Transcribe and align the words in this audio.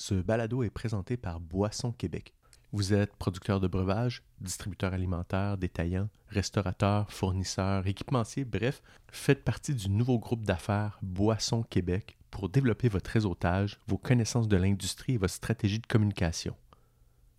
Ce 0.00 0.14
balado 0.14 0.62
est 0.62 0.70
présenté 0.70 1.16
par 1.16 1.40
Boisson 1.40 1.90
Québec. 1.90 2.32
Vous 2.70 2.94
êtes 2.94 3.16
producteur 3.16 3.58
de 3.58 3.66
breuvages, 3.66 4.22
distributeur 4.40 4.92
alimentaire, 4.92 5.58
détaillant, 5.58 6.08
restaurateur, 6.28 7.10
fournisseur, 7.10 7.84
équipementier, 7.84 8.44
bref, 8.44 8.80
faites 9.10 9.42
partie 9.42 9.74
du 9.74 9.90
nouveau 9.90 10.20
groupe 10.20 10.44
d'affaires 10.44 11.00
Boisson 11.02 11.64
Québec 11.64 12.16
pour 12.30 12.48
développer 12.48 12.88
votre 12.88 13.10
réseautage, 13.10 13.80
vos 13.88 13.98
connaissances 13.98 14.46
de 14.46 14.56
l'industrie 14.56 15.14
et 15.14 15.18
votre 15.18 15.34
stratégie 15.34 15.80
de 15.80 15.86
communication. 15.88 16.54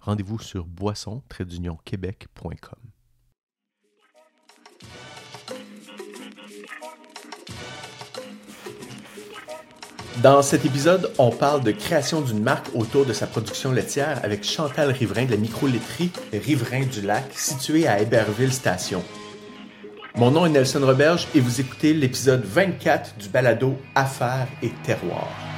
Rendez-vous 0.02 0.40
sur 0.40 0.66
boisson-québec.com. 0.66 2.90
Dans 10.22 10.42
cet 10.42 10.66
épisode, 10.66 11.14
on 11.18 11.30
parle 11.30 11.64
de 11.64 11.72
création 11.72 12.20
d'une 12.20 12.44
marque 12.44 12.68
autour 12.76 13.06
de 13.06 13.14
sa 13.14 13.26
production 13.26 13.72
laitière 13.72 14.20
avec 14.22 14.44
Chantal 14.44 14.92
Riverain 14.92 15.24
de 15.24 15.32
la 15.32 15.38
micro-laiterie 15.38 16.12
Riverain 16.34 16.84
du 16.86 17.02
Lac, 17.02 17.24
située 17.32 17.88
à 17.88 18.02
Héberville 18.02 18.52
Station. 18.52 19.02
Mon 20.18 20.32
nom 20.32 20.46
est 20.46 20.50
Nelson 20.50 20.82
Roberge 20.84 21.26
et 21.36 21.40
vous 21.40 21.62
écoutez 21.62 21.94
l'épisode 21.94 22.44
24 22.44 23.16
du 23.18 23.30
balado 23.30 23.78
Affaires 23.96 24.48
et 24.62 24.72
terroir. 24.84 25.49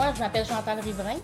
Moi, 0.00 0.14
je 0.14 0.20
m'appelle 0.20 0.46
Chantal 0.46 0.80
Riverain. 0.80 1.18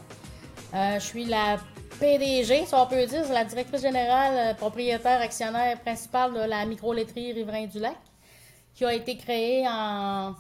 Euh, 0.75 0.95
je 0.97 1.05
suis 1.05 1.25
la 1.25 1.57
PDG, 1.99 2.67
si 2.67 2.75
on 2.75 2.87
peut 2.87 3.07
dire, 3.07 3.27
la 3.33 3.43
directrice 3.43 3.81
générale, 3.81 4.35
euh, 4.51 4.55
propriétaire, 4.55 5.19
actionnaire 5.23 5.81
principale 5.81 6.35
de 6.35 6.41
la 6.41 6.67
micro-laiterie 6.67 7.33
Riverain 7.33 7.65
du 7.65 7.79
Lac, 7.79 7.97
qui 8.75 8.85
a 8.85 8.93
été 8.93 9.17
créée 9.17 9.67
en. 9.67 10.35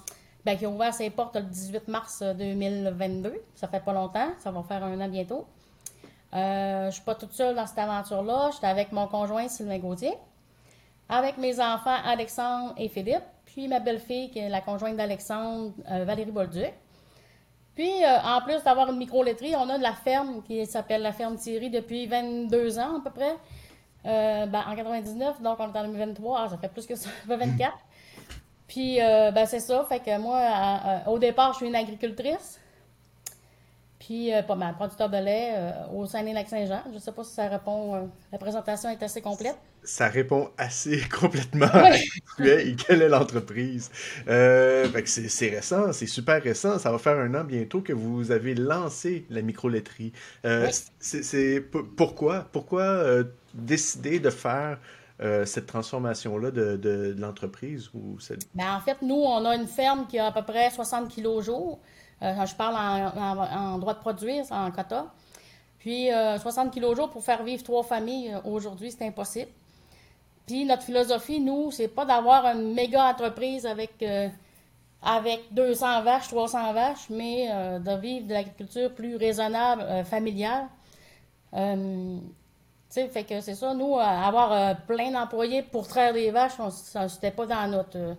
Ben, 0.45 0.59
qui 0.59 0.67
a 0.67 0.69
ouvert 0.69 0.93
ses 0.93 1.09
portes 1.09 1.37
le 1.37 1.45
18 1.45 1.89
mars 1.89 2.23
2022. 2.23 3.43
Ça 3.55 3.69
fait 3.69 3.81
pas 3.81 3.95
longtemps, 3.95 4.29
ça 4.39 4.51
va 4.51 4.63
faire 4.65 4.85
un 4.85 5.01
an 5.01 5.09
bientôt. 5.09 5.47
Euh, 6.35 6.91
je 6.91 6.95
suis 6.97 7.05
pas 7.05 7.15
toute 7.15 7.33
seule 7.33 7.55
dans 7.55 7.67
cette 7.67 7.79
aventure-là. 7.79 8.51
J'étais 8.53 8.67
avec 8.67 8.93
mon 8.93 9.07
conjoint 9.07 9.49
Sylvain 9.49 9.79
Gauthier, 9.79 10.13
avec 11.09 11.39
mes 11.39 11.59
enfants 11.59 11.97
Alexandre 12.05 12.75
et 12.77 12.91
Philippe, 12.91 13.25
puis 13.47 13.67
ma 13.67 13.81
belle-fille, 13.81 14.31
qui 14.31 14.41
est 14.41 14.51
la 14.51 14.61
conjointe 14.61 14.99
d'Alexandre, 14.99 15.73
euh, 15.91 16.05
Valérie 16.05 16.33
Bolduc. 16.33 16.75
Puis, 17.77 18.03
euh, 18.05 18.19
en 18.25 18.41
plus 18.41 18.61
d'avoir 18.65 18.91
une 18.91 18.97
micro-laiterie, 18.97 19.55
on 19.55 19.69
a 19.69 19.77
de 19.79 19.83
la 19.83 19.93
ferme 19.93 20.43
qui 20.43 20.65
s'appelle 20.67 21.03
la 21.03 21.13
ferme 21.13 21.37
Thierry 21.37 21.71
depuis 21.71 22.07
22 22.07 22.79
ans 22.81 22.97
à 22.97 23.01
peu 23.05 23.11
près. 23.11 23.37
Euh, 24.07 24.47
ben, 24.47 24.65
en 24.67 24.75
99, 24.75 25.41
donc 25.43 25.57
on 25.61 25.73
est 25.73 25.79
en 25.79 25.85
2023, 25.85 26.41
ah, 26.41 26.49
ça 26.49 26.57
fait 26.59 26.69
plus 26.69 26.87
que 26.87 26.95
ça, 26.97 27.05
ça 27.11 27.11
fait 27.29 27.37
24. 27.37 27.73
Puis, 28.67 29.01
euh, 29.01 29.31
ben, 29.31 29.47
c'est 29.47 29.61
ça, 29.61 29.85
fait 29.89 30.01
que 30.01 30.19
moi, 30.19 30.39
à- 30.41 31.09
au 31.11 31.19
départ, 31.19 31.53
je 31.53 31.59
suis 31.59 31.67
une 31.67 31.77
agricultrice. 31.77 32.61
Puis, 34.07 34.33
euh, 34.33 34.43
pas 34.43 34.55
mal, 34.55 34.75
producteur 34.77 35.09
de 35.11 35.17
lait 35.19 35.53
euh, 35.57 35.89
au 35.93 36.07
Saguenay-Lac-Saint-Jean. 36.07 36.85
Je 36.93 36.99
sais 36.99 37.13
pas 37.13 37.25
si 37.25 37.35
ça 37.35 37.49
répond, 37.49 37.95
euh, 37.95 38.07
la 38.33 38.39
présentation 38.39 38.89
est 38.91 39.03
assez 39.03 39.21
complète. 39.21 39.57
Ça 39.83 40.09
répond 40.09 40.51
assez 40.59 41.01
complètement 41.21 41.67
à 41.67 41.93
es 42.41 42.69
et 42.71 42.77
quelle 42.77 43.03
est 43.03 43.09
l'entreprise. 43.09 43.91
Euh, 44.29 44.89
c'est 45.07 45.49
récent, 45.49 45.93
c'est 45.93 46.07
super 46.07 46.43
récent. 46.43 46.79
Ça 46.79 46.91
va 46.91 46.99
faire 46.99 47.19
un 47.19 47.35
an 47.35 47.45
bientôt 47.45 47.83
que 47.83 47.93
vous 47.93 48.33
avez 48.33 48.55
lancé 48.55 49.27
la 49.31 49.43
micro-laiterie. 49.43 50.13
Euh, 50.45 50.67
Oui. 50.67 50.73
c'est 50.99 51.61
pourquoi, 51.97 52.49
pourquoi 52.53 53.05
décider 53.55 54.21
de 54.21 54.31
faire 54.31 54.79
euh, 55.21 55.45
cette 55.47 55.67
transformation-là 55.67 56.51
de, 56.51 57.15
l'entreprise 57.19 57.91
ou 57.95 58.19
cette- 58.21 58.47
Ben, 58.55 58.75
en 58.77 58.81
fait, 58.81 59.01
nous, 59.03 59.15
on 59.15 59.45
a 59.45 59.57
une 59.57 59.67
ferme 59.67 60.07
qui 60.07 60.19
a 60.19 60.27
à 60.27 60.33
peu 60.33 60.43
près 60.43 60.71
60 60.71 61.09
kilos 61.09 61.39
au 61.39 61.41
jour. 61.43 61.79
Euh, 62.23 62.47
je 62.47 62.55
parle 62.55 62.77
en, 62.77 63.79
droit 63.79 63.95
de 63.95 63.99
produire, 64.01 64.45
en 64.51 64.71
quota. 64.71 65.07
Puis, 65.79 66.13
euh, 66.13 66.39
60 66.39 66.71
kilos 66.73 66.93
au 66.93 66.95
jour 66.97 67.11
pour 67.11 67.23
faire 67.25 67.43
vivre 67.45 67.63
trois 67.63 67.83
familles, 67.83 68.35
euh, 68.35 68.41
aujourd'hui, 68.51 68.91
c'est 68.91 69.07
impossible. 69.07 69.51
Puis, 70.47 70.65
notre 70.65 70.83
philosophie, 70.83 71.41
nous, 71.41 71.71
c'est 71.71 71.89
pas 71.89 72.05
d'avoir 72.05 72.45
une 72.47 72.75
méga 72.75 73.05
entreprise 73.05 73.67
avec, 73.67 73.95
euh, 74.03 74.29
avec 75.03 75.45
200 75.53 76.03
vaches, 76.03 76.29
300 76.29 76.73
vaches, 76.73 77.09
mais 77.11 77.49
euh, 77.51 77.79
de 77.79 78.01
vivre 78.01 78.27
de 78.27 78.33
l'agriculture 78.33 78.93
plus 78.95 79.17
raisonnable, 79.17 79.83
euh, 79.83 80.05
familiale. 80.05 80.67
Euh, 81.55 82.19
sais, 83.01 83.09
fait 83.09 83.25
que 83.25 83.41
c'est 83.41 83.55
ça, 83.55 83.75
nous, 83.75 83.95
euh, 83.95 84.01
avoir 84.01 84.53
euh, 84.53 84.75
plein 84.87 85.11
d'employés 85.11 85.63
pour 85.63 85.87
traire 85.89 86.13
des 86.13 86.31
vaches, 86.31 86.59
on- 86.59 86.71
ça, 86.71 87.09
c'était 87.09 87.31
pas 87.31 87.47
dans 87.47 87.67
notre, 87.71 87.97
euh, 87.97 88.15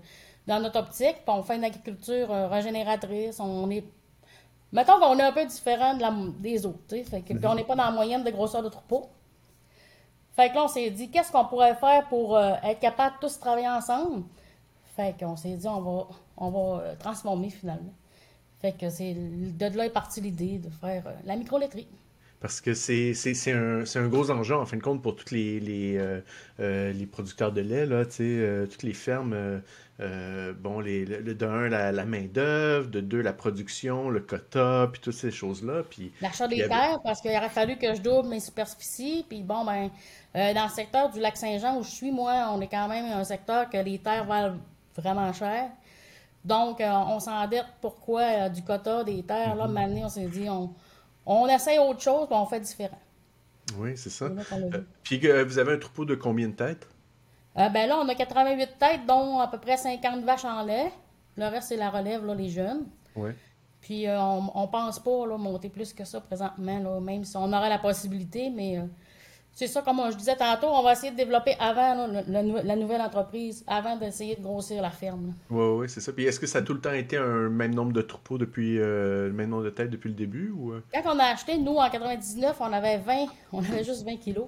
dans 0.47 0.59
notre 0.59 0.79
optique. 0.79 1.17
Puis 1.25 1.35
on 1.35 1.43
fait 1.43 1.55
une 1.57 1.63
agriculture 1.65 2.29
régénératrice. 2.49 3.39
On 3.39 3.69
est. 3.69 3.83
Mettons 4.71 4.99
qu'on 4.99 5.17
est 5.19 5.23
un 5.23 5.31
peu 5.31 5.45
différent 5.45 5.93
de 5.95 6.01
la, 6.01 6.13
des 6.39 6.65
autres, 6.65 6.79
tu 6.89 6.95
sais. 6.97 7.03
Fait 7.03 7.21
que, 7.21 7.33
puis 7.33 7.45
on 7.47 7.55
n'est 7.55 7.63
pas 7.63 7.75
dans 7.75 7.85
la 7.85 7.91
moyenne 7.91 8.23
de 8.23 8.31
grosseur 8.31 8.63
de 8.63 8.69
troupeau. 8.69 9.07
Fait 10.35 10.49
que 10.49 10.55
là, 10.55 10.65
on 10.65 10.67
s'est 10.67 10.89
dit, 10.91 11.09
qu'est-ce 11.09 11.31
qu'on 11.31 11.45
pourrait 11.45 11.75
faire 11.75 12.07
pour 12.09 12.38
être 12.39 12.79
capable 12.79 13.15
de 13.15 13.21
tous 13.27 13.39
travailler 13.39 13.67
ensemble? 13.69 14.23
Fait 14.95 15.15
qu'on 15.19 15.35
s'est 15.35 15.55
dit, 15.55 15.67
on 15.67 15.81
va, 15.81 16.07
on 16.38 16.49
va 16.49 16.95
transformer 16.99 17.49
finalement. 17.49 17.94
Fait 18.59 18.71
que 18.73 18.89
c'est 18.89 19.13
de 19.15 19.77
là 19.77 19.85
est 19.85 19.89
partie 19.89 20.19
l'idée 20.21 20.57
de 20.59 20.69
faire 20.69 21.03
la 21.25 21.35
micro-laiterie. 21.35 21.88
Parce 22.39 22.61
que 22.61 22.73
c'est 22.75 23.13
un, 23.51 23.83
c'est 23.85 23.99
un 23.99 24.07
gros 24.07 24.29
enjeu, 24.29 24.55
en 24.55 24.65
fin 24.65 24.77
de 24.77 24.81
compte, 24.83 25.01
pour 25.01 25.15
tous 25.15 25.31
les, 25.33 25.59
les, 25.59 25.97
euh, 25.97 26.21
euh, 26.59 26.91
les 26.93 27.05
producteurs 27.07 27.51
de 27.51 27.61
lait, 27.61 27.85
là, 27.87 28.03
euh, 28.19 28.67
toutes 28.67 28.83
les 28.83 28.93
fermes. 28.93 29.33
euh, 29.99 30.53
bon, 30.53 30.79
les, 30.79 31.05
le, 31.05 31.33
de 31.33 31.45
un, 31.47 31.67
la, 31.69 31.91
la 31.91 32.05
main-d'œuvre, 32.05 32.87
de 32.89 33.01
deux, 33.01 33.21
la 33.21 33.33
production, 33.33 34.09
le 34.11 34.19
quota, 34.19 34.87
puis 34.91 35.01
toutes 35.01 35.15
ces 35.15 35.31
choses-là. 35.31 35.81
Puis, 35.89 36.11
L'achat 36.21 36.47
des 36.47 36.61
avait- 36.61 36.69
terres, 36.69 36.99
parce 37.03 37.21
qu'il 37.21 37.31
aurait 37.31 37.49
fallu 37.49 37.77
que 37.77 37.95
je 37.95 38.01
double 38.01 38.29
mes 38.29 38.39
superficies. 38.39 39.25
Puis 39.27 39.41
bon, 39.41 39.65
ben, 39.65 39.89
dans 40.35 40.63
le 40.65 40.69
secteur 40.69 41.09
du 41.09 41.19
lac 41.19 41.35
Saint-Jean 41.37 41.79
où 41.79 41.83
je 41.83 41.89
suis, 41.89 42.11
moi, 42.11 42.49
on 42.53 42.61
est 42.61 42.67
quand 42.67 42.87
même 42.87 43.05
un 43.05 43.23
secteur 43.23 43.69
que 43.69 43.77
les 43.77 43.97
terres 43.97 44.25
valent 44.25 44.57
vraiment 44.95 45.33
cher. 45.33 45.69
Donc, 46.45 46.77
on 46.81 47.19
s'endette 47.19 47.65
pourquoi 47.81 48.49
du 48.49 48.61
quota 48.63 49.03
des 49.03 49.23
terres. 49.23 49.55
Là, 49.55 49.67
maintenant, 49.67 50.03
on 50.05 50.09
s'est 50.09 50.27
dit, 50.27 50.47
on, 50.49 50.69
on 51.27 51.47
essaye 51.47 51.77
autre 51.77 52.01
chose, 52.01 52.25
puis 52.27 52.35
on 52.35 52.45
fait 52.45 52.59
différent. 52.61 52.99
oui, 53.77 53.95
c'est 53.97 54.09
ça. 54.09 54.25
Euh, 54.25 54.81
puis 55.03 55.19
que 55.19 55.43
vous 55.43 55.59
avez 55.59 55.73
un 55.73 55.77
troupeau 55.77 56.05
de 56.05 56.15
combien 56.15 56.47
de 56.47 56.53
têtes? 56.53 56.88
Euh, 57.57 57.69
ben 57.69 57.88
là, 57.89 57.97
on 57.97 58.07
a 58.07 58.15
88 58.15 58.77
têtes, 58.79 59.05
dont 59.07 59.39
à 59.39 59.47
peu 59.47 59.57
près 59.59 59.77
50 59.77 60.23
vaches 60.23 60.45
en 60.45 60.63
lait. 60.63 60.91
Le 61.35 61.45
reste, 61.47 61.69
c'est 61.69 61.75
la 61.77 61.89
relève, 61.89 62.25
là, 62.25 62.33
les 62.33 62.49
jeunes. 62.49 62.85
Oui. 63.15 63.31
Puis 63.81 64.07
euh, 64.07 64.19
on, 64.19 64.51
on 64.55 64.67
pense 64.67 64.99
pas 64.99 65.25
là, 65.27 65.38
monter 65.38 65.69
plus 65.69 65.93
que 65.93 66.03
ça 66.05 66.19
présentement, 66.21 66.79
là, 66.79 66.99
même 66.99 67.23
si 67.25 67.35
on 67.38 67.51
aurait 67.53 67.69
la 67.69 67.79
possibilité, 67.79 68.49
mais 68.49 68.77
euh, 68.79 68.83
c'est 69.57 69.66
ça, 69.66 69.81
comme 69.81 70.00
je 70.12 70.16
disais 70.16 70.35
tantôt, 70.35 70.68
on 70.68 70.84
va 70.84 70.91
essayer 70.91 71.12
de 71.12 71.18
développer 71.18 71.56
avant 71.59 71.95
là, 72.06 72.22
la 72.28 72.75
nouvelle 72.75 73.01
entreprise, 73.01 73.63
avant 73.66 73.95
d'essayer 73.95 74.35
de 74.35 74.41
grossir 74.44 74.84
la 74.84 74.91
ferme. 74.91 75.34
Oui, 75.50 75.66
oui, 75.79 75.90
c'est 75.90 76.00
ça. 76.00 76.13
Puis 76.13 76.25
est-ce 76.25 76.40
que 76.40 76.45
ça 76.45 76.59
a 76.59 76.62
tout 76.62 76.75
le 76.75 76.79
temps 76.79 76.94
été 76.94 77.18
un 77.18 77.50
même 77.50 77.73
nombre 77.73 77.91
de 77.91 78.03
troupeaux 78.03 78.38
depuis, 78.38 78.78
euh, 78.78 79.29
le 79.29 79.34
même 79.34 79.50
nombre 79.50 79.63
de 79.63 79.72
têtes 79.72 79.90
depuis 79.90 80.09
le 80.09 80.13
début? 80.13 80.51
Ou... 80.51 80.73
euh? 80.73 80.84
Quand 80.94 81.01
on 81.12 81.18
a 81.18 81.23
acheté, 81.23 81.57
nous, 81.57 81.73
en 81.73 81.90
99, 81.90 82.56
on 82.59 82.72
avait 82.72 83.00
20, 83.00 83.25
on 83.51 83.63
avait 83.63 83.84
juste 83.84 84.06
20 84.06 84.18
kilos. 84.18 84.45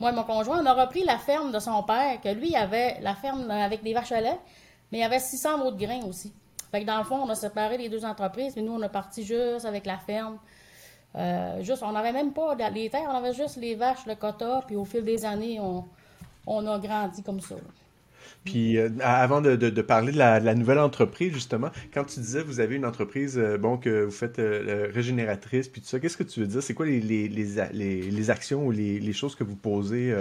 Moi 0.00 0.10
et 0.10 0.14
mon 0.16 0.24
conjoint, 0.24 0.60
on 0.60 0.66
a 0.66 0.74
repris 0.74 1.04
la 1.04 1.18
ferme 1.18 1.52
de 1.52 1.60
son 1.60 1.84
père, 1.84 2.20
que 2.20 2.30
lui, 2.30 2.48
il 2.48 2.56
avait 2.56 2.98
la 3.02 3.14
ferme 3.14 3.48
avec 3.52 3.84
des 3.84 3.94
vaches 3.94 4.10
à 4.10 4.20
lait, 4.20 4.40
mais 4.90 4.98
il 4.98 5.02
y 5.02 5.04
avait 5.04 5.20
600 5.20 5.58
mots 5.58 5.70
de 5.70 5.78
grains 5.78 6.02
aussi. 6.08 6.32
Fait 6.72 6.80
que 6.80 6.86
dans 6.86 6.98
le 6.98 7.04
fond, 7.04 7.20
on 7.22 7.28
a 7.28 7.36
séparé 7.36 7.78
les 7.78 7.88
deux 7.88 8.04
entreprises, 8.04 8.54
mais 8.56 8.62
nous, 8.62 8.72
on 8.72 8.82
est 8.82 8.88
parti 8.88 9.24
juste 9.24 9.64
avec 9.64 9.86
la 9.86 9.98
ferme. 9.98 10.38
Euh, 11.16 11.62
juste, 11.62 11.82
on 11.82 11.92
n'avait 11.92 12.12
même 12.12 12.32
pas 12.32 12.54
les 12.72 12.88
terres, 12.88 13.08
on 13.10 13.16
avait 13.16 13.34
juste 13.34 13.56
les 13.56 13.74
vaches, 13.74 14.06
le 14.06 14.14
quota, 14.14 14.62
puis 14.66 14.76
au 14.76 14.84
fil 14.84 15.04
des 15.04 15.24
années, 15.24 15.58
on, 15.60 15.84
on 16.46 16.66
a 16.66 16.78
grandi 16.78 17.22
comme 17.22 17.40
ça. 17.40 17.56
Puis 18.44 18.78
euh, 18.78 18.88
avant 19.02 19.40
de, 19.40 19.56
de- 19.56 19.70
de 19.70 19.82
parler 19.82 20.12
de 20.12 20.18
la, 20.18 20.40
de 20.40 20.44
la 20.46 20.54
nouvelle 20.54 20.78
entreprise, 20.78 21.32
justement, 21.32 21.68
quand 21.92 22.04
tu 22.04 22.20
disais 22.20 22.42
vous 22.42 22.60
avez 22.60 22.76
une 22.76 22.86
entreprise, 22.86 23.36
euh, 23.38 23.58
bon, 23.58 23.76
que 23.76 24.04
vous 24.04 24.10
faites 24.12 24.38
euh, 24.38 24.88
régénératrice, 24.94 25.68
puis 25.68 25.80
tout 25.82 25.88
ça, 25.88 25.98
qu'est-ce 25.98 26.16
que 26.16 26.22
tu 26.22 26.40
veux 26.40 26.46
dire? 26.46 26.62
C'est 26.62 26.74
quoi 26.74 26.86
les, 26.86 27.00
les, 27.00 27.28
les, 27.28 28.02
les- 28.10 28.30
actions 28.30 28.64
ou 28.66 28.70
les, 28.70 28.98
les 29.00 29.12
choses 29.12 29.34
que 29.34 29.44
vous 29.44 29.56
posez 29.56 30.12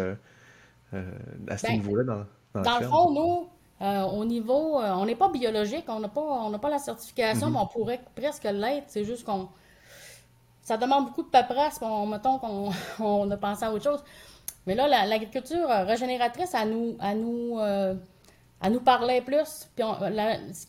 à 0.92 1.58
ce 1.58 1.68
Ben, 1.68 1.74
niveau-là 1.74 2.04
dans, 2.04 2.26
dans 2.56 2.62
Dans 2.64 2.80
le 2.80 2.88
fond, 2.88 3.12
nous, 3.12 3.48
au 4.20 4.26
niveau, 4.26 4.80
on 4.80 5.06
n'est 5.06 5.16
pas 5.16 5.30
biologique, 5.30 5.86
on 5.88 6.00
n'a 6.00 6.10
pas, 6.10 6.22
on 6.22 6.58
pas 6.60 6.70
la 6.70 6.80
certification, 6.80 7.48
Mhm. 7.48 7.54
mais 7.54 7.60
on 7.62 7.68
pourrait 7.68 8.02
presque 8.16 8.44
l'être. 8.46 8.86
C'est 8.88 9.06
juste 9.06 9.24
qu'on, 9.24 9.48
ça 10.70 10.78
demande 10.78 11.06
beaucoup 11.08 11.24
de 11.24 11.30
paperasse. 11.30 11.80
On, 11.82 12.06
mettons 12.06 12.38
qu'on 12.38 12.70
on 13.00 13.32
a 13.32 13.38
pensé 13.38 13.66
à 13.66 13.74
autre 13.74 13.84
chose. 13.84 14.04
Mais 14.68 14.76
là, 14.76 14.88
l'agriculture 14.88 15.68
régénératrice, 15.68 16.54
à 16.54 16.64
nous, 16.64 16.96
à 17.00 17.16
nous, 17.16 17.58
à 17.58 18.70
nous 18.70 18.80
parlait 18.82 19.22
plus. 19.22 19.68
Puis 19.76 19.84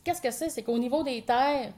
qu'est-ce 0.02 0.23
que 0.23 0.31
c'est? 0.31 0.49
C'est 0.49 0.62
qu'au 0.62 0.79
niveau 0.79 1.02
des 1.02 1.20
terres, 1.20 1.73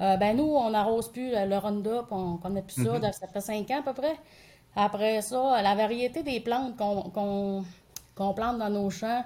ben 0.00 0.36
nous, 0.36 0.56
on 0.56 0.70
n'arrose 0.70 1.08
plus 1.12 1.30
le 1.30 1.56
Roundup, 1.56 2.06
on 2.10 2.32
ne 2.32 2.38
connaît 2.38 2.62
plus 2.62 2.82
ça, 2.84 2.98
mm-hmm. 2.98 3.12
ça 3.12 3.28
fait 3.28 3.40
cinq 3.40 3.70
ans 3.70 3.78
à 3.78 3.82
peu 3.82 3.92
près. 3.92 4.16
Après 4.74 5.22
ça, 5.22 5.62
la 5.62 5.76
variété 5.76 6.24
des 6.24 6.40
plantes 6.40 6.76
qu'on 6.76 7.64
plante 8.34 8.58
dans 8.58 8.70
nos 8.70 8.90
champs, 8.90 9.22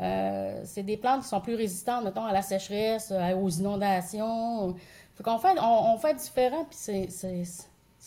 euh, 0.00 0.60
c'est 0.64 0.82
des 0.82 0.96
plantes 0.96 1.22
qui 1.22 1.28
sont 1.28 1.40
plus 1.40 1.54
résistantes, 1.56 2.04
mettons, 2.04 2.24
à 2.24 2.32
la 2.32 2.42
sécheresse, 2.42 3.12
aux 3.36 3.50
inondations. 3.50 4.74
Fait 5.16 5.22
qu'on 5.22 5.38
fait, 5.38 5.58
on, 5.60 5.98
fait 5.98 6.14
différent, 6.14 6.64
puis 6.64 6.78
c'est, 7.10 7.42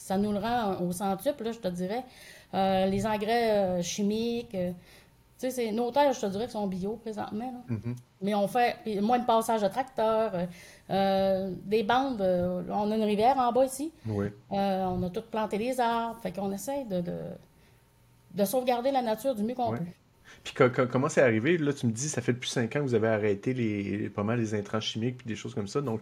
ça 0.03 0.17
nous 0.17 0.33
le 0.33 0.37
rend 0.37 0.81
au 0.81 0.91
centuple, 0.91 1.45
là, 1.45 1.51
je 1.53 1.59
te 1.59 1.69
dirais. 1.69 2.03
Euh, 2.53 2.87
les 2.87 3.05
engrais 3.05 3.51
euh, 3.51 3.81
chimiques, 3.81 4.55
tu 5.39 5.49
sais, 5.49 5.71
nos 5.71 5.91
terres, 5.91 6.11
je 6.11 6.19
te 6.19 6.25
dirais, 6.25 6.49
sont 6.49 6.67
bio 6.67 6.97
présentement. 6.97 7.63
Mm-hmm. 7.69 7.95
Mais 8.21 8.35
on 8.35 8.49
fait 8.49 8.75
moins 9.01 9.19
de 9.19 9.25
passage 9.25 9.61
de 9.61 9.67
tracteurs, 9.69 10.33
des 10.89 11.83
bandes. 11.83 12.21
on 12.69 12.91
a 12.91 12.95
une 12.95 13.03
rivière 13.03 13.37
en 13.37 13.51
bas 13.53 13.65
ici. 13.65 13.91
Oui. 14.05 14.27
on 14.49 15.03
a 15.03 15.09
tout 15.09 15.23
planté 15.29 15.57
des 15.57 15.79
arbres. 15.79 16.19
Fait 16.21 16.33
qu'on 16.33 16.51
essaie 16.51 16.83
de, 16.85 17.01
de, 18.33 18.45
sauvegarder 18.45 18.91
la 18.91 19.01
nature 19.01 19.35
du 19.35 19.43
mieux 19.43 19.55
qu'on 19.55 19.71
peut. 19.71 19.83
Puis 20.43 20.53
comment 20.91 21.09
c'est 21.09 21.21
arrivé? 21.21 21.57
Là, 21.57 21.73
tu 21.73 21.85
me 21.87 21.91
dis, 21.91 22.09
ça 22.09 22.21
fait 22.21 22.33
depuis 22.33 22.49
cinq 22.49 22.75
ans 22.75 22.79
que 22.79 22.85
vous 22.85 22.95
avez 22.95 23.07
arrêté 23.07 23.53
les, 23.53 24.09
pas 24.09 24.23
mal 24.23 24.39
les 24.39 24.53
intrants 24.53 24.81
chimiques 24.81 25.19
puis 25.19 25.27
des 25.27 25.35
choses 25.35 25.53
comme 25.53 25.67
ça. 25.67 25.81
Donc, 25.81 26.01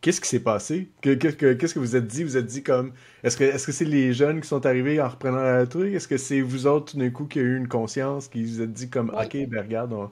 qu'est-ce 0.00 0.20
qui 0.20 0.28
s'est 0.28 0.40
passé? 0.40 0.90
Qu'est-ce 1.00 1.36
que, 1.36 1.78
vous 1.78 1.96
êtes 1.96 2.06
dit? 2.06 2.24
Vous 2.24 2.36
êtes 2.36 2.46
dit 2.46 2.62
comme, 2.62 2.92
est-ce 3.22 3.36
que 3.36 3.44
que 3.44 3.72
c'est 3.72 3.84
les 3.84 4.12
jeunes 4.12 4.40
qui 4.40 4.48
sont 4.48 4.64
arrivés 4.66 5.00
en 5.00 5.08
reprenant 5.08 5.42
la 5.42 5.66
truc? 5.66 5.94
Est-ce 5.94 6.08
que 6.08 6.16
c'est 6.16 6.40
vous 6.40 6.66
autres, 6.66 6.96
d'un 6.96 7.10
coup, 7.10 7.26
qui 7.26 7.38
a 7.38 7.42
eu 7.42 7.56
une 7.56 7.68
conscience, 7.68 8.28
qui 8.28 8.44
vous 8.44 8.60
êtes 8.62 8.72
dit 8.72 8.90
comme, 8.90 9.10
OK, 9.10 9.36
ben 9.48 9.62
regarde, 9.62 9.92
on... 9.92 10.10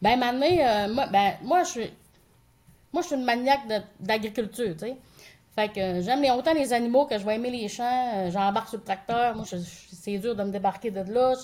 Ben, 0.00 0.18
maintenant, 0.18 0.46
euh, 0.46 0.94
moi, 0.94 1.06
ben, 1.08 1.32
moi, 1.42 1.64
je 1.64 1.68
suis... 1.68 1.92
Moi, 2.92 3.02
je 3.02 3.08
suis 3.08 3.16
une 3.16 3.24
maniaque 3.24 3.68
d'agriculture, 4.00 4.72
tu 4.72 4.86
sais. 4.86 4.96
Fait 5.54 5.68
que 5.68 6.00
j'aime 6.00 6.24
autant 6.36 6.54
les 6.54 6.72
animaux 6.72 7.04
que 7.06 7.18
je 7.18 7.26
vais 7.26 7.34
aimer 7.34 7.50
les 7.50 7.68
champs. 7.68 8.12
Euh, 8.14 8.30
j'embarque 8.30 8.68
sur 8.68 8.78
le 8.78 8.84
tracteur. 8.84 9.34
Moi, 9.34 9.44
c'est 9.44 10.16
dur 10.18 10.34
de 10.34 10.42
me 10.44 10.50
débarquer 10.50 10.90
de 10.90 11.00
là 11.12 11.34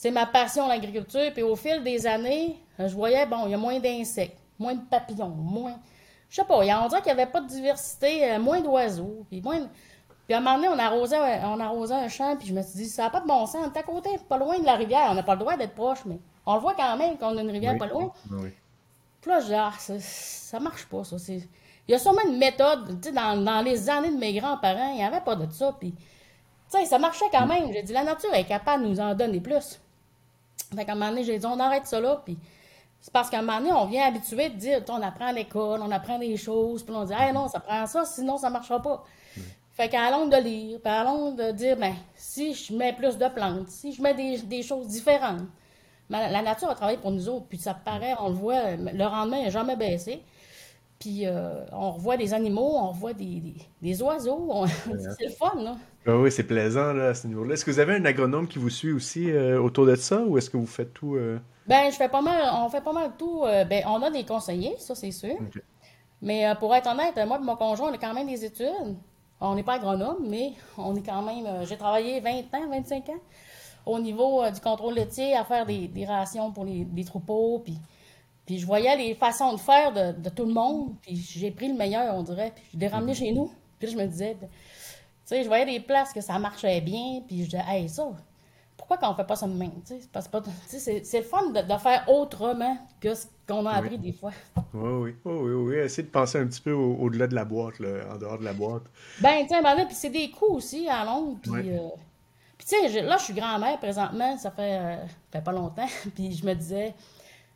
c'est 0.00 0.10
ma 0.10 0.24
passion, 0.24 0.66
l'agriculture. 0.66 1.30
Puis 1.34 1.42
au 1.42 1.54
fil 1.56 1.84
des 1.84 2.06
années, 2.06 2.56
euh, 2.78 2.88
je 2.88 2.94
voyais, 2.94 3.26
bon, 3.26 3.44
il 3.44 3.50
y 3.50 3.54
a 3.54 3.58
moins 3.58 3.78
d'insectes, 3.78 4.38
moins 4.58 4.74
de 4.74 4.80
papillons, 4.80 5.28
moins. 5.28 5.78
Je 6.30 6.36
sais 6.36 6.44
pas, 6.44 6.58
on 6.58 6.88
dirait 6.88 7.02
qu'il 7.02 7.12
n'y 7.12 7.20
avait 7.20 7.30
pas 7.30 7.40
de 7.40 7.48
diversité, 7.48 8.30
euh, 8.30 8.38
moins 8.38 8.60
d'oiseaux. 8.60 9.26
Puis, 9.28 9.42
moins... 9.42 9.58
puis 10.26 10.34
à 10.34 10.38
un 10.38 10.40
moment 10.40 10.56
donné, 10.56 10.68
on 10.68 10.78
arrosait, 10.78 11.18
on 11.44 11.58
arrosait 11.58 11.94
un 11.94 12.08
champ, 12.08 12.36
puis 12.36 12.46
je 12.46 12.54
me 12.54 12.62
suis 12.62 12.78
dit, 12.78 12.88
ça 12.88 13.04
n'a 13.04 13.10
pas 13.10 13.20
de 13.20 13.26
bon 13.26 13.46
sens. 13.46 13.66
On 13.66 13.72
est 13.72 13.76
à 13.76 13.82
côté, 13.82 14.10
pas 14.28 14.38
loin 14.38 14.58
de 14.58 14.64
la 14.64 14.76
rivière. 14.76 15.08
On 15.10 15.14
n'a 15.14 15.24
pas 15.24 15.34
le 15.34 15.40
droit 15.40 15.56
d'être 15.56 15.74
proche, 15.74 16.04
mais 16.06 16.20
on 16.46 16.54
le 16.54 16.60
voit 16.60 16.74
quand 16.74 16.96
même 16.96 17.18
qu'on 17.18 17.36
a 17.36 17.40
une 17.42 17.50
rivière 17.50 17.76
pas 17.76 17.88
loin. 17.88 18.12
Oui. 18.30 18.50
Puis 19.20 19.30
là, 19.30 19.40
je 19.40 19.46
dis, 19.46 19.54
ah, 19.54 19.72
ça, 19.78 20.58
ne 20.58 20.64
marche 20.64 20.86
pas, 20.86 21.02
ça. 21.02 21.16
Il 21.28 21.42
y 21.88 21.94
a 21.94 21.98
sûrement 21.98 22.22
une 22.26 22.38
méthode. 22.38 23.00
Dans, 23.12 23.44
dans, 23.44 23.62
les 23.62 23.90
années 23.90 24.12
de 24.12 24.16
mes 24.16 24.32
grands-parents, 24.32 24.92
il 24.92 24.96
n'y 24.98 25.04
avait 25.04 25.20
pas 25.20 25.34
de 25.34 25.50
ça. 25.52 25.74
Puis, 25.78 25.92
tu 25.92 25.98
sais, 26.68 26.86
ça 26.86 27.00
marchait 27.00 27.26
quand 27.32 27.44
mm. 27.44 27.48
même. 27.48 27.72
J'ai 27.72 27.82
dit, 27.82 27.92
la 27.92 28.04
nature 28.04 28.32
est 28.32 28.44
capable 28.44 28.84
de 28.84 28.88
nous 28.88 29.00
en 29.00 29.14
donner 29.16 29.40
plus. 29.40 29.80
Fait 30.76 30.84
qu'à 30.84 30.92
un 30.92 30.94
moment 30.94 31.10
donné, 31.10 31.24
j'ai 31.24 31.40
dit, 31.40 31.46
on 31.46 31.58
arrête 31.58 31.86
ça 31.86 32.00
là, 32.00 32.22
puis 32.24 32.38
c'est 33.00 33.12
parce 33.12 33.30
qu'à 33.30 33.38
un 33.38 33.42
moment 33.42 33.58
donné, 33.58 33.72
on 33.72 33.86
vient 33.86 34.06
habitué 34.06 34.50
de 34.50 34.56
dire, 34.56 34.82
on 34.88 35.02
apprend 35.02 35.28
à 35.28 35.32
l'école, 35.32 35.80
on 35.82 35.90
apprend 35.90 36.18
des 36.18 36.36
choses, 36.36 36.82
puis 36.82 36.94
on 36.94 37.04
dit, 37.04 37.14
ah 37.16 37.32
non, 37.32 37.48
ça 37.48 37.60
prend 37.60 37.86
ça, 37.86 38.04
sinon 38.04 38.36
ça 38.36 38.50
marchera 38.50 38.80
pas. 38.80 39.04
Fait 39.72 39.88
qu'à 39.88 40.10
longue 40.10 40.30
de 40.30 40.36
lire, 40.36 40.78
puis 40.80 40.92
à 40.92 41.04
longue 41.04 41.36
de 41.36 41.52
dire, 41.52 41.76
ben, 41.76 41.94
si 42.14 42.52
je 42.52 42.74
mets 42.74 42.92
plus 42.92 43.16
de 43.16 43.28
plantes, 43.28 43.68
si 43.68 43.92
je 43.92 44.02
mets 44.02 44.14
des, 44.14 44.62
choses 44.62 44.88
différentes, 44.88 45.46
ben, 46.10 46.30
la 46.30 46.42
nature 46.42 46.68
a 46.68 46.74
travaillé 46.74 46.98
pour 46.98 47.10
nous 47.10 47.28
autres, 47.28 47.46
puis 47.48 47.56
ça 47.56 47.72
paraît, 47.72 48.14
on 48.20 48.28
le 48.28 48.34
voit, 48.34 48.76
le 48.76 49.04
rendement 49.04 49.42
n'a 49.42 49.48
jamais 49.48 49.76
baissé. 49.76 50.22
Puis 50.98 51.24
euh, 51.24 51.64
on 51.72 51.92
revoit 51.92 52.18
des 52.18 52.34
animaux, 52.34 52.72
on 52.74 52.88
revoit 52.88 53.14
des, 53.14 53.42
des, 53.80 54.02
oiseaux. 54.02 54.66
c'est 55.18 55.24
le 55.24 55.32
fun, 55.32 55.54
là. 55.56 55.76
Ah 56.06 56.16
oui, 56.16 56.32
c'est 56.32 56.44
plaisant 56.44 56.92
là, 56.92 57.08
à 57.08 57.14
ce 57.14 57.26
niveau-là. 57.26 57.54
Est-ce 57.54 57.64
que 57.64 57.70
vous 57.70 57.78
avez 57.78 57.94
un 57.94 58.04
agronome 58.04 58.48
qui 58.48 58.58
vous 58.58 58.70
suit 58.70 58.92
aussi 58.92 59.30
euh, 59.30 59.60
autour 59.60 59.86
de 59.86 59.94
ça 59.96 60.22
ou 60.22 60.38
est-ce 60.38 60.48
que 60.48 60.56
vous 60.56 60.66
faites 60.66 60.94
tout? 60.94 61.16
Euh? 61.16 61.38
Ben, 61.66 61.90
je 61.90 61.96
fais 61.96 62.08
pas 62.08 62.22
mal, 62.22 62.42
on 62.54 62.68
fait 62.68 62.80
pas 62.80 62.92
mal 62.92 63.12
tout. 63.18 63.42
ben, 63.42 63.84
on 63.86 64.02
a 64.02 64.10
des 64.10 64.24
conseillers, 64.24 64.74
ça 64.78 64.94
c'est 64.94 65.12
sûr. 65.12 65.36
Mais 66.22 66.52
pour 66.58 66.74
être 66.74 66.88
honnête, 66.90 67.14
moi 67.26 67.38
et 67.40 67.44
mon 67.44 67.56
conjoint, 67.56 67.90
on 67.90 67.94
a 67.94 67.98
quand 67.98 68.14
même 68.14 68.26
des 68.26 68.44
études. 68.44 68.96
On 69.40 69.54
n'est 69.54 69.62
pas 69.62 69.74
agronome, 69.74 70.26
mais 70.28 70.52
on 70.76 70.96
est 70.96 71.02
quand 71.02 71.22
même. 71.22 71.64
J'ai 71.66 71.76
travaillé 71.76 72.20
20 72.20 72.30
ans, 72.54 72.68
25 72.70 73.08
ans 73.10 73.20
au 73.86 73.98
niveau 73.98 74.42
du 74.50 74.60
contrôle 74.60 74.94
laitier 74.94 75.34
à 75.34 75.44
faire 75.44 75.64
des, 75.66 76.04
rations 76.06 76.52
pour 76.52 76.64
les, 76.64 77.04
troupeaux. 77.04 77.60
Puis 77.64 77.78
puis 78.50 78.58
je 78.58 78.66
voyais 78.66 78.96
les 78.96 79.14
façons 79.14 79.52
de 79.52 79.60
faire 79.60 79.92
de, 79.92 80.28
tout 80.28 80.44
le 80.44 80.52
monde, 80.52 80.96
puis 81.02 81.14
j'ai 81.14 81.52
pris 81.52 81.68
le 81.68 81.74
meilleur, 81.74 82.16
on 82.16 82.24
dirait, 82.24 82.52
puis 82.52 82.64
je 82.74 82.78
l'ai 82.78 82.88
ramené 82.88 83.14
chez 83.14 83.30
nous. 83.30 83.48
Puis 83.78 83.88
je 83.88 83.96
me 83.96 84.04
disais, 84.06 84.36
tu 84.40 84.46
sais, 85.34 85.42
je 85.42 85.48
voyais 85.48 85.66
des 85.66 85.80
places 85.80 86.12
que 86.12 86.20
ça 86.20 86.38
marchait 86.38 86.80
bien, 86.80 87.22
puis 87.26 87.44
je 87.44 87.50
disais, 87.50 87.62
hey, 87.68 87.88
ça, 87.88 88.10
pourquoi 88.76 88.96
qu'on 88.96 89.14
fait 89.14 89.24
pas 89.24 89.36
ça 89.36 89.46
de 89.46 89.52
même? 89.52 89.70
C'est 89.84 91.18
le 91.18 91.24
fun 91.24 91.50
de, 91.50 91.78
faire 91.78 92.04
autrement 92.08 92.76
que 92.98 93.14
ce 93.14 93.26
qu'on 93.46 93.66
a 93.66 93.72
appris 93.72 93.98
des 93.98 94.12
fois. 94.12 94.32
Oui, 94.72 95.14
oui, 95.24 95.32
oui, 95.34 95.52
oui, 95.52 95.76
Essayer 95.76 96.02
de 96.02 96.08
penser 96.08 96.38
un 96.38 96.46
petit 96.46 96.60
peu 96.60 96.72
au-delà 96.72 97.26
de 97.26 97.34
la 97.34 97.44
boîte, 97.44 97.74
en 97.80 98.16
dehors 98.16 98.38
de 98.38 98.44
la 98.44 98.52
boîte. 98.52 98.82
Ben, 99.20 99.44
tiens, 99.46 99.62
ben 99.62 99.84
puis 99.86 99.94
c'est 99.94 100.10
des 100.10 100.30
coûts 100.30 100.54
aussi 100.54 100.88
à 100.88 101.04
long, 101.04 101.36
puis... 101.40 101.70
Euh, 101.72 101.88
puis 102.56 102.66
tu 102.66 102.88
sais, 102.90 103.02
là, 103.02 103.16
je 103.16 103.24
suis 103.24 103.34
grand-mère 103.34 103.78
présentement, 103.78 104.36
ça 104.36 104.50
fait, 104.50 104.78
euh, 104.78 104.96
ça 105.32 105.38
fait 105.38 105.44
pas 105.44 105.52
longtemps, 105.52 105.88
puis 106.14 106.32
je 106.32 106.44
me 106.44 106.54
disais, 106.54 106.94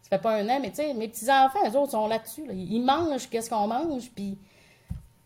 ça 0.03 0.11
fait 0.11 0.23
pas 0.23 0.37
un 0.37 0.49
an, 0.49 0.59
mais 0.61 0.71
tu 0.71 0.77
sais, 0.77 0.95
mes 0.95 1.09
petits-enfants, 1.09 1.59
eux 1.67 1.77
autres, 1.77 1.93
sont 1.93 2.07
là-dessus. 2.07 2.45
Ils 2.53 2.83
mangent 2.83 3.29
qu'est-ce 3.29 3.51
qu'on 3.51 3.67
mange, 3.67 4.11
puis, 4.15 4.39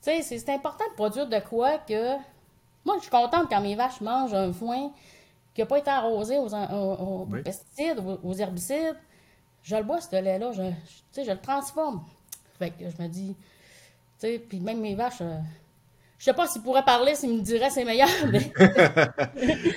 tu 0.02 0.10
sais, 0.10 0.22
c'est 0.22 0.48
important 0.52 0.84
de 0.90 0.94
produire 0.94 1.28
de 1.28 1.38
quoi 1.40 1.78
que... 1.78 2.16
Moi, 2.88 2.96
je 2.96 3.02
suis 3.02 3.10
contente 3.10 3.50
quand 3.50 3.60
mes 3.60 3.74
vaches 3.74 4.00
mangent 4.00 4.32
un 4.32 4.50
foin 4.50 4.90
qui 5.52 5.60
n'a 5.60 5.66
pas 5.66 5.78
été 5.78 5.90
arrosé 5.90 6.38
aux, 6.38 7.26
pesticides, 7.44 8.02
aux, 8.22 8.32
herbicides. 8.32 8.96
Je 9.62 9.76
le 9.76 9.82
bois, 9.82 10.00
ce 10.00 10.16
lait-là, 10.16 10.52
je, 10.52 10.62
sais, 11.12 11.22
je 11.22 11.30
le 11.30 11.36
transforme. 11.36 12.02
Fait 12.58 12.70
que 12.70 12.88
je 12.88 13.02
me 13.02 13.06
dis, 13.08 13.36
tu 14.18 14.26
sais, 14.26 14.38
puis 14.38 14.58
même 14.60 14.80
mes 14.80 14.94
vaches... 14.94 15.20
Euh, 15.20 15.36
je 16.18 16.24
sais 16.24 16.32
pas 16.32 16.46
s'il 16.46 16.62
pourrait 16.62 16.86
parler, 16.86 17.14
s'il 17.14 17.34
me 17.34 17.42
dirait 17.42 17.68
c'est 17.68 17.84
meilleur. 17.84 18.08
Mais, 18.32 18.50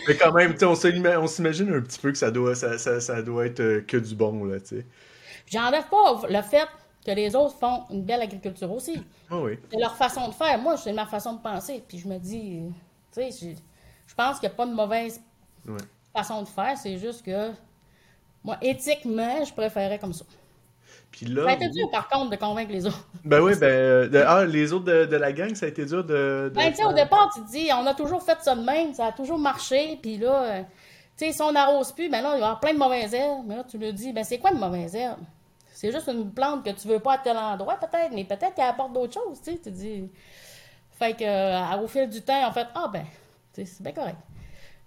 mais 0.08 0.16
quand 0.16 0.32
même, 0.32 0.56
on 0.62 1.28
s'imagine 1.28 1.74
un 1.74 1.82
petit 1.82 2.00
peu 2.00 2.14
que 2.14 2.18
ça 2.18 2.32
doit, 2.32 2.56
ça, 2.56 2.78
ça, 2.78 3.22
doit 3.22 3.46
être 3.46 3.60
euh, 3.60 3.82
que 3.86 3.98
du 3.98 4.16
bon, 4.16 4.46
là, 4.46 4.62
tu 4.62 4.78
sais. 4.78 4.86
J'enlève 5.48 5.88
pas 5.90 6.22
le 6.30 6.42
fait 6.42 6.68
que 7.06 7.12
les 7.12 7.36
autres 7.36 7.58
font 7.60 7.84
une 7.90 8.04
belle 8.04 8.22
agriculture 8.22 8.72
aussi. 8.72 9.04
Ah 9.30 9.40
oui. 9.42 9.60
C'est 9.70 9.80
leur 9.80 9.98
façon 9.98 10.30
de 10.30 10.34
faire. 10.34 10.58
Moi, 10.60 10.78
c'est 10.78 10.94
ma 10.94 11.06
façon 11.06 11.34
de 11.34 11.42
penser. 11.42 11.84
Puis 11.86 11.98
je 11.98 12.08
me 12.08 12.18
dis, 12.18 12.62
tu 13.14 13.32
sais, 13.32 13.56
je, 14.08 14.16
pense 14.16 14.40
qu'il 14.40 14.50
n'y 14.50 14.54
a 14.54 14.56
pas 14.56 14.66
de 14.66 14.74
mauvaise 14.74 15.22
façon 16.14 16.42
de 16.42 16.48
faire. 16.48 16.78
C'est 16.78 16.98
juste 16.98 17.26
que, 17.26 17.52
moi, 18.44 18.58
éthiquement, 18.62 19.44
je 19.44 19.54
préférais 19.54 20.00
comme 20.00 20.14
ça. 20.14 20.26
Puis 21.12 21.26
là, 21.26 21.44
ça 21.44 21.50
a 21.52 21.54
été 21.56 21.70
dur, 21.70 21.90
par 21.92 22.08
contre, 22.08 22.30
de 22.30 22.36
convaincre 22.38 22.72
les 22.72 22.86
autres. 22.86 23.08
Ben 23.26 23.42
oui, 23.42 23.54
ben. 23.60 24.10
ah, 24.26 24.46
les 24.46 24.72
autres 24.72 24.86
de, 24.86 25.16
la 25.16 25.32
gang, 25.34 25.54
ça 25.56 25.66
a 25.66 25.70
été 25.70 25.86
dur 25.86 26.04
de. 26.04 26.52
Ben, 26.56 26.70
tu 26.72 26.78
sais, 26.78 26.86
au 26.86 26.94
départ, 26.94 27.30
tu 27.34 27.42
te 27.42 27.50
dis, 27.50 27.70
on 27.74 27.86
a 27.86 27.94
toujours 27.94 28.24
fait 28.24 28.38
ça 28.42 28.56
de 28.56 28.64
même, 28.64 28.94
ça 28.94 29.08
a 29.08 29.12
toujours 29.12 29.38
marché, 29.38 30.00
puis 30.02 30.18
là, 30.18 30.44
euh, 30.44 30.62
tu 31.18 31.26
sais, 31.26 31.34
si 31.34 31.42
on 31.42 31.52
n'arrose 31.52 31.92
plus, 31.92 32.10
ben 32.10 32.22
là, 32.22 32.30
il 32.30 32.32
va 32.32 32.38
y 32.40 32.44
avoir 32.44 32.60
plein 32.60 32.74
de 32.74 32.80
mauvaises 32.80 33.14
herbes. 33.14 33.46
Mais 33.46 33.58
là, 33.58 33.64
tu 33.64 33.78
le 33.78 33.92
dis, 33.92 34.14
ben, 34.14 34.24
c'est 34.24 34.38
quoi 34.38 34.52
une 34.52 34.60
mauvaise 34.60 34.96
herbe? 34.96 35.20
C'est 35.74 35.92
juste 35.92 36.08
une 36.08 36.32
plante 36.32 36.64
que 36.64 36.72
tu 36.72 36.88
veux 36.88 37.00
pas 37.00 37.14
à 37.14 37.18
tel 37.18 37.38
endroit, 37.38 37.76
peut-être, 37.76 38.12
mais 38.14 38.24
peut-être 38.24 38.54
qu'elle 38.56 38.70
apporte 38.70 38.94
d'autres 38.94 39.14
choses, 39.14 39.42
tu 39.44 39.52
sais. 39.52 39.60
Tu 39.62 39.72
dis. 39.72 40.10
Fait 41.02 41.14
que, 41.14 41.24
euh, 41.24 41.82
au 41.82 41.88
fil 41.88 42.08
du 42.08 42.22
temps, 42.22 42.48
en 42.48 42.52
fait, 42.52 42.68
ah, 42.76 42.88
ben, 42.94 43.06
c'est 43.52 43.82
bien 43.82 43.92
correct. 43.92 44.18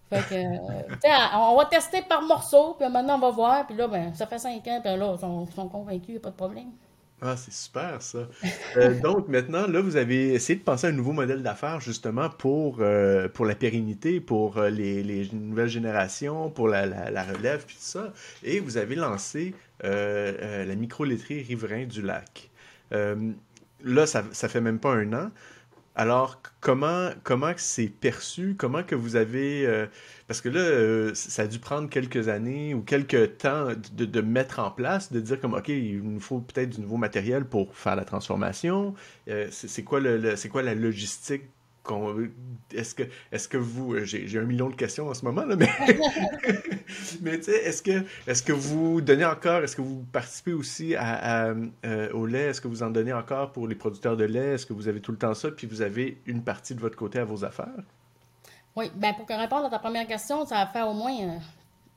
Fait 0.09 0.23
que, 0.28 0.35
euh, 0.37 1.37
on 1.37 1.56
va 1.56 1.64
tester 1.64 2.02
par 2.02 2.23
morceaux, 2.23 2.76
puis 2.78 2.88
maintenant 2.88 3.16
on 3.16 3.18
va 3.18 3.30
voir, 3.33 3.66
puis 3.66 3.75
là, 3.75 3.88
ben, 3.88 4.14
ça 4.14 4.28
fait 4.28 4.38
cinq 4.38 4.64
ans, 4.68 4.80
puis 4.80 4.97
là, 4.97 5.16
ils 5.16 5.52
sont, 5.52 5.68
convaincus, 5.68 6.11
il 6.11 6.16
a 6.18 6.21
pas 6.21 6.30
de 6.30 6.37
problème. 6.37 6.68
Ah, 7.21 7.37
c'est 7.37 7.52
super 7.52 8.00
ça. 8.00 8.28
Euh, 8.76 9.00
donc 9.00 9.26
maintenant, 9.26 9.66
là, 9.66 9.80
vous 9.80 9.97
avez 9.97 10.35
essayé 10.35 10.56
de 10.56 10.62
penser 10.62 10.87
à 10.87 10.90
un 10.90 10.92
nouveau 10.92 11.12
modèle 11.12 11.42
d'affaires 11.42 11.80
justement 11.80 12.30
pour, 12.30 12.80
pour 13.35 13.44
la 13.44 13.54
pérennité, 13.56 14.21
pour 14.21 14.61
les, 14.61 15.02
les, 15.02 15.28
nouvelles 15.33 15.68
générations, 15.68 16.49
pour 16.49 16.68
la, 16.68 16.87
la, 16.87 17.23
relève, 17.25 17.64
puis 17.66 17.75
tout 17.75 17.83
ça. 17.83 18.12
Et 18.44 18.61
vous 18.61 18.76
avez 18.76 18.94
lancé 18.94 19.52
la 19.83 20.75
micro-laiterie 20.76 21.42
Riverain 21.42 21.87
du 21.87 22.02
Lac. 22.02 22.50
là, 22.92 24.06
ça, 24.06 24.23
ça 24.30 24.49
fait 24.49 24.61
même 24.61 24.78
pas 24.78 24.92
un 24.92 25.12
an. 25.12 25.30
Alors, 25.96 26.42
comment 26.60 27.10
comment 27.22 27.52
c'est 27.56 27.86
perçu? 27.88 28.56
Comment 28.58 28.82
que 28.82 28.96
vous 28.96 29.14
avez... 29.14 29.64
Euh, 29.64 29.86
parce 30.26 30.40
que 30.40 30.48
là, 30.48 30.58
euh, 30.58 31.14
ça 31.14 31.42
a 31.42 31.46
dû 31.46 31.60
prendre 31.60 31.88
quelques 31.88 32.28
années 32.28 32.74
ou 32.74 32.82
quelques 32.82 33.38
temps 33.38 33.68
de, 33.92 34.20
mettre 34.20 34.58
en 34.58 34.72
place, 34.72 35.12
de 35.12 35.20
dire 35.20 35.40
comme, 35.40 35.54
OK, 35.54 35.68
il 35.68 36.02
nous 36.02 36.18
faut 36.18 36.40
peut-être 36.40 36.70
du 36.70 36.80
nouveau 36.80 36.96
matériel 36.96 37.44
pour 37.44 37.76
faire 37.76 37.94
la 37.94 38.04
transformation. 38.04 38.94
Euh, 39.28 39.46
c'est 39.50 39.84
quoi, 39.84 40.00
le, 40.00 40.34
quoi 40.50 40.62
la 40.62 40.74
logistique 40.74 41.44
est-ce 42.72 42.94
que, 42.94 43.02
est 43.30 43.48
que 43.48 43.56
vous, 43.56 43.94
euh, 43.94 44.04
j'ai 44.04 44.38
un 44.38 44.44
million 44.44 44.68
de 44.68 44.74
questions 44.74 45.08
en 45.08 45.14
ce 45.14 45.24
moment, 45.24 45.44
là, 45.44 45.56
mais, 45.56 45.68
mais 47.22 47.38
tu 47.38 47.44
sais, 47.44 47.64
est-ce 47.64 47.82
que, 47.82 48.04
est 48.26 48.44
que 48.44 48.52
vous 48.52 49.00
donnez 49.00 49.24
encore, 49.24 49.62
est-ce 49.62 49.76
que 49.76 49.82
vous 49.82 50.04
participez 50.12 50.52
aussi 50.52 50.94
à, 50.96 51.54
euh, 51.84 52.12
au 52.12 52.26
lait, 52.26 52.46
est-ce 52.46 52.60
que 52.60 52.68
vous 52.68 52.82
en 52.82 52.90
donnez 52.90 53.12
encore 53.12 53.52
pour 53.52 53.68
les 53.68 53.74
producteurs 53.74 54.16
de 54.16 54.24
lait, 54.24 54.54
est-ce 54.54 54.66
que 54.66 54.72
vous 54.72 54.88
avez 54.88 55.00
tout 55.00 55.12
le 55.12 55.18
temps 55.18 55.34
ça, 55.34 55.50
puis 55.50 55.66
vous 55.66 55.82
avez 55.82 56.20
une 56.26 56.42
partie 56.42 56.74
de 56.74 56.80
votre 56.80 56.96
côté 56.96 57.18
à 57.18 57.24
vos 57.24 57.44
affaires? 57.44 57.68
Oui, 58.76 58.90
ben 58.94 59.14
pour 59.14 59.28
répondre 59.28 59.66
à 59.66 59.70
ta 59.70 59.78
première 59.78 60.06
question, 60.06 60.44
ça 60.46 60.56
va 60.56 60.66
faire 60.66 60.88
au 60.88 60.94
moins, 60.94 61.12
euh, 61.12 61.38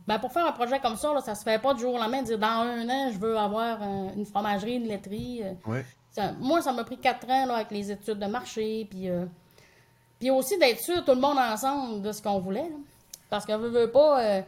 ben 0.06 0.20
pour 0.20 0.32
faire 0.32 0.46
un 0.46 0.52
projet 0.52 0.80
comme 0.80 0.96
ça, 0.96 1.14
là, 1.14 1.22
ça 1.22 1.34
se 1.34 1.44
fait 1.44 1.62
pas 1.62 1.74
du 1.74 1.82
jour 1.82 1.96
au 1.96 1.98
lendemain, 1.98 2.22
de 2.22 2.28
dire 2.28 2.40
dans 2.40 2.48
un 2.48 2.88
an, 2.90 3.10
je 3.12 3.18
veux 3.18 3.38
avoir 3.38 3.82
une 4.16 4.26
fromagerie, 4.26 4.76
une 4.76 4.88
laiterie. 4.88 5.44
Ouais. 5.66 5.84
moi, 6.40 6.62
ça 6.62 6.74
m'a 6.74 6.84
pris 6.84 6.98
quatre 6.98 7.28
ans 7.30 7.46
là, 7.46 7.56
avec 7.56 7.72
les 7.72 7.90
études 7.92 8.20
de 8.20 8.28
marché, 8.28 8.86
puis 8.90 9.10
puis 10.20 10.32
aussi 10.32 10.58
d'être 10.58 10.80
sûr, 10.80 11.04
tout 11.06 11.14
le 11.14 11.22
monde 11.22 11.38
ensemble, 11.38 12.02
de 12.02 12.12
ce 12.12 12.22
qu'on 12.22 12.40
voulait. 12.40 12.70
Parce 13.30 13.46
qu'on 13.46 13.58
veut, 13.58 13.70
veut 13.70 13.92
pas. 13.92 14.22
Euh, 14.22 14.42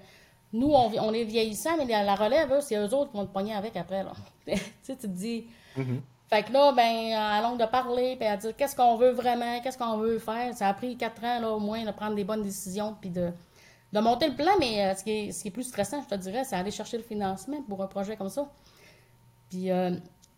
nous, 0.53 0.71
on, 0.71 1.13
est 1.13 1.23
vieillissants, 1.23 1.77
mais 1.77 1.85
la, 1.85 2.15
relève, 2.15 2.59
c'est 2.61 2.75
eux 2.75 2.93
autres 2.93 3.11
qui 3.11 3.17
vont 3.17 3.25
te 3.25 3.33
pogner 3.33 3.53
avec 3.53 3.75
après. 3.75 4.03
Là. 4.03 4.13
tu 4.47 4.55
sais, 4.81 4.95
tu 4.95 5.01
te 5.01 5.07
dis. 5.07 5.45
Mm-hmm. 5.77 5.99
Fait 6.29 6.43
que 6.43 6.53
là, 6.53 6.71
ben, 6.71 7.13
à 7.13 7.41
longue 7.41 7.59
de 7.59 7.65
parler, 7.65 8.15
puis 8.15 8.27
à 8.27 8.37
dire 8.37 8.55
qu'est-ce 8.55 8.75
qu'on 8.75 8.95
veut 8.97 9.11
vraiment, 9.11 9.59
qu'est-ce 9.61 9.77
qu'on 9.77 9.97
veut 9.97 10.19
faire. 10.19 10.53
Ça 10.55 10.67
a 10.67 10.73
pris 10.73 10.95
quatre 10.95 11.23
ans, 11.23 11.39
là, 11.39 11.51
au 11.51 11.59
moins, 11.59 11.83
de 11.83 11.91
prendre 11.91 12.15
des 12.15 12.23
bonnes 12.23 12.43
décisions, 12.43 12.95
puis 12.99 13.09
de, 13.09 13.31
de 13.93 13.99
monter 13.99 14.27
le 14.27 14.35
plan. 14.35 14.51
Mais 14.59 14.85
euh, 14.85 14.95
ce, 14.95 15.03
qui 15.03 15.11
est, 15.11 15.31
ce 15.31 15.41
qui 15.41 15.49
est 15.49 15.51
plus 15.51 15.63
stressant, 15.63 16.01
je 16.01 16.15
te 16.15 16.19
dirais, 16.19 16.43
c'est 16.45 16.55
aller 16.55 16.71
chercher 16.71 16.97
le 16.97 17.03
financement 17.03 17.61
pour 17.67 17.83
un 17.83 17.87
projet 17.87 18.15
comme 18.15 18.29
ça. 18.29 18.47
Puis. 19.49 19.71
Euh, 19.71 19.91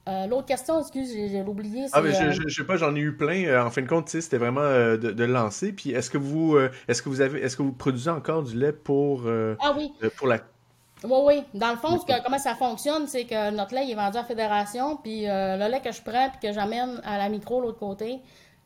euh, 0.07 0.25
l'autre 0.25 0.47
question, 0.47 0.79
excuse, 0.79 1.11
j'ai 1.13 1.41
oublié. 1.41 1.85
Ah, 1.91 2.01
mais 2.01 2.11
je, 2.11 2.23
euh, 2.23 2.31
je, 2.47 2.55
sais 2.55 2.65
pas, 2.65 2.75
j'en 2.75 2.95
ai 2.95 2.99
eu 2.99 3.15
plein. 3.15 3.45
Euh, 3.45 3.63
en 3.63 3.69
fin 3.69 3.83
de 3.83 3.87
compte, 3.87 4.09
c'était 4.09 4.37
vraiment 4.37 4.61
de, 4.61 4.95
de, 4.97 5.23
lancer. 5.23 5.71
Puis 5.73 5.91
est-ce 5.91 6.09
que 6.09 6.17
vous 6.17 6.57
est-ce 6.87 7.03
que 7.03 7.09
vous 7.09 7.21
avez 7.21 7.39
est-ce 7.41 7.55
que 7.55 7.61
vous 7.61 7.71
produisez 7.71 8.09
encore 8.09 8.43
du 8.43 8.57
lait 8.57 8.73
pour, 8.73 9.23
ah, 9.27 9.73
oui. 9.77 9.93
pour 10.17 10.27
la. 10.27 10.39
Oui, 11.03 11.17
oui. 11.23 11.43
Dans 11.53 11.71
le 11.71 11.77
fond, 11.77 11.99
comment 12.23 12.37
ça 12.39 12.55
fonctionne, 12.55 13.07
c'est 13.07 13.25
que 13.25 13.51
notre 13.51 13.75
lait 13.75 13.89
est 13.89 13.95
vendu 13.95 14.17
à 14.17 14.21
la 14.21 14.27
fédération, 14.27 14.97
puis 14.97 15.25
le 15.25 15.69
lait 15.69 15.81
que 15.81 15.91
je 15.91 16.01
prends 16.01 16.29
puis 16.29 16.47
que 16.47 16.53
j'amène 16.53 16.99
à 17.03 17.17
la 17.17 17.29
micro 17.29 17.61
l'autre 17.61 17.79
côté, 17.79 18.19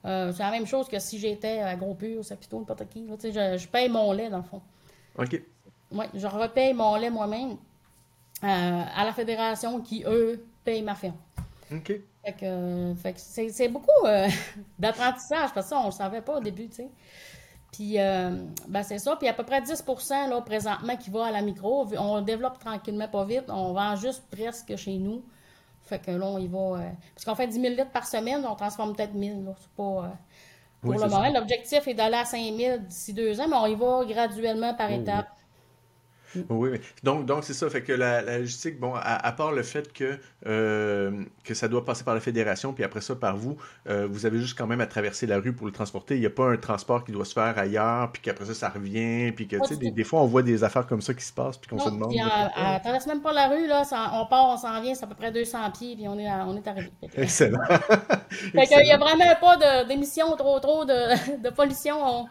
c'est 0.04 0.39
la 0.39 0.51
même 0.51 0.68
chose 0.68 0.88
que 0.88 1.00
si 1.00 1.20
j'étais 1.20 1.60
à 1.60 1.75
Gros 1.75 1.96
Pur, 1.96 2.24
Sapito, 2.24 2.58
n'importe 2.58 2.88
qui. 2.89 3.06
je, 3.08 3.58
je 3.58 3.68
paye 3.68 3.89
mon 3.89 4.13
lait, 4.13 4.30
dans 4.30 4.38
le 4.38 4.44
fond. 4.44 4.62
OK. 5.18 5.42
Oui, 5.92 6.06
je 6.13 6.27
repaye 6.27 6.74
mon 6.74 6.96
lait 6.96 7.10
moi-même 7.10 7.58
à 8.42 9.04
la 9.04 9.13
fédération 9.13 9.82
qui, 9.82 10.04
eux, 10.06 10.46
payent 10.63 10.82
ma 10.82 10.96
ferme. 10.96 11.15
OK. 11.72 11.94
Fait 12.24 12.34
que, 13.14 13.20
c'est 13.20 13.68
beaucoup 13.68 14.06
euh, 14.06 14.28
d'apprentissage, 14.80 15.54
parce 15.54 15.68
que 15.68 15.74
ça, 15.74 15.80
on 15.80 15.86
le 15.86 15.92
savait 15.92 16.22
pas 16.22 16.38
au 16.38 16.40
début, 16.40 16.68
tu 16.68 16.76
sais. 16.76 16.90
Puis, 17.72 18.00
euh, 18.00 18.32
ben 18.68 18.84
c'est 18.84 19.00
ça. 19.00 19.16
Puis, 19.18 19.28
à 19.28 19.34
peu 19.34 19.44
près 19.44 19.62
10 19.62 19.84
là, 20.30 20.42
présentement, 20.42 20.96
qui 20.96 21.10
va 21.10 21.26
à 21.26 21.32
la 21.32 21.42
micro. 21.42 21.86
On 21.98 22.22
développe 22.22 22.58
tranquillement, 22.58 23.08
pas 23.08 23.26
vite. 23.26 23.46
On 23.50 23.74
vend 23.74 23.96
juste 23.98 24.24
presque 24.32 24.76
chez 24.78 24.98
nous. 24.98 25.24
Fait 25.84 26.00
que 26.00 26.12
là, 26.12 26.26
on 26.26 26.40
y 26.40 26.48
va. 26.48 26.58
Euh, 26.58 26.90
parce 27.14 27.26
qu'on 27.26 27.36
fait 27.36 27.48
10 27.48 27.60
000 27.60 27.74
litres 27.76 27.92
par 27.92 28.08
semaine, 28.08 28.46
on 28.50 28.56
transforme 28.56 28.96
peut-être 28.96 29.14
1000. 29.14 29.54
C'est 29.60 29.70
pas. 29.72 30.14
pour 30.82 30.94
le 30.94 31.00
moment, 31.00 31.30
l'objectif 31.30 31.88
est 31.88 31.94
d'aller 31.94 32.16
à 32.16 32.26
5 32.26 32.56
000 32.56 32.78
d'ici 32.78 33.14
deux 33.14 33.40
ans, 33.42 33.48
mais 33.50 33.58
on 33.58 33.68
y 33.68 33.76
va 33.76 34.06
graduellement 34.06 34.74
par 34.74 34.90
étapes. 34.92 35.35
Oui, 36.50 36.80
donc 37.04 37.25
donc 37.25 37.44
c'est 37.44 37.54
ça. 37.54 37.70
Fait 37.70 37.82
que 37.82 37.94
la, 37.94 38.22
logistique, 38.22 38.80
bon, 38.80 38.94
à, 38.96 39.32
part 39.32 39.51
le 39.51 39.63
fait 39.63 39.92
que, 39.92 40.18
euh, 40.46 41.24
que 41.44 41.54
ça 41.54 41.68
doit 41.68 41.86
passer 41.86 42.04
par 42.04 42.13
la 42.13 42.20
fédération, 42.20 42.74
puis 42.74 42.84
après 42.84 43.01
ça 43.01 43.15
par 43.15 43.38
vous, 43.38 43.58
euh, 43.89 44.08
vous 44.10 44.25
avez 44.25 44.39
juste 44.39 44.58
quand 44.58 44.68
même 44.68 44.82
à 44.82 44.88
traverser 44.88 45.27
la 45.27 45.39
rue 45.39 45.54
pour 45.54 45.65
le 45.65 45.72
transporter. 45.72 46.15
Il 46.15 46.22
n'y 46.22 46.25
a 46.25 46.32
pas 46.32 46.50
un 46.50 46.58
transport 46.58 47.04
qui 47.04 47.12
doit 47.12 47.25
se 47.25 47.34
faire 47.34 47.58
ailleurs, 47.58 48.12
puis 48.12 48.22
qu'après 48.22 48.46
ça, 48.46 48.54
ça 48.54 48.70
revient, 48.70 49.32
puis 49.32 49.48
que, 49.48 49.58
tu 49.58 49.75
sais, 49.75 49.92
des, 49.92 50.04
fois, 50.04 50.22
on 50.22 50.25
voit 50.25 50.44
des 50.44 50.63
affaires 50.63 50.88
comme 50.88 51.01
ça 51.01 51.13
qui 51.13 51.24
se 51.24 51.34
passent, 51.34 51.58
puis 51.58 51.70
qu'on 51.70 51.80
se 51.80 51.89
demande. 51.89 52.10
Puis, 52.10 52.22
euh, 52.22 52.80
traverse 52.84 53.08
même 53.08 53.22
pas 53.22 53.34
la 53.34 53.48
rue, 53.48 53.68
là, 53.68 53.84
on 54.13 54.25
part, 54.25 54.50
on 54.50 54.58
s'en 54.58 54.82
vient, 54.82 54.94
c'est 54.94 55.04
à 55.04 55.08
peu 55.08 55.15
près 55.15 55.32
200 55.32 55.72
pieds, 55.72 55.96
puis 55.96 56.08
on 56.08 56.18
est, 56.18 56.30
on 56.30 56.56
est 56.56 56.68
arrivé. 56.68 56.92
Excellent. 57.15 57.60
fait 58.30 58.68
qu'il 58.68 58.84
n'y 58.84 58.92
a 58.92 58.98
vraiment 58.98 59.36
pas 59.39 59.86
d'émissions 59.86 60.36
trop, 60.36 60.60
trop 60.60 60.86
de, 60.86 61.42
de 61.44 61.50
pollution. 61.50 62.27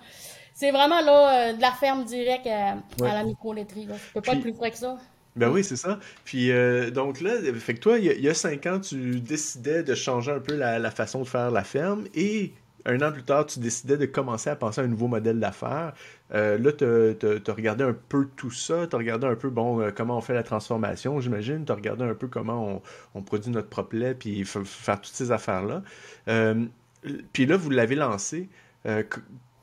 C'est 0.55 0.71
vraiment 0.71 1.01
là, 1.01 1.51
euh, 1.51 1.53
de 1.53 1.61
la 1.61 1.73
ferme 1.73 2.05
directe 2.05 2.47
à, 2.47 2.77
la 3.01 3.25
micro-laiterie. 3.25 3.89
Ça 3.91 3.95
peut 4.15 4.21
pas 4.21 4.33
être 4.35 4.41
plus 4.41 4.55
frais 4.55 4.71
que 4.71 4.79
ça. 4.79 4.97
Ben 5.35 5.51
oui, 5.51 5.65
c'est 5.65 5.77
ça. 5.77 5.99
Puis 6.25 6.53
euh, 6.53 6.93
donc 6.93 7.21
là, 7.21 7.33
fait 7.59 7.75
que 7.75 7.81
toi, 7.81 7.99
il 7.99 8.05
y, 8.05 8.29
a 8.29 8.35
cinq 8.35 8.67
ans, 8.67 8.79
tu 8.79 9.21
décidais 9.21 9.83
de 9.83 9.97
changer 9.97 10.31
un 10.31 10.39
peu 10.39 10.55
la, 10.55 10.91
façon 10.93 11.23
de 11.23 11.25
faire 11.25 11.51
la 11.51 11.65
ferme 11.65 12.05
et 12.15 12.53
un 12.87 13.01
an 13.01 13.11
plus 13.11 13.25
tard, 13.25 13.47
tu 13.47 13.59
décidais 13.59 13.97
de 13.97 14.07
commencer 14.07 14.49
à 14.49 14.55
penser 14.55 14.81
à 14.81 14.85
un 14.85 14.87
nouveau 14.87 15.09
modèle 15.09 15.41
d'affaires. 15.41 15.93
Euh, 16.35 16.57
là, 16.57 16.71
tu 16.71 16.85
as 16.85 17.53
regardé 17.53 17.83
un 17.83 17.97
peu 18.09 18.29
tout 18.37 18.53
ça, 18.53 18.87
tu 18.87 18.95
as 18.95 18.99
regardé 18.99 19.27
un 19.27 19.35
peu 19.35 19.51
bon, 19.51 19.91
comment 19.97 20.19
on 20.19 20.21
fait 20.21 20.35
la 20.35 20.45
transformation, 20.45 21.19
j'imagine, 21.19 21.65
tu 21.65 21.73
as 21.73 21.75
regardé 21.75 22.05
un 22.05 22.15
peu 22.15 22.29
comment 22.29 22.81
on, 23.15 23.23
produit 23.23 23.51
notre 23.51 23.71
propre 23.71 23.97
lait, 23.97 24.15
puis 24.15 24.45
faire 24.45 25.01
toutes 25.01 25.15
ces 25.15 25.33
affaires-là. 25.33 25.83
puis 27.33 27.47
là, 27.47 27.57
vous 27.57 27.71
l'avez 27.71 27.97
lancé 27.97 28.49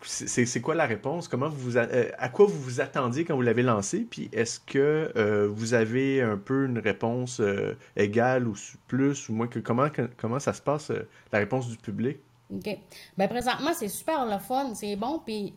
c'est 0.04 0.62
quoi 0.62 0.76
la 0.76 0.86
réponse? 0.86 1.28
Comment 1.28 1.50
vous 1.50 1.78
euh, 1.78 2.10
à 2.18 2.30
quoi 2.30 2.46
vous 2.46 2.60
vous 2.60 2.82
attendiez 2.82 3.26
quand 3.26 3.36
vous 3.36 3.42
l'avez 3.42 3.64
lancé? 3.64 4.08
Puis 4.10 4.30
est-ce 4.34 4.60
que 4.60 5.12
euh, 5.16 5.48
vous 5.52 5.74
avez 5.74 6.22
un 6.22 6.38
peu 6.38 6.66
une 6.66 6.80
réponse 6.80 7.40
euh, 7.40 7.78
égale 7.96 8.48
ou 8.48 8.56
plus 8.88 9.30
ou 9.30 9.34
moins 9.34 9.48
que 9.48 9.60
comment, 9.60 9.88
comment 10.18 10.40
ça 10.40 10.54
se 10.54 10.62
passe 10.62 10.92
la 11.32 11.40
réponse 11.40 11.68
du 11.68 11.78
public? 11.78 12.18
OK. 12.54 12.78
Ben 13.18 13.28
présentement, 13.28 13.72
c'est 13.74 13.88
super 13.88 14.26
le 14.26 14.38
fun, 14.40 14.74
c'est 14.74 14.96
bon. 14.96 15.20
Puis 15.26 15.54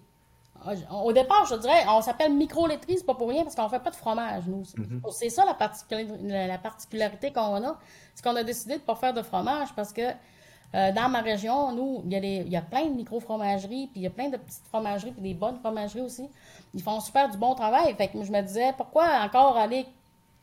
au 0.91 1.13
départ, 1.13 1.47
je 1.51 1.57
dirais, 1.57 1.85
on 1.89 2.01
s'appelle 2.01 2.33
micro-laiterie, 2.33 2.99
c'est 2.99 3.07
pas 3.07 3.15
pour 3.15 3.29
rien 3.29 3.43
parce 3.43 3.55
qu'on 3.55 3.69
fait 3.69 3.83
pas 3.83 3.91
de 3.91 3.97
fromage, 3.97 4.45
nous. 4.47 4.63
C'est 5.11 5.29
ça 5.29 5.45
la, 5.45 6.47
la 6.47 6.59
particularité 6.59 7.33
qu'on 7.33 7.65
a. 7.65 7.79
C'est 8.15 8.25
qu'on 8.25 8.37
a 8.37 8.45
décidé 8.45 8.77
de 8.77 8.83
pas 8.83 8.95
faire 8.95 9.13
de 9.13 9.23
fromage 9.23 9.75
parce 9.75 9.93
que 9.93 10.03
euh, 10.75 10.91
dans 10.91 11.09
ma 11.09 11.21
région, 11.21 11.73
nous, 11.73 12.03
il 12.05 12.13
y, 12.13 12.17
a 12.17 12.19
il 12.19 12.49
y 12.49 12.57
a 12.57 12.63
plein 12.63 12.87
de 12.87 12.95
micro-fromageries, 12.95 13.87
puis 13.87 14.01
il 14.01 14.03
y 14.03 14.07
a 14.07 14.11
plein 14.11 14.29
de 14.29 14.37
petites 14.37 14.67
fromageries, 14.67 15.13
puis 15.13 15.23
des 15.23 15.35
bonnes 15.35 15.59
fromageries 15.59 16.01
aussi. 16.01 16.29
Ils 16.75 16.83
font 16.83 16.99
super 16.99 17.29
du 17.31 17.39
bon 17.39 17.55
travail. 17.55 17.95
Fait 17.95 18.09
que 18.09 18.23
je 18.25 18.33
me 18.33 18.41
disais, 18.43 18.73
pourquoi 18.77 19.21
encore 19.25 19.57
aller 19.57 19.87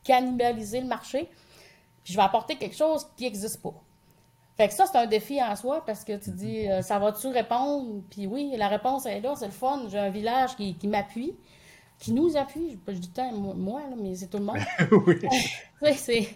cannibaliser 0.05 0.79
le 0.79 0.88
marché? 0.88 1.29
Puis 2.03 2.13
je 2.13 2.17
vais 2.17 2.23
apporter 2.23 2.55
quelque 2.55 2.75
chose 2.75 3.05
qui 3.17 3.25
n'existe 3.25 3.61
pas. 3.61 3.73
Fait 4.55 4.69
que 4.69 4.73
ça, 4.73 4.85
c'est 4.85 4.97
un 4.97 5.05
défi 5.05 5.41
en 5.43 5.55
soi 5.55 5.83
parce 5.85 6.05
que 6.05 6.15
tu 6.17 6.29
dis, 6.31 6.69
euh, 6.69 6.81
ça 6.81 6.97
va-tu 6.97 7.27
répondre? 7.27 8.01
Puis 8.09 8.25
oui, 8.25 8.53
la 8.57 8.69
réponse 8.69 9.05
est 9.05 9.19
là, 9.19 9.33
c'est 9.35 9.47
le 9.47 9.51
fun. 9.51 9.81
J'ai 9.89 10.00
un 10.00 10.09
village 10.09 10.55
qui, 10.55 10.77
m'appuie, 10.88 11.33
qui 12.00 12.13
nous 12.13 12.38
appuie. 12.38 12.79
Je, 12.88 12.93
je 12.93 13.00
dis 13.00 13.09
tant 13.09 13.33
moi, 13.33 13.81
mais 14.01 14.15
c'est 14.15 14.27
tout 14.27 14.38
le 14.38 14.45
monde. 14.45 14.59
oui. 15.81 15.95
c'est 15.97 16.29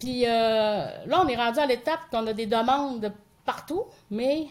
puis 0.00 0.24
euh, 0.24 0.28
là, 0.30 1.22
on 1.22 1.28
est 1.28 1.36
rendu 1.36 1.58
à 1.58 1.66
l'étape 1.66 2.00
qu'on 2.10 2.26
a 2.26 2.32
des 2.32 2.46
demandes 2.46 3.00
de 3.00 3.10
partout, 3.44 3.84
mais 4.10 4.46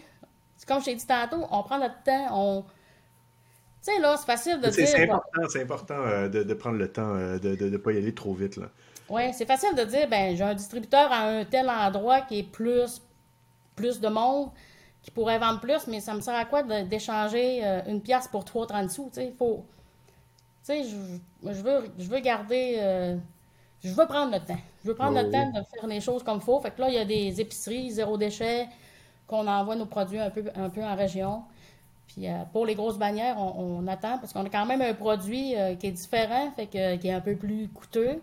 comme 0.67 0.79
je 0.79 0.85
t'ai 0.85 0.95
dit 0.95 1.07
tantôt, 1.07 1.45
on 1.51 1.63
prend 1.63 1.79
notre 1.79 2.01
temps, 2.03 2.27
on. 2.31 2.61
Tu 3.81 3.93
sais, 3.93 3.99
là, 3.99 4.15
c'est 4.17 4.27
facile 4.27 4.61
de 4.61 4.69
dire. 4.69 4.87
C'est 4.87 5.03
important, 5.03 5.41
c'est 5.49 5.61
important 5.63 5.95
euh, 5.95 6.27
de, 6.29 6.53
prendre 6.53 6.77
le 6.77 6.91
temps, 6.91 7.15
euh, 7.15 7.39
de 7.39 7.69
ne 7.69 7.77
pas 7.77 7.93
y 7.93 7.97
aller 7.97 8.13
trop 8.13 8.33
vite. 8.33 8.57
là. 8.57 8.67
Oui, 9.09 9.33
c'est 9.33 9.47
facile 9.47 9.73
de 9.75 9.83
dire, 9.85 10.07
ben 10.07 10.35
j'ai 10.35 10.43
un 10.43 10.53
distributeur 10.53 11.11
à 11.11 11.21
un 11.21 11.45
tel 11.45 11.67
endroit 11.67 12.21
qui 12.21 12.39
est 12.39 12.43
plus, 12.43 13.01
plus 13.75 13.99
de 13.99 14.07
monde, 14.07 14.51
qui 15.01 15.09
pourrait 15.09 15.39
vendre 15.39 15.59
plus, 15.61 15.87
mais 15.87 15.99
ça 15.99 16.13
me 16.13 16.21
sert 16.21 16.35
à 16.35 16.45
quoi 16.45 16.61
d'échanger 16.61 17.63
une 17.87 18.01
pièce 18.01 18.27
pour 18.27 18.43
3,30 18.43 18.89
sous? 18.89 19.05
Tu 19.05 19.15
sais, 19.15 19.27
il 19.27 19.33
faut. 19.33 19.65
Tu 20.63 20.73
sais, 20.73 20.83
je, 20.83 21.61
veux, 21.63 21.89
je 21.97 22.07
veux 22.07 22.19
garder 22.19 23.17
je 23.83 23.93
veux 23.93 24.05
prendre 24.05 24.31
le 24.33 24.39
temps. 24.39 24.59
Je 24.83 24.89
veux 24.89 24.95
prendre 24.95 25.21
le 25.21 25.31
temps 25.31 25.47
de 25.47 25.61
faire 25.73 25.87
les 25.87 26.01
choses 26.01 26.23
comme 26.23 26.37
il 26.37 26.43
faut. 26.43 26.59
Fait 26.59 26.71
que 26.71 26.81
là, 26.81 26.89
il 26.89 26.95
y 26.95 26.97
a 26.97 27.05
des 27.05 27.39
épiceries 27.39 27.91
zéro 27.91 28.17
déchet 28.17 28.67
qu'on 29.27 29.47
envoie 29.47 29.75
nos 29.75 29.85
produits 29.85 30.19
un 30.19 30.29
peu, 30.29 30.43
un 30.55 30.69
peu 30.69 30.83
en 30.83 30.95
région. 30.95 31.43
Puis 32.07 32.27
euh, 32.27 32.43
pour 32.51 32.65
les 32.65 32.75
grosses 32.75 32.97
bannières, 32.97 33.37
on, 33.39 33.87
attend 33.87 34.17
parce 34.17 34.33
qu'on 34.33 34.45
a 34.45 34.49
quand 34.49 34.65
même 34.65 34.81
un 34.81 34.93
produit 34.93 35.55
euh, 35.55 35.75
qui 35.75 35.87
est 35.87 35.91
différent, 35.91 36.51
fait 36.55 36.65
que, 36.65 36.95
qui 36.97 37.07
est 37.07 37.13
un 37.13 37.21
peu 37.21 37.35
plus 37.35 37.69
coûteux. 37.69 38.21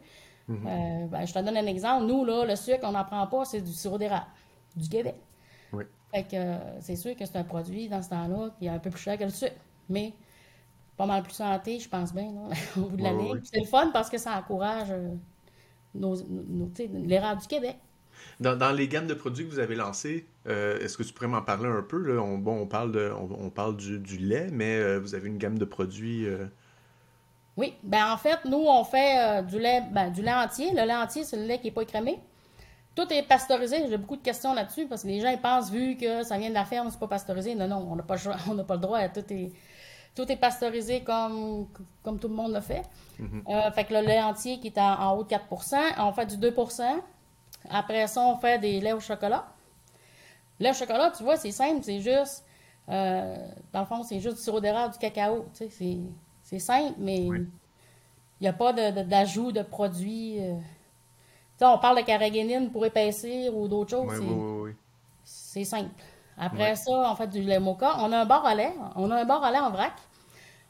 Mm-hmm. 0.51 0.55
Euh, 0.67 1.07
ben, 1.07 1.25
je 1.25 1.33
te 1.33 1.39
donne 1.39 1.57
un 1.57 1.67
exemple. 1.67 2.05
Nous, 2.05 2.25
là, 2.25 2.45
le 2.45 2.57
sucre, 2.57 2.81
on 2.83 2.93
n'en 2.93 3.05
prend 3.05 3.27
pas, 3.27 3.45
c'est 3.45 3.61
du 3.61 3.73
sirop 3.73 3.99
d'érable, 3.99 4.27
du 4.75 4.89
Québec. 4.89 5.17
Oui. 5.73 5.85
Fait 6.13 6.25
que 6.25 6.57
c'est 6.81 6.97
sûr 6.97 7.17
que 7.17 7.25
c'est 7.25 7.37
un 7.37 7.45
produit 7.45 7.89
dans 7.89 8.03
ce 8.03 8.11
temps-là 8.11 8.51
qui 8.59 8.67
est 8.67 8.71
un 8.71 8.79
peu 8.79 8.91
plus 8.91 9.01
cher 9.01 9.17
que 9.17 9.25
le 9.25 9.31
sucre. 9.31 9.57
Mais 9.89 10.13
pas 10.97 11.07
mal 11.07 11.23
plus 11.23 11.35
santé, 11.35 11.79
je 11.79 11.89
pense 11.89 12.13
bien, 12.13 12.33
au 12.77 12.81
bout 12.81 12.97
de 12.97 13.03
l'année. 13.03 13.33
C'est 13.45 13.61
le 13.61 13.67
fun 13.67 13.91
parce 13.93 14.11
que 14.11 14.19
ça 14.19 14.37
encourage 14.37 14.93
nos, 15.99 16.17
l'érable 17.05 17.41
du 17.41 17.47
Québec. 17.47 17.77
Dans, 18.41 18.75
les 18.75 18.89
gammes 18.89 19.07
de 19.07 19.15
produits 19.15 19.47
que 19.47 19.51
vous 19.51 19.59
avez 19.59 19.75
lancées, 19.75 20.27
euh, 20.47 20.79
est-ce 20.81 20.99
que 20.99 21.03
tu 21.03 21.13
pourrais 21.13 21.29
m'en 21.29 21.43
parler 21.43 21.69
un 21.69 21.83
peu? 21.83 21.99
Là? 21.99 22.21
On, 22.21 22.39
bon, 22.39 22.61
on 22.61 22.67
parle, 22.67 22.93
de, 22.93 23.11
on, 23.11 23.51
parle 23.51 23.77
du, 23.77 24.19
lait, 24.19 24.49
mais 24.53 24.77
euh, 24.77 24.99
vous 24.99 25.15
avez 25.15 25.29
une 25.29 25.39
gamme 25.39 25.59
de 25.59 25.65
produits. 25.65 26.27
Euh? 26.27 26.47
Oui, 27.57 27.75
ben 27.83 28.11
en 28.13 28.17
fait, 28.19 28.45
nous, 28.45 28.65
on 28.67 28.85
fait 28.85 29.43
du 29.45 29.59
lait 29.59 29.83
ben, 29.93 30.11
du 30.11 30.23
lait 30.23 30.35
entier. 30.35 30.71
Le 30.73 30.85
lait 30.87 30.95
entier, 30.95 31.25
c'est 31.25 31.39
le 31.39 31.45
lait 31.45 31.59
qui 31.59 31.67
n'est 31.67 31.73
pas 31.73 31.83
écrémé. 31.83 32.19
tout 32.95 33.11
est 33.11 33.23
pasteurisé. 33.23 33.89
J'ai 33.89 33.97
beaucoup 33.97 34.17
de 34.17 34.23
questions 34.23 34.53
là-dessus 34.53 34.87
parce 34.87 35.03
que 35.03 35.09
les 35.09 35.21
gens 35.21 35.31
ils 35.31 35.41
pensent, 35.41 35.71
vu 35.71 35.97
que 35.97 36.23
ça 36.23 36.37
vient 36.37 36.51
de 36.51 36.55
la 36.55 36.67
ferme, 36.67 36.89
c'est 36.91 37.01
pas 37.01 37.09
pasteurisé. 37.09 37.55
Non, 37.55 37.69
non, 37.69 37.89
on 37.91 37.97
n'a 37.97 38.03
pas, 38.03 38.17
on 38.51 38.55
n'a 38.55 38.65
pas 38.65 38.75
le 38.75 38.81
droit. 38.81 39.09
Tout 39.09 39.25
est, 39.31 39.53
tout 40.17 40.33
est 40.33 40.37
pasteurisé 40.37 41.03
comme, 41.03 41.69
comme 42.03 42.19
tout 42.19 42.29
le 42.29 42.35
monde 42.35 42.55
le 42.55 42.61
fait. 42.61 42.83
Euh, 43.21 43.71
fait 43.71 43.85
que 43.85 43.95
le 43.95 44.01
lait 44.01 44.21
entier 44.21 44.59
qui 44.59 44.69
est 44.69 44.79
en, 44.79 45.17
haut 45.17 45.23
de 45.23 45.29
4% 45.29 45.77
on 45.99 46.13
fait 46.13 46.27
du 46.27 46.37
2% 46.37 46.83
Après 47.71 48.07
ça, 48.07 48.23
on 48.23 48.37
fait 48.37 48.59
des 48.59 48.81
laits 48.81 48.95
au 48.95 49.01
chocolat. 49.01 49.47
Lait 50.59 50.71
au 50.71 50.75
chocolat, 50.75 51.13
tu 51.17 51.23
vois, 51.23 51.37
c'est 51.37 51.53
simple, 51.53 51.81
c'est 51.83 52.01
juste. 52.01 52.45
Euh, 52.89 53.37
dans 53.73 53.81
le 53.81 53.87
fond, 53.87 54.03
c'est 54.03 54.21
juste 54.21 54.37
du 54.37 54.43
sirop 54.43 54.61
d'érable, 54.61 54.95
du 54.95 54.99
cacao. 54.99 55.47
Tu 55.55 55.69
sais, 55.71 55.99
c'est 56.43 56.59
simple, 56.59 56.95
mais 56.99 57.27
il 57.27 57.49
n'y 58.41 58.49
a 58.49 58.55
pas 58.55 58.73
d'ajout 58.73 59.53
de, 59.53 59.63
produits. 59.63 60.41
Euh. 60.41 60.55
Tu 60.55 61.59
sais, 61.59 61.67
on 61.67 61.79
parle 61.79 61.99
de 61.99 62.03
carragénine 62.03 62.71
pour 62.71 62.87
épaissir 62.87 63.55
ou 63.55 63.69
d'autres 63.69 63.91
choses. 63.91 64.19
Oui, 64.21 64.73
c'est 65.25 65.65
simple. 65.65 65.91
Après 66.39 66.77
ça, 66.77 66.93
on 66.93 67.15
fait 67.15 67.29
du 67.29 67.41
lait 67.41 67.59
mocha. 67.59 67.97
On 68.01 68.13
a 68.13 68.19
un 68.19 68.27
bar 68.27 68.45
à 68.45 68.55
lait. 68.55 68.73
On 68.95 69.11
a 69.11 69.17
un 69.17 69.25
bar 69.25 69.43
à 69.43 69.51
lait 69.51 69.59
en 69.59 69.71
vrac. 69.71 69.93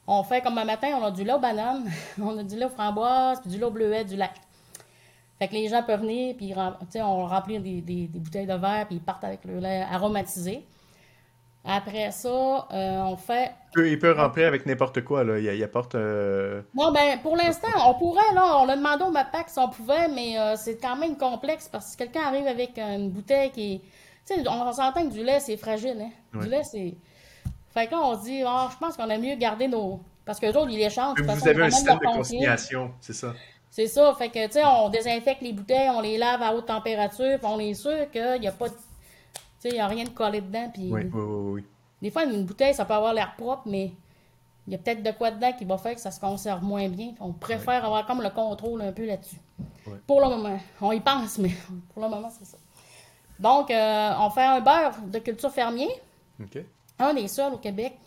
On 0.06 0.22
fait 0.22 0.40
comme 0.40 0.56
un 0.58 0.64
matin, 0.64 0.88
on 1.00 1.04
a 1.04 1.10
du 1.10 1.24
lait 1.24 1.32
aux 1.32 1.40
bananes, 1.40 1.90
on 2.22 2.38
a 2.38 2.42
du 2.44 2.56
lait 2.56 2.66
aux 2.66 2.70
framboises, 2.70 3.40
puis 3.40 3.50
du 3.50 3.58
lait 3.58 3.64
au 3.64 3.70
bleuet, 3.70 4.04
du 4.04 4.16
lac. 4.16 4.34
Fait 5.38 5.48
que 5.48 5.54
les 5.54 5.68
gens 5.68 5.82
peuvent 5.82 6.00
venir, 6.00 6.34
puis 6.36 6.54
on 7.02 7.26
remplit 7.26 7.58
des, 7.58 7.80
des, 7.82 8.08
bouteilles 8.14 8.46
de 8.46 8.54
verre, 8.54 8.86
puis 8.86 8.96
ils 8.96 9.02
partent 9.02 9.24
avec 9.24 9.44
le 9.44 9.58
lait 9.58 9.84
aromatisé. 9.90 10.64
Après 11.68 12.12
ça, 12.12 12.28
euh, 12.28 13.02
on 13.02 13.16
fait. 13.16 13.52
Il 13.76 13.98
peut, 13.98 14.12
remplir 14.12 14.46
avec 14.46 14.64
n'importe 14.66 15.02
quoi, 15.02 15.24
là. 15.24 15.38
Il, 15.40 15.62
apporte. 15.64 15.96
Euh, 15.96 16.62
non, 16.72 16.92
ben, 16.92 17.18
pour 17.20 17.36
l'instant, 17.36 17.68
on 17.84 17.94
pourrait, 17.94 18.32
là. 18.34 18.60
On 18.60 18.68
a 18.68 18.76
demandé 18.76 19.02
au 19.02 19.10
MAPAC 19.10 19.50
si 19.50 19.58
on 19.58 19.68
pouvait, 19.68 20.06
mais 20.08 20.38
euh, 20.38 20.54
c'est 20.56 20.76
quand 20.76 20.94
même 20.94 21.16
complexe 21.16 21.68
parce 21.68 21.86
que 21.86 21.90
si 21.90 21.96
quelqu'un 21.96 22.22
arrive 22.22 22.46
avec 22.46 22.78
une 22.78 23.10
bouteille 23.10 23.50
qui 23.50 23.82
Tu 24.26 24.34
sais, 24.34 24.48
on, 24.48 24.72
s'entend 24.72 25.08
que 25.08 25.12
du 25.12 25.22
lait, 25.24 25.40
c'est 25.40 25.56
fragile, 25.56 25.98
hein. 26.00 26.38
Du 26.40 26.48
lait, 26.48 26.64
c'est. 26.64 26.94
Fait 27.72 27.86
que 27.86 27.92
là, 27.92 28.00
on 28.02 28.18
se 28.18 28.24
dit, 28.24 28.42
oh, 28.44 28.66
je 28.70 28.76
pense 28.78 28.96
qu'on 28.96 29.08
a 29.08 29.18
mieux 29.18 29.36
garder 29.36 29.68
nos. 29.68 30.00
Parce 30.24 30.40
que 30.40 30.46
autres, 30.46 30.70
ils 30.70 30.78
les 30.78 30.90
changent. 30.90 31.20
Vous 31.20 31.48
avez 31.48 31.62
un 31.62 31.70
système 31.70 31.98
de 31.98 32.04
consignation, 32.04 32.90
c'est 33.00 33.12
ça? 33.12 33.34
C'est 33.70 33.86
ça. 33.86 34.14
Fait 34.14 34.28
que, 34.28 34.46
tu 34.46 34.52
sais, 34.52 34.64
on 34.64 34.88
désinfecte 34.88 35.42
les 35.42 35.52
bouteilles, 35.52 35.90
on 35.90 36.00
les 36.00 36.18
lave 36.18 36.42
à 36.42 36.54
haute 36.54 36.66
température, 36.66 37.38
puis 37.38 37.46
on 37.46 37.60
est 37.60 37.74
sûr 37.74 38.10
qu'il 38.10 38.40
n'y 38.40 38.48
a 38.48 38.52
pas 38.52 38.68
de. 38.68 38.74
Tu 38.74 38.80
sais, 39.58 39.68
il 39.68 39.74
n'y 39.74 39.80
a 39.80 39.86
rien 39.86 40.04
de 40.04 40.08
collé 40.08 40.40
dedans. 40.40 40.70
Puis... 40.72 40.90
Oui, 40.90 41.02
oui, 41.12 41.22
oui, 41.22 41.64
Des 42.02 42.10
fois, 42.10 42.24
une 42.24 42.44
bouteille, 42.44 42.74
ça 42.74 42.84
peut 42.84 42.94
avoir 42.94 43.14
l'air 43.14 43.34
propre, 43.36 43.62
mais 43.66 43.92
il 44.66 44.72
y 44.72 44.74
a 44.74 44.78
peut-être 44.78 45.02
de 45.02 45.10
quoi 45.12 45.30
dedans 45.30 45.52
qui 45.52 45.64
va 45.64 45.78
faire 45.78 45.94
que 45.94 46.00
ça 46.00 46.10
se 46.10 46.18
conserve 46.18 46.62
moins 46.64 46.88
bien. 46.88 47.12
On 47.20 47.32
préfère 47.32 47.84
avoir 47.84 48.06
comme 48.06 48.22
le 48.22 48.30
contrôle 48.30 48.82
un 48.82 48.92
peu 48.92 49.06
là-dessus. 49.06 49.40
Pour 50.06 50.20
le 50.20 50.28
moment. 50.28 50.58
On 50.80 50.90
y 50.90 51.00
pense, 51.00 51.38
mais 51.38 51.52
pour 51.94 52.02
le 52.02 52.08
moment, 52.08 52.30
c'est 52.30 52.46
ça. 52.46 52.56
Donc, 53.38 53.70
euh, 53.70 54.12
on 54.18 54.30
fait 54.30 54.44
un 54.44 54.60
beurre 54.60 54.96
de 55.06 55.18
culture 55.18 55.50
fermier. 55.50 55.88
Un 56.98 57.14
des 57.14 57.28
seuls 57.28 57.52
au 57.52 57.58
Québec 57.58 57.98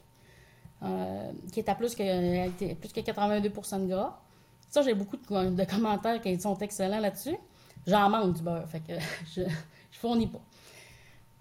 euh, 0.84 1.32
qui 1.52 1.60
est 1.60 1.70
à 1.70 1.76
plus 1.76 1.94
que, 1.96 2.74
plus 2.74 2.94
que 2.94 3.00
82% 3.00 3.82
de 3.82 3.88
gras. 3.88 4.18
Ça, 4.70 4.82
j'ai 4.82 4.94
beaucoup 4.94 5.18
de, 5.18 5.64
commentaires 5.66 6.22
qui 6.22 6.40
sont 6.40 6.58
excellents 6.60 7.00
là-dessus. 7.00 7.38
J'en 7.88 8.10
manque 8.10 8.36
du 8.36 8.42
beurre, 8.42 8.68
fait 8.68 8.80
que 8.82 8.94
je, 9.36 9.42
je 9.92 10.00
fournis 10.00 10.28
pas. 10.28 10.42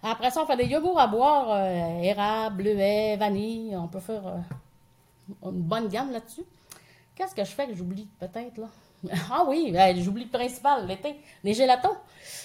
Après 0.02 0.30
ça, 0.30 0.42
on 0.42 0.46
fait 0.46 0.56
des 0.56 0.66
yogourts 0.66 1.00
à 1.00 1.06
boire, 1.08 1.50
euh, 1.50 2.00
érable, 2.02 2.62
bleuet, 2.62 3.16
vanille. 3.16 3.76
On 3.76 3.88
peut 3.88 4.00
faire 4.00 4.26
euh, 4.26 5.50
une 5.50 5.62
bonne 5.62 5.88
gamme 5.88 6.12
là-dessus. 6.12 6.44
Qu'est-ce 7.14 7.34
que 7.34 7.44
je 7.44 7.50
fais 7.50 7.66
que 7.66 7.74
j'oublie 7.74 8.08
peut-être 8.20 8.58
là? 8.58 8.68
Ah 9.30 9.44
oui, 9.46 9.70
ben, 9.72 9.96
j'oublie 10.00 10.24
le 10.24 10.30
principal, 10.30 10.86
l'été. 10.86 11.16
Les 11.44 11.54
gélatos. 11.54 11.96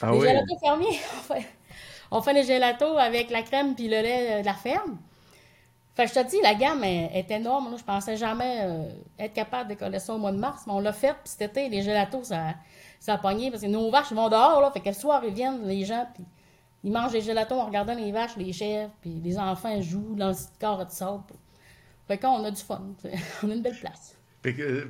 Ah 0.01 0.11
les 0.11 0.21
gélatos 0.21 0.59
fermiers. 0.59 0.99
On 2.11 2.21
fait 2.21 2.33
les 2.33 2.43
gelatos 2.43 2.97
avec 2.97 3.31
la 3.31 3.41
crème 3.41 3.73
puis 3.75 3.87
le 3.87 4.01
lait 4.01 4.41
de 4.41 4.45
la 4.45 4.53
ferme. 4.53 4.97
Fait 5.95 6.07
je 6.07 6.13
te 6.13 6.27
dis, 6.27 6.37
la 6.41 6.55
gamme 6.55 6.83
est, 6.83 7.29
énorme. 7.29 7.71
Là. 7.71 7.77
Je 7.77 7.83
pensais 7.83 8.17
jamais 8.17 8.61
euh, 8.61 8.89
être 9.19 9.33
capable 9.33 9.69
de 9.69 9.75
coller 9.75 9.99
ça 9.99 10.13
au 10.13 10.17
mois 10.17 10.31
de 10.31 10.37
mars, 10.37 10.63
mais 10.65 10.73
on 10.73 10.79
l'a 10.79 10.93
fait. 10.93 11.13
Puis 11.13 11.33
cet 11.37 11.41
été, 11.51 11.69
les 11.69 11.83
gelatos, 11.83 12.23
ça, 12.23 12.55
ça 12.99 13.13
a 13.13 13.17
pogné. 13.17 13.51
Parce 13.51 13.61
que 13.61 13.67
nos 13.67 13.91
vaches, 13.91 14.11
vont 14.11 14.29
dehors. 14.29 14.59
Là, 14.59 14.71
fait 14.71 14.79
que 14.79 14.89
le 14.89 14.95
soir, 14.95 15.23
ils 15.23 15.33
viennent, 15.33 15.67
les 15.67 15.85
gens, 15.85 16.07
puis 16.13 16.23
ils 16.83 16.91
mangent 16.91 17.13
les 17.13 17.21
gelatos 17.21 17.59
en 17.59 17.65
regardant 17.65 17.93
les 17.93 18.11
vaches, 18.11 18.35
les 18.37 18.51
chèvres, 18.53 18.91
puis 19.01 19.21
les 19.23 19.37
enfants 19.37 19.81
jouent 19.81 20.15
dans 20.15 20.29
le 20.29 20.35
corps 20.59 20.85
de 20.85 20.91
sable. 20.91 21.23
Fait 22.07 22.17
qu'on 22.17 22.43
a 22.43 22.51
du 22.51 22.61
fun. 22.61 22.81
on 23.43 23.51
a 23.51 23.53
une 23.53 23.61
belle 23.61 23.77
place. 23.79 24.17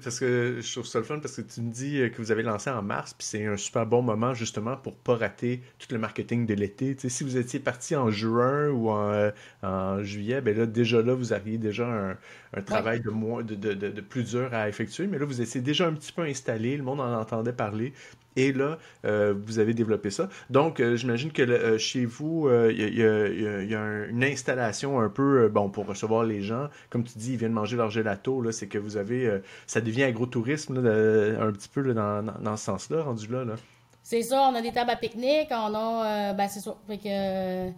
Parce 0.04 0.20
que 0.20 0.60
je 0.62 0.72
trouve 0.72 0.86
ça 0.86 0.98
le 0.98 1.06
fun 1.06 1.20
parce 1.20 1.36
que 1.36 1.42
tu 1.42 1.62
me 1.62 1.72
dis 1.72 2.00
que 2.12 2.18
vous 2.18 2.32
avez 2.32 2.42
lancé 2.42 2.72
en 2.72 2.82
mars, 2.82 3.14
puis 3.14 3.28
c'est 3.28 3.46
un 3.46 3.56
super 3.56 3.86
bon 3.86 4.02
moment 4.02 4.34
justement 4.34 4.76
pour 4.76 4.96
pas 4.96 5.16
rater 5.16 5.62
tout 5.78 5.88
le 5.92 6.00
marketing 6.00 6.48
de 6.48 6.56
l'été. 6.56 6.96
si 6.98 7.24
vous 7.24 7.38
étiez 7.38 7.60
parti 7.60 7.96
en 7.96 8.10
juin 8.10 8.70
ou 8.70 8.90
en, 8.90 9.32
en, 9.62 10.04
juillet, 10.04 10.42
ben 10.42 10.58
là, 10.58 10.66
déjà 10.66 11.04
là, 11.04 11.14
vous 11.14 11.34
aviez 11.34 11.60
déjà 11.60 11.88
un, 11.88 12.18
un 12.54 12.62
travail 12.62 13.02
de, 13.02 13.10
moins, 13.10 13.44
de, 13.44 13.56
de, 13.56 13.74
de, 13.74 14.02
plus 14.02 14.24
dur 14.24 14.50
à 14.54 14.70
effectuer, 14.70 15.08
mais 15.08 15.18
là, 15.18 15.26
vous 15.26 15.42
étiez 15.42 15.62
déjà 15.62 15.88
un 15.88 15.94
petit 15.94 16.12
peu 16.12 16.22
installé, 16.22 16.78
le 16.78 16.84
monde 16.84 17.02
en 17.02 17.20
entendait 17.20 17.54
parler. 17.54 17.94
Et 18.36 18.52
là, 18.52 18.78
euh, 19.06 19.34
vous 19.46 19.60
avez 19.60 19.74
développé 19.74 20.10
ça. 20.10 20.30
Donc, 20.50 20.80
euh, 20.80 20.96
j'imagine 20.96 21.32
que 21.32 21.44
euh, 21.44 21.78
chez 21.78 22.06
vous, 22.06 22.50
il 22.50 22.98
y, 22.98 23.04
a, 23.04 24.06
une 24.08 24.24
installation 24.24 25.00
un 25.00 25.10
peu, 25.10 25.50
bon, 25.50 25.70
pour 25.70 25.86
recevoir 25.86 26.24
les 26.24 26.42
gens. 26.42 26.68
Comme 26.90 27.04
tu 27.04 27.18
dis, 27.18 27.34
ils 27.34 27.38
viennent 27.38 27.54
manger 27.54 27.78
leur 27.78 27.90
gelato. 27.90 28.42
Là, 28.42 28.52
c'est 28.52 28.68
que 28.68 28.78
vous 28.78 28.98
avez, 28.98 29.42
ça 29.68 29.82
devient 29.82 30.04
agrotourisme 30.04 30.78
un 30.78 31.52
petit 31.52 31.70
peu 31.70 31.94
dans, 31.94 32.24
dans, 32.24 32.58
ce 32.58 32.66
sens-là, 32.66 33.04
rendu 33.04 33.28
là. 33.28 33.46
là. 33.46 33.56
C'est 34.02 34.22
ça, 34.22 34.50
on 34.52 34.56
a 34.56 34.62
des 34.62 34.74
tables 34.74 34.90
à 34.90 34.98
pique-nique, 34.98 35.48
on 35.52 35.74
a, 35.74 36.34
ben 36.34 36.48
c'est 36.50 36.60
ça. 36.60 36.76
Fait 36.88 36.98
que, 36.98 37.70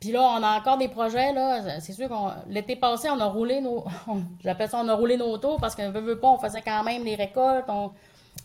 puis 0.00 0.12
là, 0.12 0.22
on 0.22 0.42
a 0.42 0.58
encore 0.58 0.78
des 0.78 0.88
projets, 0.88 1.32
là. 1.34 1.78
C'est 1.80 1.92
sûr 1.92 2.08
qu'on, 2.08 2.32
l'été 2.48 2.74
passé, 2.74 3.10
on 3.10 3.20
a 3.20 3.26
roulé 3.26 3.60
nos, 3.60 3.84
j'appelle 4.42 4.70
ça, 4.70 4.80
on 4.82 4.88
a 4.88 4.94
roulé 4.94 5.18
nos 5.18 5.36
tours 5.36 5.60
parce 5.60 5.76
qu'on 5.76 5.90
veut, 5.90 6.00
veut 6.00 6.18
pas, 6.18 6.28
on 6.28 6.38
faisait 6.38 6.62
quand 6.62 6.82
même 6.82 7.04
les 7.04 7.14
récoltes, 7.14 7.66
on, 7.68 7.92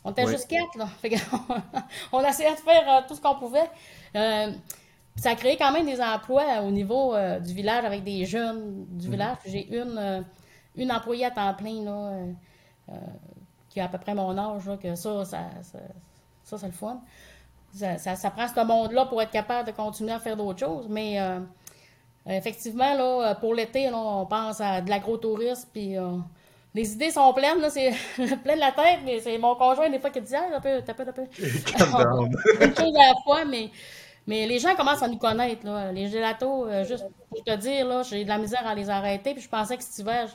on 0.03 0.11
était 0.11 0.27
juste 0.27 0.49
quatre, 0.49 0.77
là. 0.77 0.87
on, 2.11 2.19
a 2.19 2.29
essayé 2.29 2.51
de 2.51 2.57
faire 2.57 2.83
euh, 2.89 3.01
tout 3.07 3.15
ce 3.15 3.21
qu'on 3.21 3.35
pouvait. 3.35 3.69
Euh, 4.17 4.51
ça 5.15 5.29
a 5.29 5.35
créé 5.35 5.55
quand 5.55 5.71
même 5.71 5.85
des 5.85 6.01
emplois 6.01 6.61
au 6.61 6.71
niveau 6.71 7.15
euh, 7.15 7.39
du 7.39 7.53
village 7.53 7.85
avec 7.85 8.03
des 8.03 8.25
jeunes 8.25 8.85
du 8.89 9.05
mhm. 9.05 9.11
village. 9.13 9.37
J'ai 9.45 9.73
une, 9.77 10.25
une 10.75 10.91
employée 10.91 11.25
à 11.25 11.31
temps 11.31 11.53
plein, 11.53 11.85
là, 11.85 12.19
qui 13.69 13.79
a 13.79 13.85
à 13.85 13.87
peu 13.87 13.97
près 13.97 14.13
mon 14.13 14.37
âge, 14.37 14.65
là, 14.65 14.75
que 14.75 14.93
ça, 14.95 15.23
ça, 15.23 15.39
ça, 16.43 16.57
c'est 16.57 16.65
le 16.65 16.73
fun. 16.73 17.01
Ça, 17.75 18.15
ça, 18.15 18.31
prend 18.31 18.47
ce 18.47 18.65
monde-là 18.65 19.05
pour 19.05 19.21
être 19.21 19.31
capable 19.31 19.67
de 19.67 19.73
continuer 19.75 20.13
à 20.13 20.19
faire 20.19 20.37
d'autres 20.37 20.59
choses. 20.59 20.87
Mais 20.89 21.19
effectivement, 22.25 22.95
là, 22.95 23.35
pour 23.35 23.53
l'été, 23.53 23.89
on 23.93 24.25
pense 24.25 24.61
à 24.61 24.81
de 24.81 24.89
l'agrotourisme, 24.89 25.67
puis 25.73 25.97
les 26.75 26.91
idées 26.91 27.09
sont 27.09 27.33
pleines, 27.33 27.61
là, 27.61 27.69
c'est 27.69 27.91
plein 28.43 28.55
de 28.55 28.59
la 28.59 28.73
tête, 28.73 28.99
mais 29.05 29.21
c'est 29.21 29.37
mon 29.37 29.55
conjoint 29.55 29.89
des 29.89 29.97
fois 29.97 30.09
qui 30.09 30.19
dit 30.19 30.35
Ah, 30.35 30.57
un 30.57 30.59
peu, 30.59 30.81
t'as 30.85 30.93
peu, 30.93 31.05
t'as 31.05 31.13
peu. 31.13 31.21
Une 31.21 32.75
chose 32.75 32.95
à 32.97 33.07
la 33.07 33.13
fois, 33.23 33.45
mais, 33.45 33.71
mais 34.27 34.45
les 34.45 34.59
gens 34.59 34.75
commencent 34.75 35.01
à 35.01 35.07
nous 35.07 35.17
connaître, 35.17 35.65
là. 35.65 35.93
Les 35.93 36.09
gelatos, 36.09 36.67
euh, 36.67 36.83
juste 36.83 37.05
pour 37.29 37.41
te 37.45 37.55
dire, 37.55 37.87
là, 37.87 38.03
j'ai 38.03 38.25
de 38.25 38.29
la 38.29 38.37
misère 38.37 38.67
à 38.67 38.75
les 38.75 38.89
arrêter, 38.89 39.33
puis 39.33 39.41
je 39.41 39.47
pensais 39.47 39.77
que 39.77 39.83
cet 39.83 39.97
hiver, 39.99 40.27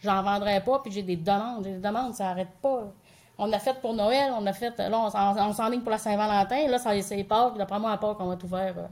j'en 0.00 0.22
vendrais 0.22 0.64
pas, 0.64 0.78
puis 0.78 0.90
j'ai 0.90 1.02
des 1.02 1.16
demandes. 1.16 1.64
J'ai 1.64 1.72
des 1.72 1.86
demandes, 1.86 2.14
ça 2.14 2.30
arrête 2.30 2.56
pas. 2.62 2.90
On 3.38 3.52
a 3.52 3.58
fait 3.58 3.78
pour 3.80 3.94
Noël, 3.94 4.32
on 4.34 4.46
a 4.46 4.52
fait, 4.52 4.78
là, 4.78 5.10
on, 5.38 5.52
s'enligne 5.52 5.82
pour 5.82 5.90
la 5.90 5.98
Saint-Valentin, 5.98 6.68
là, 6.68 6.78
ça, 6.78 7.00
c'est 7.02 7.22
Pâques, 7.24 7.58
d'après 7.58 7.78
moi, 7.78 7.92
à 7.92 7.98
Pâques, 7.98 8.16
on 8.20 8.28
va 8.28 8.36
tout 8.36 8.46
ouvert. 8.46 8.78
Euh, 8.78 8.86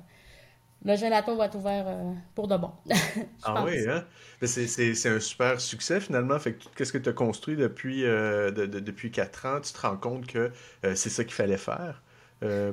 le 0.84 0.96
gelato 0.96 1.34
va 1.34 1.46
être 1.46 1.54
ouvert 1.54 1.84
euh, 1.86 2.12
pour 2.34 2.46
de 2.46 2.58
bon. 2.58 2.70
ah 3.42 3.64
oui, 3.64 3.88
hein? 3.88 4.04
C'est 4.42 5.08
un 5.08 5.20
super 5.20 5.58
succès 5.58 5.98
finalement. 5.98 6.38
Fait 6.38 6.58
qu'est-ce 6.76 6.92
que 6.92 6.98
tu 6.98 7.08
as 7.08 7.14
construit 7.14 7.56
depuis, 7.56 8.04
euh, 8.04 8.50
depuis 8.50 9.10
4 9.10 9.46
ans? 9.46 9.60
Tu 9.62 9.72
te 9.72 9.80
rends 9.80 9.96
compte 9.96 10.26
que 10.26 10.52
c'est 10.82 11.08
ça 11.08 11.24
qu'il 11.24 11.32
fallait 11.32 11.56
faire 11.56 12.02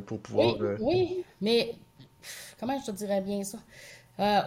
pour 0.05 0.19
pouvoir. 0.19 0.57
Oui, 0.59 0.75
oui, 0.81 1.25
mais 1.39 1.75
comment 2.59 2.77
je 2.81 2.91
te 2.91 2.97
dirais 2.97 3.21
bien 3.21 3.43
ça? 3.45 3.59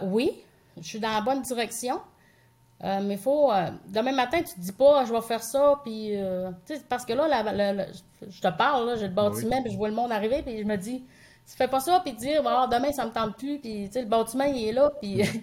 oui, 0.03 0.43
je 0.77 0.83
suis 0.83 0.99
dans 0.99 1.09
la 1.09 1.21
bonne 1.21 1.41
direction. 1.41 1.99
Mais 2.81 3.13
il 3.13 3.17
faut. 3.17 3.51
demain 3.87 4.11
matin, 4.11 4.39
tu 4.39 4.53
te 4.53 4.59
dis 4.59 4.71
pas, 4.71 5.05
je 5.05 5.13
vais 5.13 5.21
faire 5.21 5.43
ça, 5.43 5.79
puis. 5.83 6.13
parce 6.89 7.05
que 7.05 7.13
là, 7.13 7.27
je 8.27 8.41
te 8.41 8.57
parle, 8.57 8.97
j'ai 8.97 9.07
le 9.07 9.13
bâtiment, 9.13 9.61
puis 9.61 9.71
je 9.71 9.77
vois 9.77 9.89
le 9.89 9.95
monde 9.95 10.11
arriver, 10.11 10.41
puis 10.43 10.59
je 10.59 10.63
me 10.65 10.75
dis, 10.75 11.05
tu 11.47 11.55
fais 11.55 11.67
pas 11.67 11.79
ça, 11.79 11.99
puis 12.03 12.13
dire, 12.13 12.41
bon, 12.41 12.67
demain, 12.67 12.91
ça 12.91 13.05
me 13.05 13.11
tente 13.11 13.37
plus, 13.37 13.59
puis 13.59 13.89
le 13.93 14.05
bâtiment, 14.05 14.45
il 14.45 14.67
est 14.67 14.73
là, 14.73 14.91
puis. 15.01 15.21
tu 15.21 15.41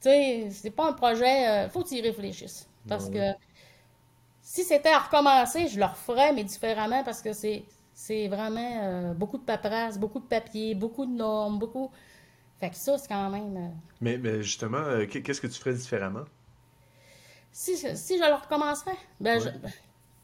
sais, 0.00 0.48
c'est 0.50 0.70
pas 0.70 0.88
un 0.88 0.92
projet. 0.92 1.48
Euh, 1.48 1.68
faut 1.68 1.82
que 1.82 1.88
tu 1.88 1.96
y 1.96 2.00
réfléchisses. 2.00 2.68
Parce 2.88 3.10
que 3.10 3.32
si 4.40 4.62
c'était 4.62 4.90
à 4.90 5.00
recommencer, 5.00 5.66
je 5.66 5.78
le 5.78 5.86
referais, 5.86 6.32
mais 6.32 6.44
différemment, 6.44 7.02
parce 7.04 7.22
que 7.22 7.32
c'est. 7.32 7.64
C'est 7.98 8.28
vraiment 8.28 8.80
euh, 8.82 9.14
beaucoup 9.14 9.38
de 9.38 9.42
paperasse, 9.42 9.98
beaucoup 9.98 10.20
de 10.20 10.26
papier, 10.26 10.74
beaucoup 10.74 11.06
de 11.06 11.12
normes, 11.12 11.58
beaucoup. 11.58 11.90
Fait 12.60 12.68
que 12.68 12.76
ça, 12.76 12.98
c'est 12.98 13.08
quand 13.08 13.30
même. 13.30 13.56
Euh, 13.56 13.68
mais, 14.02 14.18
mais, 14.18 14.42
justement, 14.42 14.82
qu'est-ce 15.10 15.40
que 15.40 15.46
tu 15.46 15.58
ferais 15.58 15.72
différemment? 15.72 16.24
Si, 17.58 17.74
si 17.74 18.18
je 18.18 18.22
le 18.22 18.34
recommencerais, 18.34 18.98
ben, 19.18 19.40
je. 19.40 19.48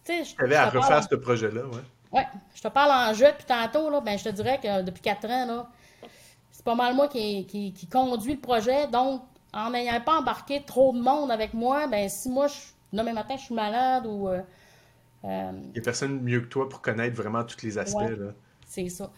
Tu 0.04 0.44
avais 0.44 0.56
à 0.56 0.68
refaire 0.68 1.02
ce 1.02 1.14
projet-là, 1.14 1.62
ouais. 1.62 1.80
Ouais, 2.12 2.26
je 2.54 2.60
te 2.60 2.68
parle 2.68 2.90
en 2.90 3.14
jeu 3.14 3.24
depuis 3.24 3.46
tantôt, 3.46 3.88
là, 3.88 4.02
ben, 4.02 4.18
je 4.18 4.24
te 4.24 4.28
dirais 4.28 4.60
que 4.62 4.82
depuis 4.82 5.00
quatre 5.00 5.24
ans, 5.30 5.46
là, 5.46 5.70
c'est 6.50 6.62
pas 6.62 6.74
mal 6.74 6.94
moi 6.94 7.08
qui, 7.08 7.46
qui, 7.46 7.72
qui, 7.72 7.86
conduit 7.86 8.34
le 8.34 8.40
projet. 8.40 8.86
Donc, 8.88 9.22
en 9.54 9.70
n'ayant 9.70 9.98
pas 10.02 10.18
embarqué 10.18 10.62
trop 10.62 10.92
de 10.92 11.00
monde 11.00 11.30
avec 11.30 11.54
moi, 11.54 11.86
ben 11.86 12.06
si 12.10 12.28
moi, 12.28 12.48
je, 12.48 12.54
demain 12.92 13.14
matin, 13.14 13.34
je 13.38 13.44
suis 13.44 13.54
malade 13.54 14.04
ou. 14.06 14.28
Euh, 14.28 14.42
euh, 15.24 15.52
Il 15.68 15.72
n'y 15.72 15.78
a 15.78 15.82
personne 15.82 16.20
mieux 16.20 16.42
que 16.42 16.48
toi 16.48 16.68
pour 16.68 16.82
connaître 16.82 17.16
vraiment 17.16 17.44
tous 17.44 17.62
les 17.62 17.78
aspects. 17.78 17.98
là. 17.98 18.32
C'est 18.66 18.90
ça. 18.90 19.10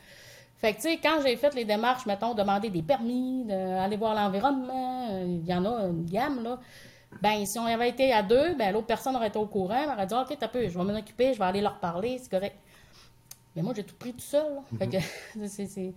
Fait 0.59 0.73
que, 0.73 0.77
tu 0.77 0.83
sais, 0.83 1.01
quand 1.03 1.21
j'ai 1.21 1.35
fait 1.35 1.53
les 1.57 1.65
démarches, 1.65 2.07
mettons, 2.07 2.33
demander 2.33 2.71
des 2.71 2.83
permis, 2.83 3.45
d'aller 3.45 3.97
voir 3.97 4.15
l'environnement, 4.15 5.09
euh, 5.11 5.25
il 5.27 5.45
y 5.45 5.53
en 5.53 5.65
a 5.65 5.89
une 5.89 6.05
gamme, 6.05 6.45
là. 6.45 6.61
Ben, 7.23 7.45
si 7.47 7.59
on 7.59 7.67
avait 7.67 7.89
été 7.89 8.13
à 8.13 8.23
deux, 8.23 8.55
ben, 8.55 8.73
l'autre 8.73 8.87
personne 8.87 9.17
aurait 9.17 9.29
été 9.29 9.39
au 9.39 9.47
courant, 9.47 9.83
elle 9.85 9.91
aurait 9.91 10.07
dit, 10.07 10.15
OK, 10.15 10.37
t'as 10.39 10.49
peu, 10.49 10.69
je 10.69 10.79
vais 10.79 10.85
m'en 10.85 10.99
occuper, 10.99 11.33
je 11.35 11.39
vais 11.39 11.45
aller 11.45 11.61
leur 11.61 11.79
parler, 11.79 12.19
c'est 12.19 12.31
correct. 12.31 12.57
Mais 13.57 13.63
moi, 13.63 13.73
j'ai 13.75 13.85
tout 13.85 13.95
pris 13.95 14.13
tout 14.13 14.21
seul, 14.21 14.61
Fait 14.79 14.89
que, 14.89 14.97
c'est. 15.47 15.67
Tu 15.67 15.95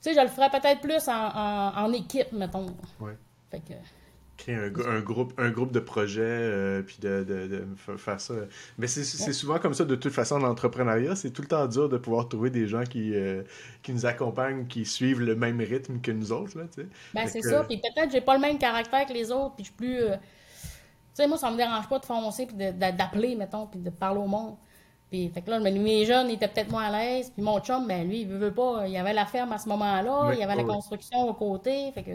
sais, 0.00 0.14
je 0.14 0.20
le 0.20 0.28
ferais 0.28 0.50
peut-être 0.50 0.80
plus 0.80 1.08
en, 1.08 1.76
en, 1.76 1.92
équipe, 1.92 2.32
mettons. 2.32 2.66
Ouais. 3.00 3.16
Fait 3.50 3.60
que 3.60 3.74
créer 4.36 4.56
un, 4.56 5.00
groupe, 5.00 5.32
un 5.38 5.50
groupe 5.50 5.72
de 5.72 5.80
projets, 5.80 6.22
euh, 6.22 6.82
puis 6.82 6.98
de, 7.00 7.24
de, 7.24 7.66
faire 7.96 8.20
ça. 8.20 8.34
Mais 8.78 8.86
c'est 8.86 9.04
souvent 9.32 9.58
comme 9.58 9.74
ça, 9.74 9.84
de 9.84 9.94
toute 9.94 10.12
façon, 10.12 10.38
l'entrepreneuriat, 10.38 11.16
c'est 11.16 11.30
tout 11.30 11.42
le 11.42 11.48
temps 11.48 11.66
dur 11.66 11.88
de 11.88 11.96
pouvoir 11.96 12.28
trouver 12.28 12.50
des 12.50 12.66
gens 12.66 12.84
qui, 12.84 13.14
euh, 13.14 13.42
qui 13.82 13.92
nous 13.92 14.06
accompagnent, 14.06 14.66
qui 14.66 14.84
suivent 14.84 15.20
le 15.20 15.36
même 15.36 15.60
rythme 15.60 16.00
que 16.00 16.10
nous 16.10 16.32
autres, 16.32 16.58
là, 16.58 16.64
tu 16.74 16.82
sais. 16.82 16.88
Ben, 17.14 17.26
c'est 17.26 17.42
ça, 17.42 17.64
puis 17.64 17.78
peut-être 17.78 18.08
que 18.08 18.12
j'ai 18.12 18.20
pas 18.20 18.34
le 18.34 18.40
même 18.40 18.58
caractère 18.58 19.06
que 19.06 19.12
les 19.12 19.30
autres, 19.30 19.54
puis 19.54 19.64
je 19.64 19.68
suis 19.68 19.76
plus... 19.76 19.98
Euh, 19.98 20.16
tu 20.16 21.22
sais, 21.22 21.28
moi, 21.28 21.38
ça 21.38 21.50
me 21.50 21.56
dérange 21.56 21.88
pas 21.88 22.00
de 22.00 22.04
foncer, 22.04 22.46
puis 22.46 22.56
d'appeler, 22.56 23.36
mettons, 23.36 23.66
puis 23.66 23.78
de 23.78 23.90
parler 23.90 24.18
au 24.18 24.26
monde. 24.26 24.56
Puis, 25.10 25.28
fait 25.28 25.42
que 25.42 25.50
là, 25.50 25.60
mes 25.60 26.04
jeunes 26.06 26.28
étaient 26.30 26.48
peut-être 26.48 26.72
moins 26.72 26.86
à 26.86 26.90
l'aise. 26.90 27.30
Puis 27.30 27.40
mon 27.40 27.60
chum, 27.60 27.86
ben 27.86 28.08
lui, 28.08 28.22
il 28.22 28.26
veut, 28.26 28.38
veut 28.38 28.52
pas. 28.52 28.88
Il 28.88 28.92
y 28.92 28.96
avait 28.96 29.12
la 29.12 29.26
ferme 29.26 29.52
à 29.52 29.58
ce 29.58 29.68
moment-là, 29.68 30.32
il 30.32 30.40
y 30.40 30.42
avait 30.42 30.56
la 30.56 30.64
construction 30.64 31.28
au 31.28 31.34
côté. 31.34 31.92
Fait 31.92 32.02
que 32.02 32.10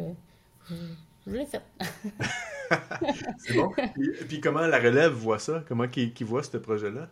je 1.27 1.35
l'ai 1.35 1.45
fait. 1.45 1.61
c'est 3.37 3.53
bon. 3.53 3.71
Et 3.77 4.25
puis, 4.25 4.41
comment 4.41 4.61
la 4.61 4.77
relève 4.77 5.11
voit 5.11 5.39
ça? 5.39 5.63
Comment 5.67 5.87
qu'ils 5.87 6.25
voient 6.25 6.43
ce 6.43 6.57
projet-là? 6.57 7.07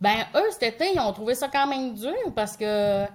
Ben, 0.00 0.26
eux, 0.34 0.50
cet 0.50 0.74
été, 0.74 0.92
ils 0.94 1.00
ont 1.00 1.12
trouvé 1.12 1.34
ça 1.34 1.48
quand 1.48 1.66
même 1.66 1.94
dur 1.94 2.32
parce 2.34 2.56
que 2.56 3.06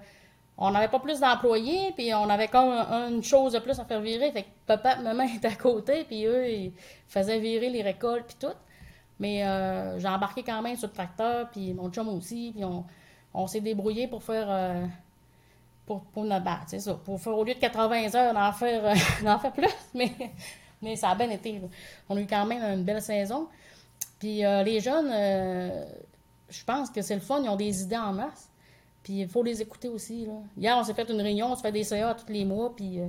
on 0.57 0.71
n'avait 0.71 0.87
pas 0.87 0.99
plus 0.99 1.19
d'employés, 1.19 1.93
puis 1.95 2.13
on 2.13 2.29
avait 2.29 2.47
comme 2.47 2.69
une 2.69 3.23
chose 3.23 3.53
de 3.53 3.59
plus 3.59 3.79
à 3.79 3.85
faire 3.85 4.01
virer. 4.01 4.31
Fait 4.31 4.43
que 4.43 4.47
papa 4.67 4.97
et 4.99 5.01
maman 5.01 5.23
étaient 5.23 5.47
à 5.47 5.55
côté, 5.55 6.03
puis 6.03 6.25
eux, 6.25 6.47
ils 6.47 6.73
faisaient 7.07 7.39
virer 7.39 7.69
les 7.69 7.81
récoltes, 7.81 8.25
puis 8.27 8.37
tout. 8.39 8.55
Mais 9.19 9.45
euh, 9.45 9.99
j'ai 9.99 10.07
embarqué 10.07 10.43
quand 10.43 10.61
même 10.61 10.75
sur 10.75 10.87
le 10.87 10.93
tracteur, 10.93 11.49
puis 11.49 11.73
mon 11.73 11.89
chum 11.89 12.07
aussi, 12.09 12.51
puis 12.53 12.63
on, 13.33 13.47
s'est 13.47 13.61
débrouillé 13.61 14.07
pour 14.07 14.23
faire... 14.23 14.47
Euh, 14.49 14.85
pour, 15.85 16.01
pour 16.05 16.23
notre 16.23 16.45
c'est 16.67 16.79
ça. 16.79 16.93
Pour 16.93 17.19
faire 17.19 17.37
au 17.37 17.43
lieu 17.43 17.53
de 17.53 17.59
80 17.59 18.15
heures, 18.15 18.33
d'en 18.33 18.51
faire, 18.51 18.85
euh, 18.85 18.95
faire 19.39 19.51
plus, 19.51 19.67
mais, 19.93 20.11
mais 20.81 20.95
ça 20.95 21.09
a 21.09 21.15
bien 21.15 21.29
été. 21.29 21.61
On 22.09 22.17
a 22.17 22.21
eu 22.21 22.27
quand 22.27 22.45
même 22.45 22.61
une 22.61 22.83
belle 22.83 23.01
saison. 23.01 23.47
Puis 24.19 24.45
euh, 24.45 24.63
les 24.63 24.79
jeunes, 24.79 25.09
euh, 25.11 25.85
je 26.49 26.63
pense 26.63 26.89
que 26.89 27.01
c'est 27.01 27.15
le 27.15 27.21
fun, 27.21 27.41
ils 27.43 27.49
ont 27.49 27.55
des 27.55 27.83
idées 27.83 27.97
en 27.97 28.13
masse. 28.13 28.49
Puis 29.03 29.21
il 29.21 29.27
faut 29.27 29.43
les 29.43 29.61
écouter 29.61 29.89
aussi. 29.89 30.25
Là. 30.25 30.33
Hier, 30.57 30.77
on 30.77 30.83
s'est 30.83 30.93
fait 30.93 31.09
une 31.09 31.19
réunion, 31.19 31.51
on 31.51 31.55
se 31.55 31.61
fait 31.61 31.73
des 31.73 31.83
CA 31.83 32.13
tous 32.13 32.31
les 32.31 32.45
mois, 32.45 32.73
puis 32.73 32.99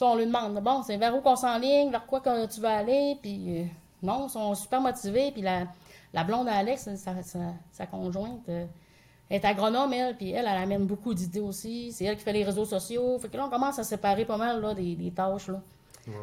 on 0.00 0.14
lui 0.14 0.26
demande, 0.26 0.62
bon, 0.62 0.82
c'est 0.84 0.96
vers 0.96 1.16
où 1.16 1.20
qu'on 1.20 1.34
s'enligne, 1.34 1.90
vers 1.90 2.06
quoi 2.06 2.20
que 2.20 2.46
tu 2.46 2.60
veux 2.60 2.68
aller, 2.68 3.18
puis 3.20 3.66
non, 4.00 4.28
ils 4.28 4.30
sont 4.30 4.54
super 4.54 4.80
motivés, 4.80 5.32
puis 5.32 5.42
la, 5.42 5.66
la 6.14 6.22
blonde 6.22 6.46
Alex, 6.46 6.88
sa, 6.94 7.14
sa 7.72 7.86
conjointe, 7.86 8.48
elle 9.30 9.40
est 9.40 9.44
agronome, 9.44 9.92
elle, 9.92 10.16
puis 10.16 10.30
elle, 10.30 10.46
elle 10.46 10.62
amène 10.62 10.86
beaucoup 10.86 11.14
d'idées 11.14 11.40
aussi. 11.40 11.92
C'est 11.92 12.04
elle 12.04 12.16
qui 12.16 12.22
fait 12.22 12.32
les 12.32 12.44
réseaux 12.44 12.64
sociaux. 12.64 13.18
Fait 13.18 13.28
que 13.28 13.36
là, 13.36 13.46
on 13.46 13.50
commence 13.50 13.78
à 13.78 13.84
séparer 13.84 14.24
pas 14.24 14.38
mal 14.38 14.60
là, 14.60 14.74
des, 14.74 14.96
des 14.96 15.10
tâches. 15.10 15.48
Là. 15.48 15.62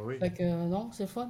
oui. 0.06 0.18
Fait 0.20 0.32
que 0.32 0.44
euh, 0.44 0.66
non, 0.66 0.90
c'est 0.92 1.08
fun. 1.08 1.30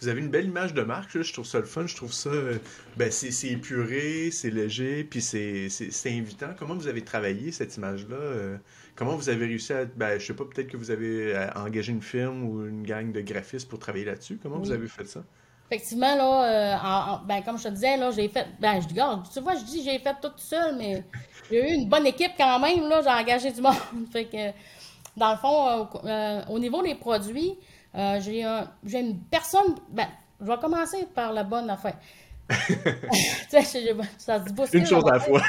Vous 0.00 0.08
avez 0.08 0.20
une 0.20 0.30
belle 0.30 0.46
image 0.46 0.72
de 0.74 0.82
marque, 0.82 1.20
je 1.20 1.32
trouve 1.32 1.44
ça 1.44 1.58
le 1.58 1.66
fun, 1.66 1.86
je 1.86 1.96
trouve 1.96 2.12
ça, 2.12 2.30
euh, 2.30 2.58
ben 2.96 3.10
c'est 3.10 3.48
épuré, 3.48 4.30
c'est 4.30 4.48
léger, 4.48 5.04
puis 5.04 5.20
c'est 5.20 5.68
invitant. 6.06 6.54
Comment 6.58 6.76
vous 6.76 6.86
avez 6.86 7.02
travaillé 7.02 7.52
cette 7.52 7.76
image-là? 7.76 8.16
Euh, 8.16 8.56
comment 8.94 9.16
vous 9.16 9.28
avez 9.28 9.44
réussi 9.44 9.72
à, 9.72 9.84
ben, 9.84 10.18
je 10.18 10.26
sais 10.26 10.34
pas, 10.34 10.44
peut-être 10.44 10.68
que 10.68 10.76
vous 10.76 10.90
avez 10.90 11.36
engagé 11.56 11.92
une 11.92 12.00
firme 12.00 12.44
ou 12.44 12.64
une 12.64 12.84
gang 12.84 13.12
de 13.12 13.20
graphistes 13.20 13.68
pour 13.68 13.78
travailler 13.78 14.04
là-dessus. 14.04 14.38
Comment 14.42 14.58
vous 14.58 14.70
avez 14.70 14.88
fait 14.88 15.06
ça? 15.06 15.24
Effectivement, 15.68 16.14
là, 16.14 16.44
euh, 16.44 17.16
ben, 17.26 17.42
comme 17.42 17.58
je 17.58 17.64
te 17.64 17.68
disais, 17.70 17.96
là, 17.96 18.12
j'ai 18.12 18.28
fait. 18.28 18.46
Ben, 18.60 18.80
je 18.80 18.86
dis, 18.86 18.94
tu 18.94 19.40
vois, 19.40 19.56
je 19.56 19.64
dis 19.64 19.82
j'ai 19.82 19.98
fait 19.98 20.14
tout 20.22 20.30
seul, 20.36 20.76
mais 20.76 21.02
j'ai 21.50 21.70
eu 21.70 21.74
une 21.74 21.88
bonne 21.88 22.06
équipe 22.06 22.32
quand 22.38 22.60
même, 22.60 22.88
là, 22.88 23.02
j'ai 23.02 23.08
engagé 23.08 23.50
du 23.50 23.60
monde. 23.60 23.74
fait 24.12 24.26
que, 24.26 24.52
dans 25.16 25.32
le 25.32 25.38
fond, 25.38 25.68
euh, 25.68 25.84
euh, 26.04 26.42
au 26.50 26.60
niveau 26.60 26.82
des 26.82 26.94
produits, 26.94 27.58
j'ai 27.94 28.42
une 28.92 29.18
personne. 29.28 29.74
Ben, 29.90 30.06
je 30.40 30.46
vais 30.46 30.58
commencer 30.58 31.08
par 31.12 31.32
la 31.32 31.42
bonne 31.42 31.68
affaire. 31.68 31.96
ça 33.48 33.60
se 33.62 34.76
Une 34.76 34.86
chose 34.86 35.04
à 35.08 35.14
la 35.14 35.20
fois. 35.20 35.42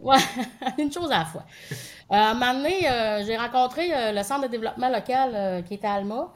ouais, 0.00 0.18
une 0.78 0.90
chose 0.90 1.12
à 1.12 1.18
la 1.18 1.24
fois. 1.24 1.44
à 2.08 2.30
un 2.30 2.34
moment 2.34 2.54
donné, 2.54 2.80
j'ai 3.24 3.36
rencontré 3.36 4.12
le 4.12 4.22
centre 4.24 4.42
de 4.42 4.48
développement 4.48 4.88
local 4.88 5.62
qui 5.68 5.74
était 5.74 5.86
à 5.86 5.92
Alma 5.94 6.32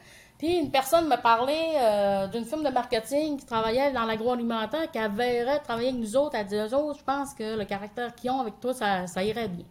une 0.47 0.71
personne 0.71 1.09
me 1.09 1.17
parlait 1.17 1.75
euh, 1.77 2.27
d'une 2.27 2.45
firme 2.45 2.65
de 2.65 2.71
marketing 2.71 3.39
qui 3.39 3.47
travaillait 3.47 3.93
dans 3.93 4.05
l'agroalimentaire, 4.05 4.91
qui 4.91 4.99
avait 4.99 5.59
travailler 5.61 5.89
avec 5.89 6.01
nous 6.01 6.17
autres. 6.17 6.35
Elle 6.35 6.47
dit, 6.47 6.57
eux 6.57 6.75
autres, 6.75 6.99
je 6.99 7.05
pense 7.05 7.35
que 7.35 7.57
le 7.57 7.65
caractère 7.65 8.15
qu'ils 8.15 8.31
ont 8.31 8.41
avec 8.41 8.59
toi, 8.61 8.75
ça, 8.75 9.25
irait 9.25 9.49
bien. 9.49 9.65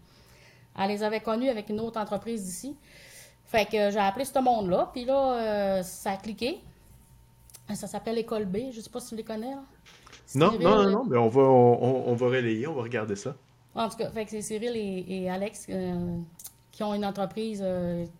Elle 0.80 0.90
les 0.90 1.04
avait 1.04 1.20
connus 1.20 1.50
avec 1.50 1.70
une 1.70 1.80
autre 1.80 2.00
entreprise 2.00 2.44
d'ici. 2.44 2.76
Fait 3.46 3.66
que 3.66 3.92
j'ai 3.92 4.00
appelé 4.00 4.26
ce 4.26 4.40
monde-là, 4.40 4.90
puis 4.94 5.06
là, 5.06 5.34
euh, 5.34 5.84
ça 5.84 6.12
a 6.12 6.18
cliqué. 6.18 6.60
Ça 7.74 7.88
s'appelle 7.88 8.18
École 8.18 8.46
B, 8.46 8.72
je 8.72 8.82
sais 8.82 8.90
pas 8.90 9.00
si 9.00 9.10
tu 9.10 9.16
les 9.16 9.24
connais. 9.24 9.54
Non, 10.36 10.58
non, 10.60 10.84
non, 10.84 10.90
non, 10.90 11.06
mais 11.06 11.18
on 11.18 11.28
va, 11.28 11.42
on, 11.42 12.14
va 12.16 12.26
relayer, 12.26 12.68
on 12.68 12.74
va 12.74 12.82
regarder 12.82 13.16
ça. 13.16 13.36
En 13.76 13.90
tout 13.90 13.98
cas, 13.98 14.10
fait 14.10 14.26
que 14.26 14.32
c'est 14.32 14.42
Cyril 14.42 14.76
et, 14.76 15.30
Alex 15.30 15.68
euh, 15.70 16.18
qui 16.72 16.84
ont 16.84 16.94
une 16.94 17.06
entreprise 17.06 17.60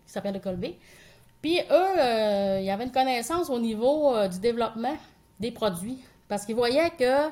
qui 0.06 0.12
s'appelle 0.12 0.36
École 0.36 0.56
B. 0.56 0.66
Puis 1.44 1.60
eux, 1.60 1.98
euh, 1.98 2.56
il 2.58 2.64
y 2.64 2.70
avait 2.70 2.84
une 2.84 2.90
connaissance 2.90 3.50
au 3.50 3.58
niveau 3.58 4.14
euh, 4.14 4.28
du 4.28 4.38
développement 4.38 4.96
des 5.38 5.50
produits. 5.50 6.02
Parce 6.26 6.46
qu'ils 6.46 6.54
voyaient 6.54 6.88
que, 6.88 7.28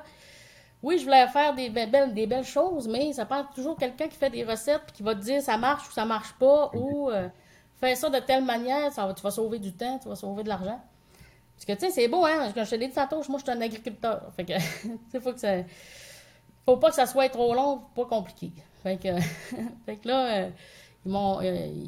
oui, 0.83 0.99
je 0.99 1.05
voulais 1.05 1.27
faire 1.29 1.55
des 1.55 1.71
belles, 1.71 2.13
des 2.13 2.27
belles 2.27 2.45
choses, 2.45 2.87
mais 2.89 3.15
ça 3.15 3.25
prend 3.25 3.43
toujours 3.55 3.75
quelqu'un 3.75 4.09
qui 4.09 4.17
fait 4.19 4.29
des 4.29 4.45
recettes 4.45 4.83
et 4.87 4.93
qui 4.93 5.03
va 5.03 5.15
te 5.15 5.21
dire 5.21 5.41
ça 5.41 5.57
marche 5.57 5.89
ou 5.89 5.93
ça 5.93 6.05
marche 6.05 6.35
pas, 6.35 6.71
ou 6.75 7.09
euh, 7.09 7.27
fais 7.81 7.95
ça 7.95 8.11
de 8.11 8.19
telle 8.19 8.45
manière, 8.45 8.93
ça 8.93 9.07
va, 9.07 9.15
tu 9.15 9.23
vas 9.23 9.31
sauver 9.31 9.59
du 9.59 9.73
temps, 9.73 9.99
tu 9.99 10.11
vas 10.11 10.15
sauver 10.15 10.43
de 10.43 10.51
l'argent. 10.51 10.79
Parce 11.55 11.65
que, 11.65 11.73
tu 11.73 11.87
sais, 11.87 11.91
c'est 11.91 12.09
beau, 12.09 12.27
hein? 12.27 12.53
Quand 12.55 12.65
je 12.67 12.71
te 12.71 12.75
l'ai 12.75 12.89
dit 12.89 12.95
tantôt, 12.95 13.23
moi, 13.31 13.39
je 13.39 13.51
suis 13.51 13.59
un 13.59 13.63
agriculteur. 13.63 14.31
Fait 14.37 14.45
que, 14.45 14.53
tu 15.11 15.21
faut 15.23 15.33
que 15.33 15.41
ça. 15.41 15.55
Faut 16.67 16.77
pas 16.77 16.91
que 16.91 16.97
ça 16.97 17.07
soit 17.07 17.31
trop 17.31 17.55
long, 17.55 17.81
pas 17.95 18.05
compliqué. 18.05 18.53
Fait 18.83 18.99
que, 18.99 19.19
fait 19.87 19.97
que 19.97 20.07
là, 20.07 20.49
ils 21.07 21.11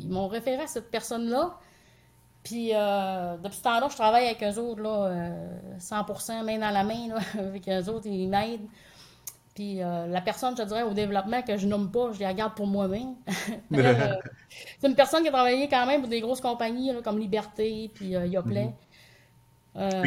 m'ont 0.08 0.28
référé 0.28 0.62
à 0.62 0.66
cette 0.66 0.90
personne-là. 0.90 1.58
Puis 2.44 2.72
euh, 2.74 3.36
depuis 3.42 3.56
ce 3.56 3.62
temps-là, 3.62 3.88
je 3.90 3.96
travaille 3.96 4.26
avec 4.26 4.42
eux 4.42 4.60
autres, 4.60 4.82
là, 4.82 5.32
100% 5.80 6.30
euh, 6.30 6.44
main 6.44 6.58
dans 6.58 6.70
la 6.70 6.84
main, 6.84 7.08
là, 7.08 7.18
avec 7.38 7.66
eux 7.68 7.90
autres, 7.90 8.06
ils 8.06 8.28
m'aident. 8.28 8.68
Puis 9.54 9.82
euh, 9.82 10.06
la 10.06 10.20
personne, 10.20 10.54
je 10.56 10.62
dirais, 10.62 10.82
au 10.82 10.92
développement 10.92 11.40
que 11.40 11.56
je 11.56 11.66
nomme 11.66 11.90
pas, 11.90 12.12
je 12.12 12.20
la 12.20 12.34
garde 12.34 12.54
pour 12.54 12.66
moi-même. 12.66 13.14
c'est 13.70 14.86
une 14.86 14.94
personne 14.94 15.22
qui 15.22 15.28
a 15.28 15.32
travaillé 15.32 15.68
quand 15.68 15.86
même 15.86 16.02
pour 16.02 16.10
des 16.10 16.20
grosses 16.20 16.42
compagnies 16.42 16.90
comme 17.02 17.18
Liberté, 17.18 17.90
puis 17.94 18.10
Yoplait. 18.10 18.66
Mm 18.66 18.74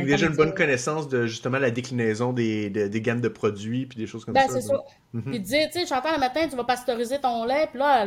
déjà 0.06 0.28
une 0.28 0.36
bonne 0.36 0.54
connaissance 0.54 1.10
de 1.10 1.28
justement 1.28 1.60
la 1.60 1.72
déclinaison 1.72 2.32
des, 2.32 2.70
des 2.70 3.02
gammes 3.02 3.20
de 3.20 3.28
produits 3.28 3.86
puis 3.86 3.98
des 3.98 4.08
choses 4.08 4.24
comme 4.24 4.34
ben, 4.34 4.48
ça. 4.48 4.54
c'est 4.54 4.68
ça. 4.68 4.82
Mhm. 5.12 5.24
Puis 5.24 5.40
dire, 5.42 5.68
tu 5.70 5.80
sais, 5.80 5.86
j'entends 5.86 6.14
le 6.14 6.22
matin, 6.22 6.48
tu 6.50 6.56
vas 6.56 6.64
pasteuriser 6.64 7.20
ton 7.20 7.44
lait, 7.44 7.68
puis 7.70 7.80
là, 7.80 8.06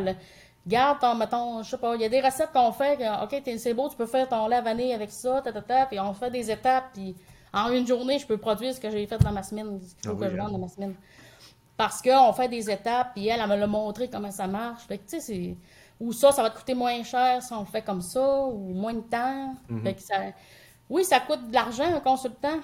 Garde 0.66 0.98
ton, 1.00 1.14
mettons, 1.14 1.62
je 1.62 1.70
sais 1.70 1.78
pas, 1.78 1.94
il 1.94 2.02
y 2.02 2.04
a 2.04 2.08
des 2.08 2.20
recettes 2.20 2.52
qu'on 2.52 2.70
fait, 2.72 2.98
OK, 3.22 3.42
c'est 3.56 3.72
beau, 3.72 3.88
tu 3.88 3.96
peux 3.96 4.06
faire 4.06 4.28
ton 4.28 4.46
lait 4.46 4.60
vanille 4.60 4.92
avec 4.92 5.10
ça, 5.10 5.40
ta, 5.40 5.52
ta, 5.52 5.86
puis 5.86 5.98
on 5.98 6.12
fait 6.12 6.30
des 6.30 6.50
étapes, 6.50 6.90
puis 6.92 7.16
en 7.52 7.70
une 7.70 7.86
journée, 7.86 8.18
je 8.18 8.26
peux 8.26 8.36
produire 8.36 8.74
ce 8.74 8.80
que 8.80 8.90
j'ai 8.90 9.06
fait 9.06 9.18
dans 9.18 9.32
ma 9.32 9.42
semaine, 9.42 9.80
ce 9.80 10.08
ah 10.08 10.14
que 10.14 10.30
je 10.30 10.38
hein. 10.38 10.48
dans 10.50 10.58
ma 10.58 10.68
semaine. 10.68 10.94
Parce 11.76 12.02
qu'on 12.02 12.32
fait 12.34 12.48
des 12.48 12.70
étapes, 12.70 13.12
puis 13.14 13.26
elle, 13.28 13.40
elle 13.40 13.48
me 13.48 13.56
l'a 13.56 13.66
montré 13.66 14.08
comment 14.08 14.30
ça 14.30 14.46
marche. 14.46 14.82
Fait 14.82 14.98
que, 14.98 15.04
tu 15.04 15.18
sais, 15.18 15.20
c'est... 15.20 15.56
Ou 15.98 16.12
ça, 16.12 16.30
ça 16.30 16.42
va 16.42 16.50
te 16.50 16.58
coûter 16.58 16.74
moins 16.74 17.02
cher 17.04 17.42
si 17.42 17.52
on 17.52 17.60
le 17.60 17.66
fait 17.66 17.82
comme 17.82 18.02
ça, 18.02 18.44
ou 18.44 18.74
moins 18.74 18.94
de 18.94 19.00
temps. 19.00 19.54
Mm-hmm. 19.70 19.82
Fait 19.82 19.94
que 19.94 20.02
ça... 20.02 20.14
Oui, 20.90 21.04
ça 21.04 21.20
coûte 21.20 21.48
de 21.48 21.54
l'argent, 21.54 21.84
un 21.84 22.00
consultant, 22.00 22.58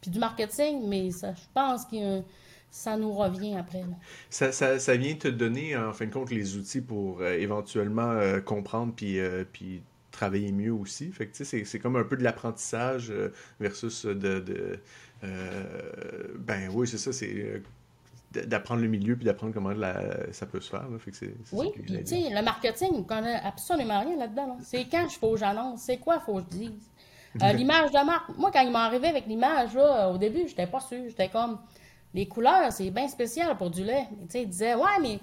puis 0.00 0.10
du 0.10 0.18
marketing, 0.18 0.86
mais 0.88 1.10
ça, 1.10 1.32
je 1.32 1.44
pense 1.54 1.84
qu'il 1.84 2.00
y 2.00 2.04
a 2.04 2.22
ça 2.70 2.96
nous 2.96 3.12
revient 3.12 3.56
après. 3.56 3.84
Ça, 4.28 4.52
ça, 4.52 4.78
ça, 4.78 4.96
vient 4.96 5.14
te 5.14 5.28
donner, 5.28 5.76
en 5.76 5.92
fin 5.92 6.06
de 6.06 6.12
compte, 6.12 6.30
les 6.30 6.56
outils 6.56 6.82
pour 6.82 7.20
euh, 7.20 7.32
éventuellement 7.32 8.10
euh, 8.10 8.40
comprendre 8.40 8.92
puis, 8.94 9.18
euh, 9.18 9.44
puis 9.50 9.82
travailler 10.10 10.52
mieux 10.52 10.72
aussi. 10.72 11.10
Fait 11.10 11.26
que, 11.26 11.42
c'est, 11.42 11.64
c'est 11.64 11.78
comme 11.78 11.96
un 11.96 12.04
peu 12.04 12.16
de 12.16 12.22
l'apprentissage 12.22 13.12
versus 13.60 14.04
de... 14.04 14.40
de 14.40 14.80
ben 16.38 16.70
oui, 16.72 16.86
c'est 16.86 16.98
ça, 16.98 17.12
c'est 17.12 17.62
d'apprendre 18.32 18.82
le 18.82 18.88
milieu 18.88 19.16
puis 19.16 19.24
d'apprendre 19.24 19.54
comment 19.54 19.72
ça 20.30 20.46
peut 20.46 20.60
se 20.60 20.70
faire. 20.70 20.86
Fait 21.00 21.10
que 21.10 21.26
oui, 21.52 21.70
puis 21.72 21.82
tu 21.82 22.06
sais, 22.06 22.30
le 22.30 22.42
marketing, 22.42 22.90
on 22.92 23.02
connaît 23.02 23.40
absolument 23.42 24.00
rien 24.00 24.16
là-dedans. 24.16 24.58
C'est 24.62 24.84
quand 24.84 25.06
il 25.10 25.18
faut 25.18 25.32
que 25.32 25.38
j'annonce, 25.38 25.80
c'est 25.80 25.96
quoi 25.96 26.16
il 26.16 26.24
faut 26.24 26.34
que 26.34 26.42
je 26.52 26.58
dise? 26.58 26.90
L'image 27.56 27.90
de 27.90 28.04
marque, 28.04 28.36
moi, 28.36 28.50
quand 28.52 28.60
il 28.60 28.70
m'est 28.70 28.78
arrivé 28.78 29.08
avec 29.08 29.26
l'image, 29.26 29.76
au 29.76 30.18
début, 30.18 30.46
j'étais 30.46 30.66
pas 30.66 30.80
sûr. 30.80 31.02
J'étais 31.08 31.28
comme, 31.28 31.58
les 32.16 32.26
couleurs, 32.26 32.72
c'est 32.72 32.90
bien 32.90 33.08
spécial 33.08 33.56
pour 33.56 33.70
du 33.70 33.84
lait. 33.84 34.06
Tu 34.22 34.30
sais, 34.30 34.42
il 34.42 34.48
disait, 34.48 34.74
ouais, 34.74 34.98
mais 35.02 35.20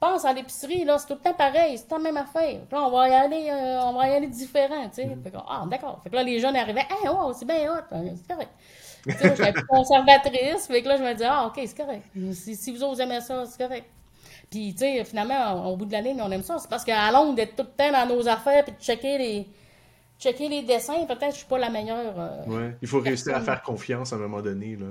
pense 0.00 0.24
à 0.24 0.32
l'épicerie, 0.32 0.84
là, 0.84 0.98
c'est 0.98 1.06
tout 1.06 1.14
le 1.14 1.20
temps 1.20 1.34
pareil, 1.34 1.76
c'est 1.76 1.90
la 1.90 1.98
même 1.98 2.16
affaire. 2.16 2.62
Là, 2.72 2.82
on 2.86 2.90
va 2.90 3.08
y 3.08 3.12
aller, 3.12 3.48
euh, 3.50 3.82
on 3.82 3.92
va 3.92 4.08
y 4.08 4.14
aller 4.14 4.26
différent, 4.26 4.88
tu 4.88 5.02
sais. 5.02 5.06
Mm-hmm. 5.06 5.42
ah, 5.46 5.64
d'accord. 5.70 6.00
Fait 6.02 6.08
que 6.10 6.16
là, 6.16 6.22
les 6.22 6.40
jeunes 6.40 6.56
arrivaient, 6.56 6.86
hey, 6.90 7.08
wow, 7.08 7.32
c'est 7.34 7.44
bien 7.44 7.70
hot, 7.70 7.82
c'est 7.90 8.32
correct. 8.32 8.50
tu 9.04 9.12
sais, 9.12 9.36
j'étais 9.36 9.52
plus 9.52 9.66
conservatrice, 9.66 10.66
fait 10.66 10.82
que 10.82 10.88
là, 10.88 10.96
je 10.96 11.02
me 11.02 11.12
disais, 11.12 11.28
ah, 11.28 11.46
ok, 11.46 11.60
c'est 11.66 11.76
correct. 11.76 12.04
Si, 12.32 12.72
vous 12.72 12.82
autres 12.82 13.00
aimez 13.02 13.20
ça, 13.20 13.44
c'est 13.44 13.62
correct. 13.62 13.86
Puis, 14.50 14.72
tu 14.72 14.78
sais, 14.78 15.04
finalement, 15.04 15.70
au 15.70 15.76
bout 15.76 15.84
de 15.84 15.92
la 15.92 16.00
ligne, 16.00 16.22
on 16.22 16.30
aime 16.30 16.42
ça. 16.42 16.58
C'est 16.58 16.70
parce 16.70 16.84
qu'à 16.84 17.10
longue 17.10 17.36
d'être 17.36 17.56
tout 17.56 17.64
le 17.64 17.76
temps 17.76 17.92
dans 17.92 18.06
nos 18.14 18.26
affaires, 18.26 18.64
puis 18.64 18.72
de 18.72 18.80
checker 18.80 19.18
les, 19.18 19.48
checker 20.18 20.48
les 20.48 20.62
dessins, 20.62 21.04
peut-être 21.04 21.26
que 21.26 21.32
je 21.32 21.38
suis 21.38 21.46
pas 21.46 21.58
la 21.58 21.68
meilleure. 21.68 22.14
Euh, 22.18 22.44
ouais, 22.46 22.76
il 22.80 22.88
faut 22.88 23.00
réussir 23.00 23.36
à 23.36 23.40
faire 23.40 23.60
confiance 23.62 24.12
à 24.12 24.16
un 24.16 24.20
moment 24.20 24.40
donné, 24.40 24.76
là. 24.76 24.86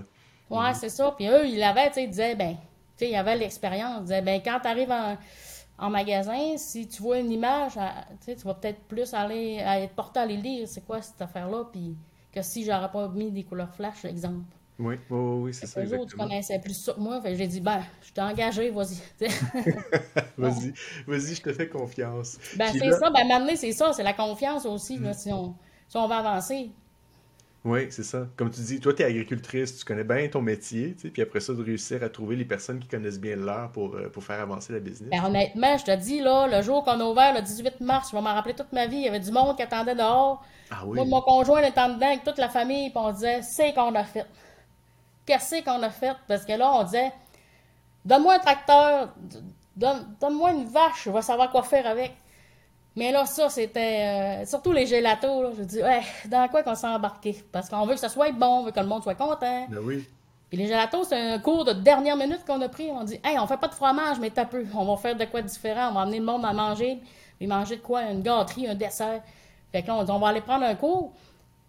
Ouais, 0.50 0.74
c'est 0.74 0.90
ça. 0.90 1.14
Puis 1.16 1.28
eux, 1.28 1.48
ils 1.48 1.58
l'avaient, 1.58 1.88
tu 1.88 1.96
sais, 1.96 2.04
ils 2.04 2.10
disaient, 2.10 2.36
ben, 2.36 2.56
il 3.02 3.10
y 3.10 3.16
avait 3.16 3.36
l'expérience. 3.36 4.08
Ben, 4.08 4.42
quand 4.44 4.60
tu 4.62 4.68
arrives 4.68 4.94
en, 5.78 5.90
magasin, 5.90 6.58
si 6.58 6.88
tu 6.88 7.02
vois 7.02 7.20
une 7.20 7.32
image, 7.32 7.74
tu 8.26 8.34
vas 8.36 8.54
peut-être 8.54 8.82
plus 8.82 9.14
aller 9.14 9.56
être 9.56 9.94
porté 9.94 10.20
à 10.20 10.24
aller 10.24 10.38
lire 10.38 10.68
c'est 10.68 10.86
quoi 10.86 11.02
cette 11.02 11.22
affaire-là, 11.22 11.66
puis 11.72 11.96
que 12.32 12.42
si 12.42 12.64
j'aurais 12.64 12.92
pas 12.92 13.08
mis 13.10 13.32
des 13.32 13.44
couleurs 13.44 13.74
flash, 13.74 14.06
exemple. 14.06 14.46
Oui, 14.78 14.96
oui, 15.10 15.54
c'est 15.54 15.68
ça. 15.68 15.82
Les 15.82 15.94
autres, 15.94 16.12
tu 16.12 16.18
connaissais 16.18 16.60
plus 16.60 16.74
ça 16.74 16.94
que 16.94 17.00
moi. 17.00 17.22
J'ai 17.24 17.48
dit, 17.48 17.62
ben, 17.62 17.82
je 18.02 18.12
t'ai 18.12 18.22
engagé, 18.22 18.70
vas-y. 18.72 18.98
vas-y, 20.38 20.74
vas-y, 21.08 21.36
je 21.36 21.42
te 21.42 21.54
fais 21.54 21.70
confiance. 21.70 22.38
Ben, 22.58 22.74
c'est 22.74 22.92
ça. 22.92 23.10
Ben, 23.10 23.26
maintenant, 23.26 23.56
c'est 23.56 23.72
ça, 23.72 23.94
c'est 23.94 24.04
la 24.04 24.14
confiance 24.14 24.66
aussi, 24.66 24.98
là, 24.98 25.12
mm. 25.12 25.14
si, 25.14 25.32
on, 25.32 25.56
si 25.88 25.96
on 25.96 26.08
va 26.08 26.18
avancer. 26.18 26.72
Oui, 27.66 27.88
c'est 27.90 28.04
ça. 28.04 28.28
Comme 28.38 28.52
tu 28.52 28.62
dis, 28.62 28.80
toi, 28.80 28.94
tu 28.94 29.02
es 29.02 29.06
agricultrice, 29.06 29.76
tu 29.78 29.86
connais 29.86 30.04
bien 30.04 30.28
ton 30.28 30.42
métier, 30.42 30.94
tu 30.94 31.02
sais, 31.02 31.10
puis 31.10 31.24
après 31.24 31.40
ça, 31.40 31.52
de 31.52 31.64
réussir 31.64 32.04
à 32.04 32.10
trouver 32.10 32.36
les 32.36 32.46
personnes 32.46 32.80
qui 32.80 32.88
connaissent 32.88 33.20
bien 33.20 33.36
l'heure 33.36 33.72
pour, 33.72 33.98
pour 34.14 34.24
faire 34.24 34.40
avancer 34.40 34.72
la 34.72 34.80
business. 34.80 35.10
Ben, 35.10 35.26
honnêtement, 35.26 35.76
je 35.76 35.84
te 35.86 35.96
dis, 35.96 36.22
là, 36.22 36.48
le 36.48 36.62
jour 36.62 36.84
qu'on 36.84 37.00
a 37.00 37.04
ouvert, 37.04 37.34
le 37.34 37.42
18 37.42 37.82
mars, 37.82 38.10
je 38.12 38.16
vais 38.16 38.22
m'en 38.22 38.36
rappeler 38.36 38.54
toute 38.54 38.72
ma 38.72 38.86
vie, 38.86 38.98
il 38.98 39.06
y 39.06 39.08
avait 39.08 39.20
du 39.20 39.32
monde 39.32 39.56
qui 39.56 39.64
attendait 39.64 39.96
dehors. 39.96 40.46
Ah 40.70 40.84
oui. 40.86 40.96
Moi, 40.96 41.06
mon 41.06 41.22
conjoint 41.22 41.62
était 41.62 41.88
dedans 41.88 42.06
avec 42.06 42.24
toute 42.24 42.38
la 42.38 42.50
famille, 42.50 42.92
puis 42.92 43.00
on 43.04 43.12
disait, 43.12 43.42
c'est 43.42 43.74
qu'on 43.74 43.96
a 43.96 44.04
fait. 44.04 44.28
Qu'est-ce 45.26 45.64
qu'on 45.64 45.82
a 45.82 45.90
fait? 45.90 46.16
Parce 46.28 46.46
que 46.46 46.54
là, 46.54 46.72
on 46.72 46.84
disait, 46.84 47.12
donne-moi 48.06 48.36
un 48.36 48.40
tracteur, 48.40 49.16
donne-moi 49.76 50.52
une 50.52 50.66
vache, 50.66 51.06
je 51.06 51.10
vais 51.10 51.24
savoir 51.24 51.50
quoi 51.50 51.64
faire 51.64 51.88
avec. 51.88 52.14
Mais 52.96 53.12
là, 53.12 53.26
ça, 53.26 53.50
c'était. 53.50 54.42
Euh, 54.42 54.46
surtout 54.46 54.72
les 54.72 54.86
gélatos, 54.86 55.44
là. 55.44 55.50
Je 55.58 55.64
dis, 55.64 55.82
ouais, 55.82 56.02
dans 56.28 56.48
quoi 56.48 56.64
qu'on 56.64 56.76
s'est 56.76 56.88
embarqué? 56.88 57.44
Parce 57.52 57.70
qu'on 57.70 57.86
veut 57.86 57.96
que 57.96 58.00
ça 58.00 58.10
soit 58.10 58.32
bon, 58.32 58.60
on 58.60 58.64
veut 58.64 58.72
que 58.72 58.80
le 58.80 58.86
monde 58.86 59.04
soit 59.04 59.16
content. 59.16 59.68
Ben 59.70 59.80
oui. 59.84 60.08
Puis 60.50 60.58
les 60.58 60.68
gélatos, 60.68 61.10
c'est 61.10 61.20
un 61.20 61.40
cours 61.40 61.66
de 61.66 61.74
dernière 61.74 62.16
minute 62.16 62.46
qu'on 62.46 62.62
a 62.62 62.70
pris. 62.70 62.90
On 62.92 63.04
dit, 63.04 63.20
hey, 63.24 63.38
on 63.38 63.48
fait 63.48 63.58
pas 63.58 63.68
de 63.68 63.74
fromage, 63.74 64.20
mais 64.20 64.30
t'as 64.30 64.46
peu. 64.46 64.66
On 64.74 64.86
va 64.86 64.96
faire 64.96 65.16
de 65.16 65.26
quoi 65.26 65.42
différent. 65.42 65.90
On 65.90 65.94
va 65.94 66.02
amener 66.02 66.20
le 66.20 66.26
monde 66.26 66.46
à 66.46 66.54
manger. 66.54 67.00
Puis 67.38 67.48
manger 67.48 67.78
de 67.78 67.82
quoi? 67.82 68.04
Une 68.04 68.22
gâterie, 68.22 68.68
un 68.68 68.76
dessert. 68.76 69.22
Fait 69.72 69.82
que 69.82 69.88
là, 69.88 69.96
on 69.98 70.04
dit, 70.04 70.12
on 70.12 70.20
va 70.20 70.30
aller 70.30 70.42
prendre 70.42 70.64
un 70.64 70.76
cours. 70.76 71.12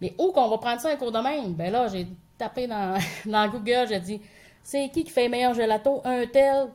Mais 0.00 0.14
où 0.18 0.30
qu'on 0.30 0.48
va 0.48 0.58
prendre 0.58 0.80
ça 0.80 0.90
un 0.90 0.96
cours 0.96 1.10
de 1.10 1.18
même? 1.18 1.54
Ben 1.54 1.72
là, 1.72 1.88
j'ai 1.88 2.06
tapé 2.38 2.66
dans, 2.66 2.96
dans 3.26 3.48
Google, 3.48 3.86
j'ai 3.88 3.98
dit, 3.98 4.20
c'est 4.62 4.90
qui 4.90 5.02
qui 5.02 5.10
fait 5.10 5.28
meilleur 5.28 5.54
gelato? 5.54 6.02
Un 6.04 6.26
tel. 6.26 6.68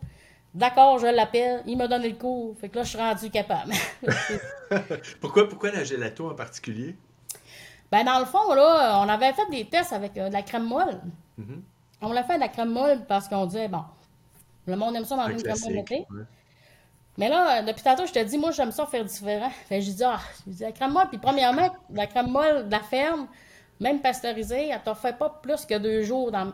D'accord, 0.53 0.99
je 0.99 1.07
l'appelle, 1.07 1.63
il 1.65 1.77
m'a 1.77 1.87
donné 1.87 2.09
le 2.09 2.15
cours. 2.15 2.57
Fait 2.57 2.67
que 2.67 2.77
là, 2.77 2.83
je 2.83 2.89
suis 2.89 2.97
rendu 2.97 3.29
capable. 3.29 3.71
pourquoi, 5.21 5.47
pourquoi 5.47 5.71
la 5.71 5.83
gelato 5.83 6.29
en 6.29 6.35
particulier? 6.35 6.95
Ben, 7.89 8.03
dans 8.03 8.19
le 8.19 8.25
fond, 8.25 8.53
là, 8.53 9.01
on 9.03 9.09
avait 9.09 9.31
fait 9.33 9.49
des 9.49 9.65
tests 9.65 9.93
avec 9.93 10.17
euh, 10.17 10.27
de 10.27 10.33
la 10.33 10.41
crème 10.41 10.65
molle. 10.65 11.01
Mm-hmm. 11.39 11.61
On 12.01 12.11
l'a 12.11 12.23
fait 12.23 12.35
de 12.35 12.41
la 12.41 12.49
crème 12.49 12.71
molle 12.71 13.05
parce 13.07 13.29
qu'on 13.29 13.45
disait, 13.45 13.69
bon, 13.69 13.83
le 14.65 14.75
monde 14.75 14.95
aime 14.95 15.05
ça 15.05 15.15
dans 15.15 15.27
une 15.27 15.41
crème 15.41 16.05
molle 16.09 16.27
Mais 17.17 17.29
là, 17.29 17.61
depuis 17.61 17.83
tantôt, 17.83 18.05
je 18.05 18.11
te 18.11 18.23
dis, 18.23 18.37
moi, 18.37 18.51
j'aime 18.51 18.71
ça 18.71 18.85
faire 18.85 19.05
différent. 19.05 19.51
Fait 19.67 19.79
que 19.79 19.85
j'ai 19.85 19.93
dit, 19.93 20.03
ah, 20.03 20.19
j'ai 20.47 20.65
la 20.65 20.71
crème 20.73 20.91
molle. 20.91 21.07
Puis, 21.07 21.17
premièrement, 21.17 21.73
la 21.93 22.07
crème 22.07 22.29
molle 22.29 22.65
de 22.67 22.71
la 22.71 22.81
ferme, 22.81 23.27
même 23.79 24.01
pasteurisée, 24.01 24.69
elle 24.69 24.81
ne 24.85 24.93
fait 24.93 25.17
pas 25.17 25.29
plus 25.41 25.65
que 25.65 25.77
deux 25.77 26.03
jours 26.03 26.31
dans, 26.31 26.51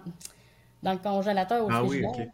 dans 0.84 0.94
le 0.94 1.00
congélateur 1.00 1.66
au 1.66 1.70
ah, 1.72 1.84
Oui, 1.84 2.06
OK. 2.06 2.28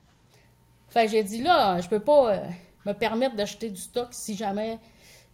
Fait 0.93 1.05
que 1.05 1.11
j'ai 1.11 1.23
dit 1.23 1.41
là, 1.41 1.81
je 1.81 1.89
peux 1.89 1.99
pas 1.99 2.35
euh, 2.35 2.47
me 2.85 2.93
permettre 2.93 3.35
d'acheter 3.35 3.71
du 3.71 3.81
stock 3.81 4.09
si 4.11 4.35
jamais 4.35 4.77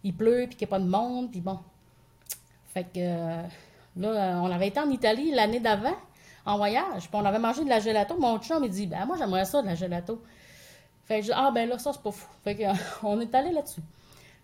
il 0.02 0.16
pleut 0.16 0.46
puis 0.46 0.56
qu'il 0.56 0.66
n'y 0.66 0.70
a 0.70 0.76
pas 0.78 0.82
de 0.82 0.88
monde. 0.88 1.30
Puis 1.30 1.42
bon. 1.42 1.58
Fait 2.72 2.84
que 2.84 2.88
euh, 2.96 3.42
là, 3.98 4.40
on 4.42 4.50
avait 4.50 4.68
été 4.68 4.80
en 4.80 4.88
Italie 4.88 5.32
l'année 5.32 5.60
d'avant 5.60 5.96
en 6.46 6.56
voyage. 6.56 7.10
Puis 7.10 7.10
on 7.12 7.26
avait 7.26 7.38
mangé 7.38 7.62
de 7.62 7.68
la 7.68 7.78
gelato. 7.78 8.16
Mon 8.18 8.38
chum, 8.38 8.64
il 8.64 8.70
dit 8.70 8.86
ben 8.86 9.04
moi 9.04 9.16
j'aimerais 9.18 9.44
ça 9.44 9.60
de 9.60 9.66
la 9.66 9.74
gelato. 9.74 10.22
Fait 11.04 11.16
que 11.16 11.26
je 11.26 11.26
dis 11.26 11.36
ah 11.36 11.50
ben 11.54 11.68
là, 11.68 11.78
ça 11.78 11.92
c'est 11.92 12.02
pas 12.02 12.10
fou. 12.10 12.26
Fait 12.42 12.54
que 12.54 12.62
on 13.02 13.20
est 13.20 13.34
allé 13.34 13.52
là-dessus. 13.52 13.82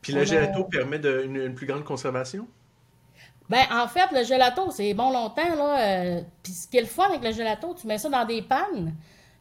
Puis 0.02 0.12
la 0.12 0.24
gelato 0.24 0.64
permet 0.64 0.98
de, 0.98 1.22
une, 1.24 1.55
plus 1.55 1.66
grande 1.66 1.85
conservation? 1.85 2.46
Ben, 3.48 3.64
en 3.72 3.88
fait, 3.88 4.11
le 4.12 4.22
gelato, 4.22 4.70
c'est 4.70 4.92
bon 4.92 5.11
longtemps, 5.11 5.55
là. 5.57 5.81
Euh, 5.81 6.20
puis 6.42 6.52
ce 6.52 6.68
qui 6.68 6.76
est 6.76 6.81
le 6.81 6.87
fun 6.87 7.05
avec 7.05 7.22
le 7.24 7.33
gelato, 7.33 7.74
tu 7.74 7.87
mets 7.87 7.96
ça 7.96 8.11
dans 8.11 8.24
des 8.26 8.42
pannes 8.42 8.92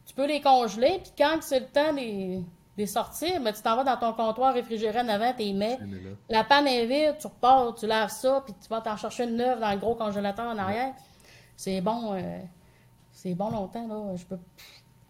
tu 0.06 0.14
peux 0.14 0.26
les 0.26 0.40
congeler, 0.40 1.00
puis 1.02 1.12
quand 1.18 1.38
c'est 1.40 1.60
le 1.60 1.66
temps 1.66 1.92
de 1.92 2.42
les 2.78 2.86
sortir, 2.86 3.40
ben, 3.42 3.52
tu 3.52 3.62
t'en 3.62 3.76
vas 3.76 3.84
dans 3.84 3.96
ton 3.96 4.12
comptoir 4.12 4.54
réfrigéré 4.54 5.00
en 5.00 5.08
avant, 5.08 5.32
tu 5.32 5.42
les 5.42 5.52
mets. 5.52 5.78
La 6.28 6.44
panne 6.44 6.66
est 6.66 6.86
vide, 6.86 7.16
tu 7.18 7.26
repars, 7.26 7.74
tu 7.74 7.86
laves 7.86 8.10
ça, 8.10 8.42
puis 8.44 8.54
tu 8.60 8.68
vas 8.68 8.80
t'en 8.80 8.96
chercher 8.96 9.24
une 9.24 9.36
neuve 9.36 9.60
dans 9.60 9.70
le 9.70 9.78
gros 9.78 9.94
congélateur 9.94 10.46
en 10.46 10.58
arrière. 10.58 10.94
C'est 11.56 11.80
bon, 11.80 12.14
euh, 12.14 12.40
c'est 13.12 13.34
bon 13.34 13.50
longtemps, 13.50 13.88
là. 13.88 14.14
Je 14.14 14.24
peux 14.24 14.38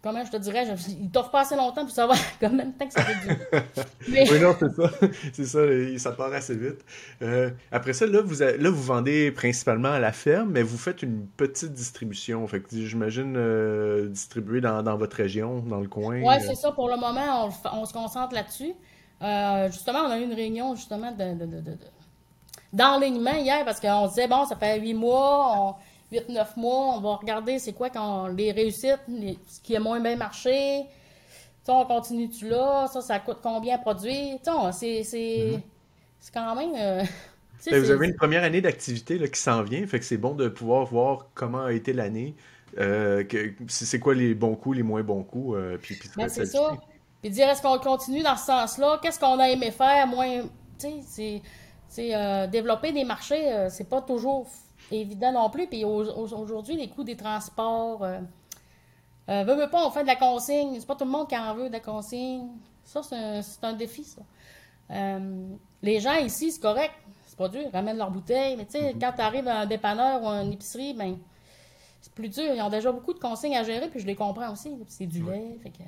comment 0.01 0.23
je 0.23 0.31
te 0.31 0.37
dirais, 0.37 0.65
je, 0.65 0.91
il 0.91 1.09
t'offre 1.09 1.31
pas 1.31 1.41
assez 1.41 1.55
longtemps 1.55 1.83
pour 1.83 1.93
savoir 1.93 2.17
combien 2.39 2.65
de 2.65 2.71
temps 2.71 2.87
que 2.87 2.93
ça 2.93 3.03
fait 3.03 3.27
durer. 3.27 3.63
Oui, 4.31 4.39
non, 4.39 4.55
c'est 4.59 4.71
ça. 4.75 4.91
c'est 5.33 5.45
ça, 5.45 6.09
ça 6.11 6.11
part 6.15 6.33
assez 6.33 6.55
vite. 6.55 6.83
Euh, 7.21 7.49
après 7.71 7.93
ça, 7.93 8.05
là 8.05 8.21
vous, 8.21 8.39
là, 8.39 8.69
vous 8.69 8.83
vendez 8.83 9.31
principalement 9.31 9.91
à 9.91 9.99
la 9.99 10.11
ferme, 10.11 10.51
mais 10.51 10.63
vous 10.63 10.77
faites 10.77 11.01
une 11.01 11.27
petite 11.27 11.73
distribution. 11.73 12.47
Fait 12.47 12.61
que 12.61 12.67
j'imagine 12.71 13.35
euh, 13.37 14.07
distribuer 14.07 14.61
dans, 14.61 14.81
dans, 14.83 14.97
votre 14.97 15.17
région, 15.17 15.59
dans 15.59 15.79
le 15.79 15.87
coin. 15.87 16.21
Oui, 16.21 16.35
c'est 16.39 16.55
ça. 16.55 16.71
Pour 16.71 16.89
le 16.89 16.95
moment, 16.95 17.49
on, 17.73 17.85
se 17.85 17.93
concentre 17.93 18.33
là-dessus. 18.33 18.73
Euh, 19.21 19.69
justement, 19.71 19.99
on 19.99 20.11
a 20.11 20.19
eu 20.19 20.23
une 20.23 20.33
réunion 20.33 20.75
justement 20.75 21.11
de, 21.11 21.33
de, 21.33 21.45
de, 21.45 21.61
de 21.61 21.77
d'enlignement 22.73 23.35
hier 23.35 23.63
parce 23.65 23.79
qu'on 23.79 24.07
disait, 24.07 24.27
bon, 24.27 24.45
ça 24.45 24.55
fait 24.55 24.79
huit 24.79 24.93
mois, 24.93 25.55
on 25.57 25.75
8-9 26.11 26.45
mois, 26.57 26.95
on 26.95 27.01
va 27.01 27.15
regarder 27.15 27.59
c'est 27.59 27.73
quoi 27.73 27.89
quand 27.89 28.27
les 28.27 28.51
réussites, 28.51 29.01
ce 29.07 29.59
qui 29.61 29.75
a 29.75 29.79
moins 29.79 29.99
bien 29.99 30.15
marché. 30.15 30.85
sais, 31.63 31.71
on 31.71 31.85
continue-tu 31.85 32.47
là? 32.47 32.87
Ça, 32.87 33.01
ça 33.01 33.19
coûte 33.19 33.39
combien 33.43 33.75
à 33.75 33.77
produire? 33.77 34.37
C'est 34.71 35.01
mm-hmm. 35.01 35.61
c'est 36.19 36.33
quand 36.33 36.55
même. 36.55 36.71
Euh, 36.75 37.03
ben, 37.71 37.83
vous 37.83 37.91
avez 37.91 38.07
une 38.07 38.15
première 38.15 38.43
année 38.43 38.61
d'activité 38.61 39.19
qui 39.29 39.39
s'en 39.39 39.63
vient, 39.63 39.85
fait 39.85 39.99
que 39.99 40.05
c'est 40.05 40.17
bon 40.17 40.33
de 40.33 40.47
pouvoir 40.47 40.85
voir 40.85 41.27
comment 41.33 41.65
a 41.65 41.73
été 41.73 41.91
l'année. 41.91 42.35
Euh, 42.77 43.23
c'est 43.67 43.99
quoi 43.99 44.13
les 44.13 44.33
bons 44.33 44.55
coups, 44.55 44.77
les 44.77 44.83
moins 44.83 45.03
bons 45.03 45.23
coups. 45.23 45.57
Euh, 45.57 45.77
puis, 45.81 45.95
puis 45.95 46.09
ben, 46.15 46.29
c'est 46.29 46.45
ça. 46.45 46.77
Puis 47.21 47.31
dire 47.31 47.49
est-ce 47.49 47.61
qu'on 47.61 47.79
continue 47.79 48.21
dans 48.21 48.37
ce 48.37 48.45
sens-là? 48.45 48.99
Qu'est-ce 49.01 49.19
qu'on 49.19 49.39
a 49.39 49.49
aimé 49.49 49.71
faire? 49.71 50.07
Moins. 50.07 50.43
Tu 50.79 50.87
sais, 51.05 51.41
c'est. 51.89 52.47
développer 52.47 52.93
des 52.93 53.03
marchés, 53.03 53.67
c'est 53.69 53.89
pas 53.89 54.01
toujours 54.01 54.47
évident 54.91 55.31
non 55.31 55.49
plus. 55.49 55.67
Puis 55.67 55.83
aujourd'hui, 55.83 56.75
les 56.75 56.89
coûts 56.89 57.03
des 57.03 57.15
transports. 57.15 58.03
Euh, 58.03 58.19
euh, 59.29 59.43
veut, 59.43 59.69
pas, 59.69 59.85
on 59.85 59.91
fait 59.91 60.03
de 60.03 60.07
la 60.07 60.15
consigne. 60.15 60.79
C'est 60.79 60.85
pas 60.85 60.95
tout 60.95 61.05
le 61.05 61.11
monde 61.11 61.27
qui 61.27 61.37
en 61.37 61.53
veut 61.53 61.67
de 61.67 61.73
la 61.73 61.79
consigne. 61.79 62.47
Ça, 62.83 63.01
c'est 63.03 63.65
un, 63.65 63.73
défi, 63.73 64.03
ça. 64.03 64.21
Euh, 64.91 65.47
les 65.81 65.99
gens 65.99 66.15
ici, 66.15 66.51
c'est 66.51 66.61
correct. 66.61 66.93
C'est 67.25 67.37
pas 67.37 67.49
dur. 67.49 67.61
Ils 67.61 67.75
ramènent 67.75 67.97
leurs 67.97 68.11
bouteilles. 68.11 68.55
Mais 68.55 68.65
tu 68.65 68.73
sais, 68.73 68.93
mm-hmm. 68.93 68.99
quand 68.99 69.11
tu 69.13 69.21
arrives 69.21 69.47
à 69.47 69.59
un 69.59 69.65
dépanneur 69.65 70.23
ou 70.23 70.29
à 70.29 70.41
une 70.41 70.53
épicerie, 70.53 70.93
ben, 70.93 71.17
c'est 72.01 72.13
plus 72.13 72.29
dur. 72.29 72.53
Ils 72.53 72.61
ont 72.61 72.69
déjà 72.69 72.91
beaucoup 72.91 73.13
de 73.13 73.19
consignes 73.19 73.57
à 73.57 73.63
gérer, 73.63 73.89
puis 73.89 73.99
je 73.99 74.05
les 74.05 74.15
comprends 74.15 74.51
aussi. 74.51 74.73
C'est 74.87 75.05
du 75.05 75.23
lait. 75.23 75.57
Fait 75.61 75.71
que... 75.71 75.83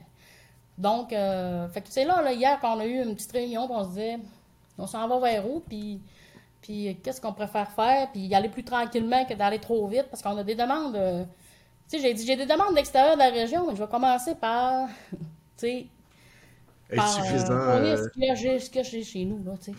Donc, 0.77 1.09
fait 1.09 1.81
que, 1.81 1.87
c'est 1.89 2.05
là, 2.05 2.21
là, 2.21 2.33
hier, 2.33 2.57
quand 2.61 2.77
on 2.77 2.79
a 2.79 2.85
eu 2.85 3.03
une 3.03 3.13
petite 3.13 3.31
réunion, 3.31 3.67
on 3.69 3.83
se 3.83 3.89
disait, 3.89 4.19
on 4.77 4.87
s'en 4.87 5.07
va 5.07 5.19
vers 5.19 5.49
où, 5.49 5.59
puis 5.59 6.01
puis 6.61 6.97
qu'est-ce 7.03 7.21
qu'on 7.21 7.33
préfère 7.33 7.71
faire, 7.71 8.11
puis 8.11 8.21
y 8.21 8.35
aller 8.35 8.49
plus 8.49 8.63
tranquillement 8.63 9.25
que 9.25 9.33
d'aller 9.33 9.59
trop 9.59 9.87
vite, 9.87 10.07
parce 10.09 10.21
qu'on 10.21 10.37
a 10.37 10.43
des 10.43 10.55
demandes. 10.55 10.95
Euh, 10.95 11.23
tu 11.89 11.97
sais, 11.97 12.03
j'ai 12.03 12.13
dit, 12.13 12.25
j'ai 12.25 12.35
des 12.35 12.45
demandes 12.45 12.75
d'extérieur 12.75 13.15
de 13.15 13.19
la 13.19 13.29
région, 13.29 13.65
mais 13.67 13.75
je 13.75 13.81
vais 13.81 13.89
commencer 13.89 14.35
par, 14.35 14.87
tu 15.11 15.17
sais, 15.57 15.87
par, 16.95 17.07
suffisant. 17.07 17.51
Euh, 17.51 17.97
ce 17.97 18.69
que 18.69 18.83
j'ai 18.83 19.03
chez 19.03 19.25
nous, 19.25 19.43
là, 19.43 19.53
tu 19.57 19.71
sais. 19.71 19.77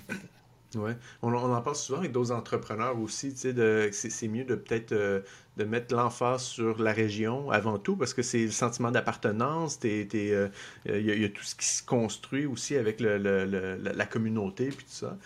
Oui, 0.77 0.93
on, 1.23 1.33
on, 1.33 1.53
en 1.53 1.63
parle 1.63 1.75
souvent 1.75 1.99
avec 1.99 2.13
d'autres 2.13 2.31
entrepreneurs 2.31 2.97
aussi, 3.01 3.35
tu 3.35 3.53
sais, 3.53 3.91
c'est, 3.93 4.29
mieux 4.29 4.45
de 4.45 4.55
peut-être 4.55 4.93
euh, 4.93 5.21
de 5.57 5.65
mettre 5.65 5.93
l'emphase 5.95 6.43
sur 6.43 6.81
la 6.81 6.93
région 6.93 7.51
avant 7.51 7.77
tout, 7.79 7.97
parce 7.97 8.15
que 8.15 8.23
c'est 8.23 8.45
le 8.45 8.53
sentiment 8.53 8.93
d'appartenance, 8.93 9.81
il 9.83 10.07
euh, 10.15 10.49
y, 10.87 11.25
a 11.25 11.29
tout 11.29 11.43
ce 11.43 11.57
qui 11.57 11.67
se 11.67 11.83
construit 11.83 12.47
aussi 12.47 12.77
avec 12.77 13.01
le, 13.01 13.17
la 13.17 14.07
communauté, 14.07 14.69
puis 14.69 14.85
tout 14.85 14.93
ça. 14.93 15.17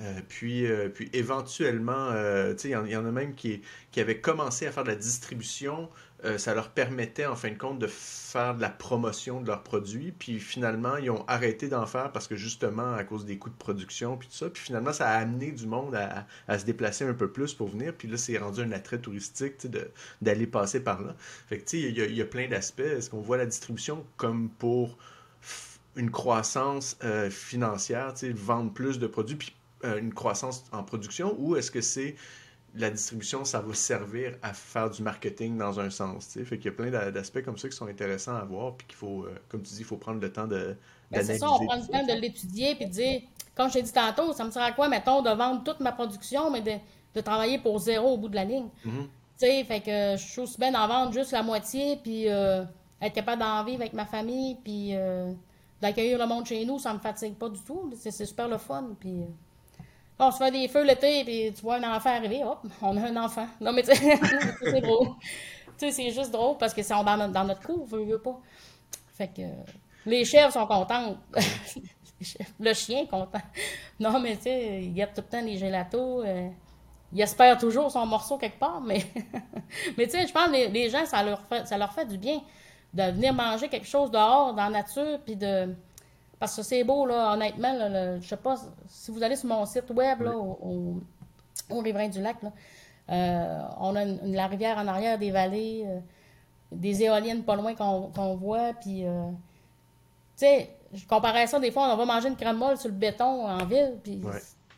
Euh, 0.00 0.20
puis, 0.28 0.66
puis 0.94 1.08
éventuellement, 1.12 2.10
tu 2.10 2.58
sais, 2.58 2.68
il 2.70 2.90
y, 2.90 2.96
en 2.96 3.06
a 3.06 3.10
même 3.12 3.34
qui, 3.34 3.62
qui 3.92 4.00
avaient 4.00 4.20
commencé 4.20 4.66
à 4.66 4.72
faire 4.72 4.84
de 4.84 4.90
la 4.90 4.96
distribution 4.96 5.88
euh, 6.24 6.38
ça 6.38 6.54
leur 6.54 6.70
permettait 6.70 7.26
en 7.26 7.36
fin 7.36 7.50
de 7.50 7.58
compte 7.58 7.78
de 7.78 7.86
faire 7.86 8.54
de 8.54 8.62
la 8.62 8.70
promotion 8.70 9.42
de 9.42 9.46
leurs 9.46 9.62
produits. 9.62 10.12
Puis 10.12 10.40
finalement, 10.40 10.96
ils 10.96 11.10
ont 11.10 11.24
arrêté 11.28 11.68
d'en 11.68 11.84
faire 11.84 12.12
parce 12.12 12.28
que 12.28 12.34
justement, 12.34 12.94
à 12.94 13.04
cause 13.04 13.26
des 13.26 13.36
coûts 13.36 13.50
de 13.50 13.56
production, 13.56 14.16
puis 14.16 14.28
tout 14.28 14.34
ça. 14.34 14.48
Puis 14.48 14.62
finalement, 14.62 14.92
ça 14.94 15.10
a 15.10 15.18
amené 15.18 15.52
du 15.52 15.66
monde 15.66 15.94
à, 15.94 16.58
se 16.58 16.64
déplacer 16.64 17.04
un 17.04 17.12
peu 17.12 17.30
plus 17.30 17.52
pour 17.52 17.68
venir. 17.68 17.92
Puis 17.92 18.08
là, 18.08 18.16
c'est 18.16 18.38
rendu 18.38 18.62
un 18.62 18.72
attrait 18.72 18.98
touristique 18.98 19.66
d'aller 20.22 20.46
passer 20.46 20.80
par 20.82 21.02
là. 21.02 21.14
Fait 21.48 21.58
que 21.58 21.64
tu 21.64 21.82
sais, 21.82 21.90
il 21.90 22.16
y, 22.16 22.22
a 22.22 22.26
plein 22.26 22.48
d'aspects. 22.48 22.80
Est-ce 22.80 23.10
qu'on 23.10 23.20
voit 23.20 23.36
la 23.36 23.46
distribution 23.46 24.06
comme 24.16 24.48
pour 24.48 24.96
une 25.96 26.10
croissance 26.10 26.96
euh, 27.04 27.28
financière, 27.28 28.14
vendre 28.34 28.72
plus 28.72 28.98
de 28.98 29.06
produits, 29.06 29.36
puis 29.36 29.54
euh, 29.54 29.63
une 29.84 30.12
croissance 30.12 30.64
en 30.72 30.82
production, 30.82 31.34
ou 31.38 31.56
est-ce 31.56 31.70
que 31.70 31.80
c'est 31.80 32.16
la 32.76 32.90
distribution, 32.90 33.44
ça 33.44 33.60
va 33.60 33.72
servir 33.74 34.36
à 34.42 34.52
faire 34.52 34.90
du 34.90 35.02
marketing 35.02 35.56
dans 35.56 35.78
un 35.78 35.90
sens. 35.90 36.28
T'sais. 36.28 36.44
Fait 36.44 36.56
qu'il 36.58 36.66
y 36.66 36.68
a 36.68 36.76
plein 36.76 36.90
d'aspects 37.10 37.42
comme 37.42 37.56
ça 37.56 37.68
qui 37.68 37.76
sont 37.76 37.86
intéressants 37.86 38.34
à 38.34 38.44
voir, 38.44 38.74
puis 38.74 38.86
qu'il 38.86 38.96
faut, 38.96 39.24
euh, 39.24 39.34
comme 39.48 39.62
tu 39.62 39.72
dis, 39.74 39.80
il 39.80 39.84
faut 39.84 39.96
prendre 39.96 40.20
le 40.20 40.32
temps 40.32 40.46
de. 40.46 40.76
Ben, 41.10 41.24
c'est 41.24 41.38
ça, 41.38 41.50
on 41.50 41.64
prend 41.64 41.76
le 41.76 41.86
temps 41.86 42.04
de 42.04 42.20
l'étudier, 42.20 42.74
puis 42.74 42.86
de 42.86 42.90
dire, 42.90 43.22
comme 43.54 43.68
je 43.68 43.74
t'ai 43.74 43.82
dit 43.82 43.92
tantôt, 43.92 44.32
ça 44.32 44.44
me 44.44 44.50
sert 44.50 44.62
à 44.62 44.72
quoi, 44.72 44.88
mettons, 44.88 45.22
de 45.22 45.30
vendre 45.30 45.62
toute 45.62 45.80
ma 45.80 45.92
production, 45.92 46.50
mais 46.50 46.62
de, 46.62 46.72
de 47.14 47.20
travailler 47.20 47.58
pour 47.58 47.78
zéro 47.78 48.14
au 48.14 48.16
bout 48.16 48.28
de 48.28 48.34
la 48.34 48.44
ligne. 48.44 48.68
Mm-hmm. 48.84 49.02
Tu 49.38 49.46
sais, 49.46 49.64
fait 49.64 49.80
que 49.80 50.16
je 50.16 50.28
suis 50.28 50.40
aussi 50.40 50.58
bien 50.58 50.72
d'en 50.72 50.88
vendre 50.88 51.12
juste 51.12 51.30
la 51.30 51.42
moitié, 51.44 51.98
puis 52.02 52.28
euh, 52.28 52.64
être 53.00 53.14
capable 53.14 53.40
d'en 53.40 53.64
vivre 53.64 53.82
avec 53.82 53.92
ma 53.92 54.06
famille, 54.06 54.56
puis 54.64 54.96
euh, 54.96 55.32
d'accueillir 55.80 56.18
le 56.18 56.26
monde 56.26 56.46
chez 56.46 56.64
nous, 56.64 56.80
ça 56.80 56.92
me 56.92 56.98
fatigue 56.98 57.34
pas 57.34 57.48
du 57.48 57.60
tout. 57.60 57.92
C'est 57.96 58.10
super 58.10 58.48
le 58.48 58.58
fun, 58.58 58.96
puis 58.98 59.24
on 60.18 60.30
se 60.30 60.38
fait 60.38 60.50
des 60.50 60.68
feux 60.68 60.84
l'été, 60.84 61.24
puis 61.24 61.52
tu 61.54 61.62
vois 61.62 61.76
un 61.76 61.96
enfant 61.96 62.10
arriver, 62.10 62.44
hop, 62.44 62.60
on 62.80 62.96
a 62.96 63.08
un 63.08 63.16
enfant. 63.16 63.46
Non, 63.60 63.72
mais 63.72 63.82
tu 63.82 63.94
sais, 63.94 64.18
c'est 64.62 64.80
drôle. 64.80 65.08
Tu 65.78 65.86
sais, 65.86 65.90
c'est 65.90 66.10
juste 66.10 66.30
drôle 66.30 66.56
parce 66.56 66.72
que 66.72 66.82
c'est 66.82 66.94
dans, 66.94 67.16
notre, 67.16 67.32
dans 67.32 67.44
notre 67.44 67.62
cour, 67.62 67.84
veut, 67.86 68.18
pas. 68.18 68.38
Fait 69.16 69.28
que 69.28 69.42
les 70.06 70.24
chèvres 70.24 70.52
sont 70.52 70.66
contentes. 70.66 71.18
le 72.60 72.74
chien 72.74 73.02
est 73.02 73.08
content. 73.08 73.40
Non, 73.98 74.20
mais 74.20 74.36
tu 74.36 74.44
sais, 74.44 74.82
il 74.82 74.96
y 74.96 75.02
a 75.02 75.06
tout 75.06 75.22
le 75.22 75.28
temps 75.28 75.42
des 75.42 75.56
gélatos. 75.56 76.24
Euh, 76.24 76.48
il 77.12 77.20
espère 77.20 77.58
toujours 77.58 77.90
son 77.90 78.06
morceau 78.06 78.38
quelque 78.38 78.58
part, 78.58 78.80
mais, 78.80 79.04
mais 79.96 80.06
tu 80.06 80.12
sais, 80.12 80.26
je 80.26 80.32
pense 80.32 80.46
que 80.46 80.52
les, 80.52 80.68
les, 80.68 80.90
gens, 80.90 81.06
ça 81.06 81.22
leur, 81.22 81.40
fait, 81.42 81.66
ça 81.66 81.78
leur 81.78 81.92
fait 81.92 82.06
du 82.06 82.18
bien 82.18 82.40
de 82.92 83.02
venir 83.10 83.34
manger 83.34 83.68
quelque 83.68 83.86
chose 83.86 84.10
dehors, 84.10 84.54
dans 84.54 84.64
la 84.64 84.70
nature, 84.70 85.18
puis 85.24 85.34
de 85.34 85.74
parce 86.44 86.56
que 86.56 86.62
c'est 86.62 86.84
beau, 86.84 87.06
là, 87.06 87.32
honnêtement. 87.32 87.72
Là, 87.72 88.20
je 88.20 88.28
sais 88.28 88.36
pas, 88.36 88.56
si 88.86 89.10
vous 89.10 89.22
allez 89.22 89.34
sur 89.34 89.48
mon 89.48 89.64
site 89.64 89.90
web, 89.90 90.20
là, 90.20 90.36
au, 90.36 91.00
au, 91.70 91.80
Riverain 91.80 92.10
du 92.10 92.20
Lac, 92.20 92.42
là, 92.42 92.52
euh, 93.10 93.62
on 93.80 93.96
a 93.96 94.04
la 94.04 94.46
rivière 94.46 94.76
en 94.76 94.86
arrière, 94.86 95.18
des 95.18 95.30
vallées, 95.30 95.84
euh, 95.86 96.00
des 96.70 97.02
éoliennes 97.02 97.44
pas 97.44 97.56
loin 97.56 97.74
qu'on 97.74 98.36
voit. 98.36 98.74
Puis, 98.74 99.06
euh, 99.06 99.30
tu 100.36 100.44
sais, 100.44 100.76
je 100.92 101.06
comparais 101.06 101.46
ça 101.46 101.58
des 101.58 101.70
fois, 101.70 101.94
on 101.94 101.96
va 101.96 102.04
manger 102.04 102.28
une 102.28 102.36
crème 102.36 102.58
molle 102.58 102.76
sur 102.76 102.90
le 102.90 102.94
béton 102.94 103.48
en 103.48 103.64
ville, 103.64 103.98
puis 104.02 104.20
tu 104.20 104.26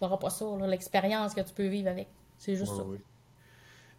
n'auras 0.00 0.18
pas 0.18 0.30
ça, 0.30 0.44
l'expérience 0.68 1.34
que 1.34 1.40
tu 1.40 1.52
peux 1.52 1.66
vivre 1.66 1.90
avec. 1.90 2.06
C'est 2.38 2.54
juste 2.54 2.76
ça. 2.76 2.84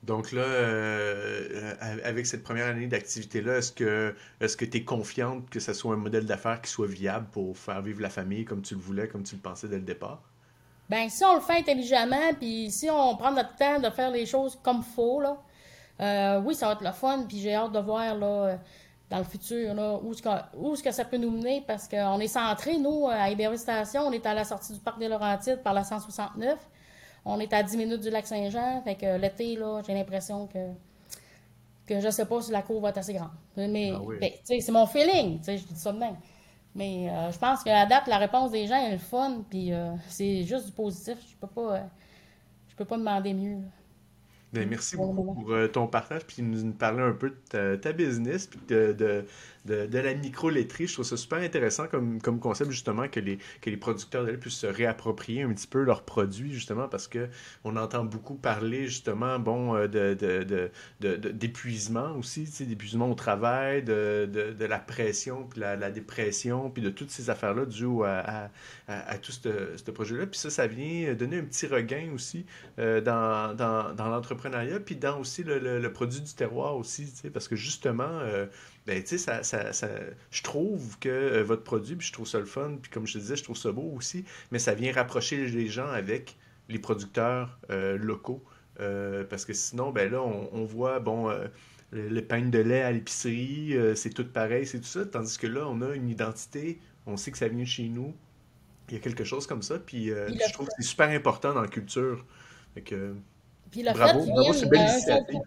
Donc 0.03 0.31
là, 0.31 0.41
euh, 0.41 1.73
avec 2.03 2.25
cette 2.25 2.43
première 2.43 2.67
année 2.67 2.87
d'activité-là, 2.87 3.57
est-ce 3.57 3.71
que 3.71 4.15
est-ce 4.39 4.55
que 4.55 4.65
tu 4.65 4.77
es 4.77 4.83
confiante 4.83 5.49
que 5.49 5.59
ce 5.59 5.73
soit 5.73 5.93
un 5.93 5.97
modèle 5.97 6.25
d'affaires 6.25 6.61
qui 6.61 6.69
soit 6.69 6.87
viable 6.87 7.27
pour 7.31 7.57
faire 7.57 7.81
vivre 7.81 8.01
la 8.01 8.09
famille 8.09 8.45
comme 8.45 8.61
tu 8.61 8.75
le 8.75 8.79
voulais, 8.79 9.07
comme 9.07 9.23
tu 9.23 9.35
le 9.35 9.41
pensais 9.41 9.67
dès 9.67 9.77
le 9.77 9.81
départ? 9.81 10.21
Ben 10.89 11.09
si 11.09 11.25
on 11.25 11.35
le 11.35 11.41
fait 11.41 11.59
intelligemment, 11.59 12.33
puis 12.39 12.71
si 12.71 12.89
on 12.89 13.17
prend 13.17 13.31
notre 13.31 13.55
temps 13.55 13.79
de 13.79 13.89
faire 13.89 14.11
les 14.11 14.25
choses 14.25 14.57
comme 14.63 14.77
il 14.77 14.95
faut, 14.95 15.19
là, 15.19 15.37
euh, 15.99 16.41
oui, 16.41 16.55
ça 16.55 16.67
va 16.67 16.73
être 16.73 16.83
le 16.83 16.91
fun, 16.91 17.25
puis 17.27 17.39
j'ai 17.39 17.55
hâte 17.55 17.73
de 17.73 17.79
voir 17.79 18.15
là, 18.15 18.59
dans 19.09 19.17
le 19.17 19.23
futur 19.23 19.73
là, 19.73 19.99
où, 20.01 20.13
ce 20.13 20.83
que, 20.83 20.91
ça 20.91 21.05
peut 21.05 21.17
nous 21.17 21.31
mener, 21.31 21.63
parce 21.65 21.87
qu'on 21.87 22.19
est 22.19 22.27
centré, 22.27 22.77
nous, 22.77 23.07
à 23.07 23.29
Iberville 23.29 23.59
Station, 23.59 24.03
on 24.07 24.11
est 24.11 24.25
à 24.25 24.33
la 24.33 24.43
sortie 24.43 24.73
du 24.73 24.79
parc 24.79 24.99
des 24.99 25.07
Laurentides 25.07 25.61
par 25.63 25.73
la 25.73 25.83
169. 25.83 26.57
On 27.29 27.39
est 27.41 27.51
à 27.51 27.61
10 27.61 27.75
minutes 27.75 28.01
du 28.01 28.09
lac 28.09 28.25
Saint-Jean. 28.25 28.81
Fait 28.83 28.95
que 28.95 29.17
l'été, 29.17 29.57
là, 29.57 29.81
j'ai 29.85 29.93
l'impression 29.93 30.47
que, 30.47 30.59
que 31.85 31.99
je 31.99 32.09
sais 32.09 32.25
pas 32.25 32.41
si 32.41 32.51
la 32.51 32.61
cour 32.61 32.81
va 32.81 32.89
être 32.89 32.99
assez 32.99 33.13
grande. 33.13 33.31
Mais 33.57 33.91
ah 33.93 33.99
ben, 34.19 34.31
c'est 34.45 34.71
mon 34.71 34.87
feeling. 34.87 35.39
Je 35.45 35.51
dis 35.51 35.75
ça 35.75 35.91
de 35.91 35.99
même. 35.99 36.15
Mais 36.73 37.09
euh, 37.09 37.31
je 37.31 37.37
pense 37.37 37.63
qu'à 37.63 37.85
date, 37.85 38.07
la 38.07 38.17
réponse 38.17 38.51
des 38.51 38.65
gens 38.65 38.77
est 38.77 38.93
le 38.93 38.97
fun. 38.97 39.43
Puis 39.49 39.73
euh, 39.73 39.91
c'est 40.07 40.43
juste 40.43 40.67
du 40.67 40.71
positif. 40.71 41.17
Je 41.29 41.35
peux 41.35 41.47
pas, 41.47 41.75
euh, 41.75 41.83
je 42.69 42.75
peux 42.75 42.85
pas 42.85 42.97
demander 42.97 43.33
mieux. 43.33 43.57
Ben, 44.53 44.69
merci 44.69 44.95
beaucoup 44.95 45.33
pour 45.33 45.53
ton 45.73 45.87
partage, 45.87 46.25
puis 46.25 46.41
nous 46.41 46.71
parler 46.71 47.01
un 47.01 47.11
peu 47.11 47.33
de 47.51 47.75
ta, 47.75 47.91
business, 47.91 48.47
puis 48.47 48.59
de, 48.69 48.93
de, 48.93 49.25
la 49.73 50.13
micro-laiterie. 50.13 50.87
Je 50.87 50.93
trouve 50.93 51.05
ça 51.05 51.17
super 51.17 51.39
intéressant 51.39 51.87
comme, 51.87 52.21
comme 52.21 52.39
concept, 52.39 52.71
justement, 52.71 53.07
que 53.07 53.19
les, 53.19 53.37
que 53.61 53.69
les 53.69 53.77
producteurs 53.77 54.25
de 54.25 54.31
puissent 54.31 54.57
se 54.57 54.67
réapproprier 54.67 55.43
un 55.43 55.53
petit 55.53 55.67
peu 55.67 55.83
leurs 55.83 56.03
produits, 56.03 56.53
justement, 56.53 56.87
parce 56.87 57.07
que 57.07 57.27
on 57.63 57.75
entend 57.75 58.03
beaucoup 58.03 58.35
parler, 58.35 58.87
justement, 58.87 59.39
bon, 59.39 59.75
euh, 59.75 59.87
de, 59.87 60.71
d'épuisement 60.99 62.15
aussi, 62.17 62.49
d'épuisement 62.65 63.11
au 63.11 63.15
travail, 63.15 63.83
de, 63.83 64.55
la 64.59 64.79
pression, 64.79 65.45
puis 65.45 65.59
la, 65.59 65.91
dépression, 65.91 66.69
puis 66.69 66.83
de 66.83 66.89
toutes 66.89 67.11
ces 67.11 67.29
affaires-là 67.29 67.65
dues 67.65 68.03
à, 68.05 68.51
à, 68.87 69.17
tout 69.17 69.31
ce, 69.31 69.91
projet-là. 69.91 70.27
Puis 70.27 70.39
ça, 70.39 70.49
ça 70.49 70.67
vient 70.67 71.13
donner 71.13 71.39
un 71.39 71.43
petit 71.43 71.67
regain 71.67 72.11
aussi 72.13 72.45
euh, 72.79 73.01
dans, 73.01 73.53
dans, 73.55 74.09
l'entrepreneuriat, 74.09 74.79
puis 74.79 74.95
dans 74.95 75.19
aussi 75.19 75.43
le, 75.43 75.87
produit 75.91 76.21
du 76.21 76.33
terroir 76.33 76.75
aussi, 76.75 77.11
parce 77.33 77.47
que 77.47 77.55
justement, 77.55 78.03
euh, 78.03 78.45
ben, 78.87 79.03
tu 79.03 79.17
sais, 79.17 79.43
ça, 79.43 79.43
ça, 79.73 79.89
je 80.31 80.43
trouve 80.43 80.97
que 80.99 81.09
euh, 81.09 81.43
votre 81.43 81.63
produit, 81.63 81.97
puis 81.97 82.07
je 82.07 82.13
trouve 82.13 82.25
ça 82.25 82.39
le 82.39 82.45
fun, 82.45 82.77
puis 82.81 82.89
comme 82.89 83.05
je 83.05 83.13
te 83.13 83.17
disais, 83.17 83.35
je 83.35 83.43
trouve 83.43 83.57
ça 83.57 83.73
beau 83.73 83.93
aussi, 83.97 84.23
mais 84.49 84.59
ça 84.59 84.73
vient 84.73 84.93
rapprocher 84.93 85.45
les 85.45 85.67
gens 85.67 85.89
avec 85.89 86.37
les 86.69 86.79
producteurs 86.79 87.59
euh, 87.69 87.97
locaux. 87.97 88.41
Euh, 88.79 89.25
parce 89.25 89.43
que 89.43 89.51
sinon, 89.51 89.91
ben 89.91 90.09
là, 90.09 90.21
on, 90.21 90.63
voit, 90.63 90.99
bon, 90.99 91.29
le, 91.91 92.21
pain 92.21 92.47
de 92.47 92.59
lait 92.59 92.81
à 92.81 92.91
l'épicerie, 92.93 93.75
c'est 93.95 94.13
tout 94.13 94.25
pareil, 94.25 94.65
c'est 94.65 94.79
tout 94.79 94.85
ça. 94.85 95.05
Tandis 95.05 95.37
que 95.37 95.47
là, 95.47 95.67
on 95.67 95.81
a 95.81 95.93
une 95.93 96.09
identité, 96.09 96.79
on 97.05 97.17
sait 97.17 97.31
que 97.31 97.37
ça 97.37 97.49
vient 97.49 97.63
de 97.63 97.67
chez 97.67 97.89
nous. 97.89 98.15
Il 98.87 98.93
y 98.93 98.97
a 98.97 99.01
quelque 99.01 99.25
chose 99.25 99.47
comme 99.47 99.63
ça, 99.63 99.79
puis 99.79 100.07
je 100.07 100.53
trouve 100.53 100.67
que 100.67 100.73
c'est 100.77 100.87
super 100.87 101.09
important 101.09 101.53
dans 101.53 101.61
la 101.61 101.67
culture. 101.67 102.25
Fait 102.73 102.81
que, 102.81 103.15
puis 103.71 103.83
le 103.83 103.91
bravo, 103.91 104.25
bravo, 104.25 104.53
c'est 104.53 104.69
belle 104.69 104.87
initiative. 104.89 105.41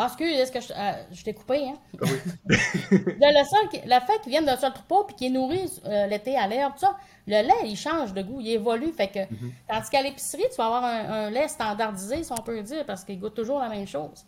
Ah, 0.00 0.06
excuse, 0.06 0.32
est-ce 0.32 0.52
que 0.52 0.60
je, 0.60 0.72
euh, 0.72 0.92
je 1.10 1.24
t'ai 1.24 1.34
coupé, 1.34 1.70
hein? 1.70 1.74
Ah 2.00 2.04
oui. 2.04 2.48
le, 2.56 3.44
sol, 3.44 3.80
le 3.84 4.06
fait 4.06 4.20
qu'il 4.22 4.30
vienne 4.30 4.44
d'un 4.44 4.56
seul 4.56 4.72
troupeau 4.72 5.02
puis 5.02 5.16
qu'il 5.16 5.26
est 5.26 5.30
nourri 5.30 5.68
euh, 5.86 6.06
l'été 6.06 6.36
à 6.36 6.46
l'herbe, 6.46 6.74
ça, 6.76 6.96
le 7.26 7.42
lait, 7.42 7.68
il 7.68 7.76
change 7.76 8.14
de 8.14 8.22
goût, 8.22 8.38
il 8.40 8.48
évolue. 8.50 8.92
Fait 8.92 9.08
que, 9.08 9.18
mm-hmm. 9.18 9.52
Tandis 9.66 9.90
qu'à 9.90 10.02
l'épicerie, 10.02 10.44
tu 10.52 10.56
vas 10.56 10.66
avoir 10.66 10.84
un, 10.84 11.30
lait 11.30 11.48
standardisé, 11.48 12.22
si 12.22 12.30
on 12.30 12.36
peut 12.36 12.62
dire, 12.62 12.86
parce 12.86 13.02
qu'il 13.02 13.18
goûte 13.18 13.34
toujours 13.34 13.58
la 13.58 13.68
même 13.68 13.88
chose. 13.88 14.24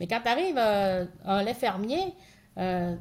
Mais 0.00 0.06
quand 0.06 0.20
tu 0.22 0.28
arrives 0.28 0.56
à 0.56 1.02
un 1.26 1.42
lait 1.42 1.52
fermier, 1.52 2.14
euh, 2.56 2.96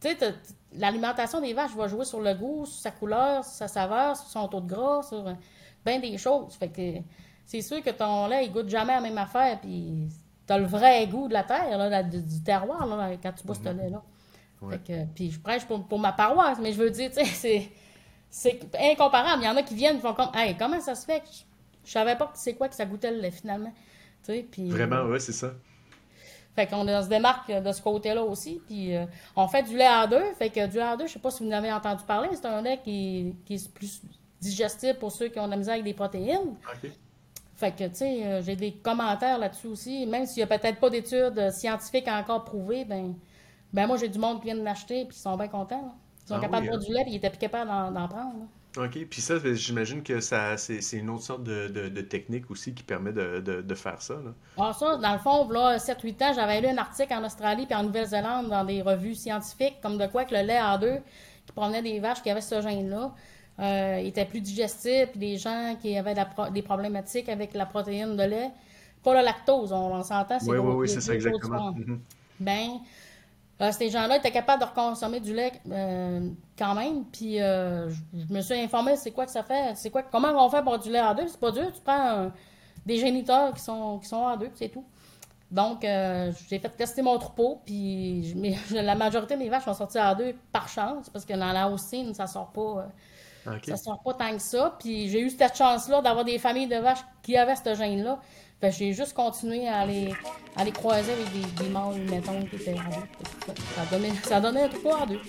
tu 0.00 0.08
sais, 0.08 0.34
l'alimentation 0.72 1.40
des 1.40 1.52
vaches 1.52 1.76
va 1.76 1.86
jouer 1.86 2.04
sur 2.04 2.20
le 2.20 2.34
goût, 2.34 2.66
sur 2.66 2.80
sa 2.80 2.90
couleur, 2.90 3.44
sur 3.44 3.54
sa 3.54 3.68
saveur, 3.68 4.16
sur 4.16 4.26
son 4.26 4.48
taux 4.48 4.60
de 4.60 4.68
gras, 4.68 5.04
sur 5.04 5.24
bien 5.86 6.00
des 6.00 6.18
choses. 6.18 6.56
Fait 6.56 6.68
que 6.68 7.00
c'est 7.46 7.62
sûr 7.62 7.80
que 7.80 7.90
ton 7.90 8.26
lait, 8.26 8.46
il 8.46 8.50
goûte 8.50 8.68
jamais 8.68 8.94
la 8.94 9.00
même 9.00 9.18
affaire, 9.18 9.60
puis 9.60 10.08
t'as 10.48 10.58
le 10.58 10.66
vrai 10.66 11.06
goût 11.06 11.28
de 11.28 11.34
la 11.34 11.44
terre, 11.44 11.78
là, 11.78 12.02
du, 12.02 12.42
terroir, 12.42 12.86
là, 12.86 13.10
quand 13.22 13.32
tu 13.32 13.46
bois 13.46 13.54
ce 13.54 13.60
mhm. 13.68 13.78
lait-là. 13.78 14.02
puis 15.14 15.30
je 15.30 15.38
prêche 15.38 15.64
pour, 15.66 15.98
ma 15.98 16.12
paroisse, 16.12 16.58
mais 16.60 16.72
je 16.72 16.78
veux 16.78 16.90
dire, 16.90 17.10
tu 17.12 17.22
c'est 18.30 18.60
incomparable. 18.78 19.42
Il 19.42 19.46
y 19.46 19.48
en 19.48 19.56
a 19.56 19.62
qui 19.62 19.74
viennent 19.74 19.98
et 19.98 20.00
font 20.00 20.14
comme, 20.14 20.30
hey, 20.34 20.56
comment 20.58 20.80
ça 20.80 20.94
se 20.94 21.04
fait? 21.04 21.22
Je, 21.30 21.38
je 21.84 21.92
savais 21.92 22.16
pas 22.16 22.32
c'est 22.34 22.54
quoi 22.54 22.68
que 22.68 22.74
ça 22.74 22.84
goûtait 22.84 23.12
le 23.12 23.20
lait, 23.20 23.30
finalement. 23.30 23.72
Vraiment, 24.70 25.02
oui, 25.04 25.20
c'est 25.20 25.32
ça. 25.32 25.52
Fait 26.54 26.66
qu'on 26.66 26.84
se 26.84 27.08
démarque 27.08 27.52
de 27.52 27.72
ce 27.72 27.80
côté-là 27.80 28.22
aussi. 28.22 28.60
Puis 28.66 28.96
euh, 28.96 29.06
on 29.36 29.46
fait 29.46 29.62
du 29.62 29.76
lait 29.76 29.86
à 29.86 30.06
deux. 30.06 30.32
Fait 30.38 30.50
que 30.50 30.66
du 30.66 30.76
lait 30.76 30.82
à 30.82 30.96
deux, 30.96 31.06
je 31.06 31.12
sais 31.12 31.18
pas 31.18 31.30
si 31.30 31.44
vous 31.44 31.48
en 31.48 31.52
avez 31.52 31.72
entendu 31.72 32.02
parler, 32.04 32.30
c'est 32.32 32.46
un 32.46 32.60
lait 32.60 32.80
qui, 32.82 33.36
qui, 33.46 33.54
est 33.54 33.72
plus 33.72 34.02
digestible 34.40 34.98
pour 34.98 35.12
ceux 35.12 35.28
qui 35.28 35.38
ont 35.38 35.46
de 35.46 35.52
la 35.52 35.56
misère 35.56 35.74
avec 35.74 35.84
des 35.84 35.94
protéines. 35.94 36.56
Fait 37.58 37.72
que, 37.72 37.88
tu 37.88 37.96
sais, 37.96 38.24
euh, 38.24 38.40
j'ai 38.40 38.54
des 38.54 38.72
commentaires 38.72 39.36
là-dessus 39.36 39.66
aussi. 39.66 40.06
Même 40.06 40.26
s'il 40.26 40.44
n'y 40.44 40.52
a 40.52 40.58
peut-être 40.58 40.78
pas 40.78 40.90
d'études 40.90 41.50
scientifiques 41.50 42.06
encore 42.06 42.44
prouvées, 42.44 42.84
ben, 42.84 43.14
ben 43.72 43.88
moi, 43.88 43.96
j'ai 43.96 44.08
du 44.08 44.18
monde 44.20 44.38
qui 44.38 44.44
vient 44.44 44.54
de 44.54 44.62
l'acheter 44.62 45.04
puis 45.06 45.16
ils 45.16 45.20
sont 45.20 45.36
bien 45.36 45.48
contents. 45.48 45.92
Ils 46.24 46.28
sont 46.28 46.34
ah 46.36 46.40
capables 46.40 46.66
de 46.66 46.70
boire 46.70 46.80
hein. 46.80 46.86
du 46.86 46.92
lait 46.92 47.02
puis 47.02 47.14
ils 47.14 47.16
étaient 47.16 47.30
plus 47.30 47.38
capables 47.38 47.68
d'en 47.68 48.06
prendre. 48.06 48.46
OK. 48.76 49.06
Puis 49.10 49.20
ça, 49.20 49.34
j'imagine 49.54 50.04
que 50.04 50.20
ça, 50.20 50.56
c'est, 50.56 50.78
une 50.92 51.10
autre 51.10 51.24
sorte 51.24 51.42
de, 51.42 51.66
de, 51.66 52.00
technique 52.00 52.48
aussi 52.48 52.74
qui 52.74 52.84
permet 52.84 53.12
de, 53.12 53.40
de 53.40 53.74
faire 53.74 54.00
ça. 54.00 54.14
Là. 54.14 54.32
Ah, 54.56 54.72
ça, 54.72 54.96
dans 54.96 55.12
le 55.12 55.18
fond, 55.18 55.48
là, 55.50 55.78
7-8 55.78 56.24
ans, 56.24 56.32
j'avais 56.36 56.60
lu 56.60 56.68
un 56.68 56.78
article 56.78 57.12
en 57.12 57.24
Australie 57.24 57.66
puis 57.66 57.74
en 57.74 57.82
Nouvelle-Zélande 57.82 58.50
dans 58.50 58.64
des 58.64 58.82
revues 58.82 59.16
scientifiques, 59.16 59.80
comme 59.82 59.98
de 59.98 60.06
quoi 60.06 60.24
que 60.24 60.34
le 60.34 60.42
lait 60.42 60.60
A2 60.60 61.00
qui 61.44 61.52
provenait 61.52 61.82
des 61.82 61.98
vaches 61.98 62.22
qui 62.22 62.30
avaient 62.30 62.40
ce 62.40 62.60
gène-là 62.60 63.12
euh, 63.60 63.96
était 63.96 64.24
plus 64.24 64.40
digestif, 64.40 65.10
puis 65.10 65.20
des 65.20 65.36
gens 65.36 65.76
qui 65.80 65.96
avaient 65.96 66.14
des 66.52 66.62
problématiques 66.62 67.28
avec 67.28 67.54
la 67.54 67.66
protéine 67.66 68.16
de 68.16 68.22
lait, 68.22 68.50
pas 69.02 69.14
le 69.18 69.24
lactose, 69.24 69.72
on, 69.72 70.02
s'entend. 70.02 70.38
Oui, 70.46 70.58
oui, 70.58 70.74
oui, 70.76 70.88
c'est 70.88 71.00
ça, 71.00 71.14
exactement. 71.14 71.72
Mm-hmm. 71.72 71.98
Ben, 72.40 72.68
euh, 73.60 73.72
ces 73.72 73.90
gens-là 73.90 74.18
étaient 74.18 74.30
capables 74.30 74.62
de 74.62 74.68
reconsommer 74.68 75.18
du 75.18 75.34
lait 75.34 75.52
euh, 75.70 76.30
quand 76.56 76.74
même. 76.74 77.04
Puis 77.06 77.40
euh, 77.40 77.90
je 77.90 78.32
me 78.32 78.40
suis 78.40 78.54
informé 78.54 78.96
c'est 78.96 79.10
quoi 79.10 79.26
que 79.26 79.32
ça 79.32 79.42
fait, 79.42 79.74
c'est 79.74 79.90
quoi, 79.90 80.02
comment 80.02 80.32
on 80.44 80.48
fait 80.48 80.62
pour 80.62 80.78
du 80.78 80.90
lait 80.90 81.00
A2. 81.00 81.26
C'est 81.26 81.40
pas 81.40 81.50
dur, 81.50 81.72
tu 81.72 81.80
prends 81.80 82.30
des 82.86 82.98
géniteurs 82.98 83.52
qui 83.54 83.60
sont, 83.60 83.98
qui 83.98 84.08
sont 84.08 84.26
A2, 84.28 84.50
c'est 84.54 84.68
tout. 84.68 84.84
Donc, 85.50 85.80
j'ai 85.82 86.58
fait 86.58 86.68
tester 86.68 87.00
mon 87.00 87.18
troupeau, 87.18 87.60
puis 87.64 88.34
la 88.70 88.94
majorité 88.94 89.36
des 89.36 89.48
vaches 89.48 89.64
sont 89.64 89.74
sorties 89.74 89.98
A2 89.98 90.34
par 90.52 90.68
chance, 90.68 91.08
parce 91.08 91.24
que 91.24 91.32
dans 91.32 91.52
la 91.52 91.70
haussine, 91.70 92.12
ça 92.12 92.26
sort 92.26 92.50
pas. 92.52 92.88
Ça 93.66 93.76
sort 93.76 94.02
pas 94.02 94.14
tant 94.14 94.32
que 94.32 94.42
ça. 94.42 94.76
Puis 94.78 95.08
j'ai 95.08 95.20
eu 95.20 95.30
cette 95.30 95.56
chance-là 95.56 96.02
d'avoir 96.02 96.24
des 96.24 96.38
familles 96.38 96.68
de 96.68 96.76
vaches 96.76 97.04
qui 97.22 97.36
avaient 97.36 97.56
ce 97.56 97.74
gène-là. 97.74 98.18
Fait 98.60 98.72
j'ai 98.72 98.92
juste 98.92 99.14
continué 99.14 99.68
à 99.68 99.86
les, 99.86 100.12
à 100.56 100.64
les 100.64 100.72
croiser 100.72 101.12
avec 101.12 101.32
des, 101.32 101.62
des 101.62 101.68
mâles, 101.68 102.00
mettons, 102.10 102.42
qui 102.42 102.56
étaient 102.56 102.74
en 102.74 103.52
Ça 103.52 103.84
donnait, 103.90 104.12
ça 104.24 104.40
donnait 104.40 104.62
un 104.64 104.68
troupeau 104.68 104.90
en 104.90 105.06
deux. 105.06 105.20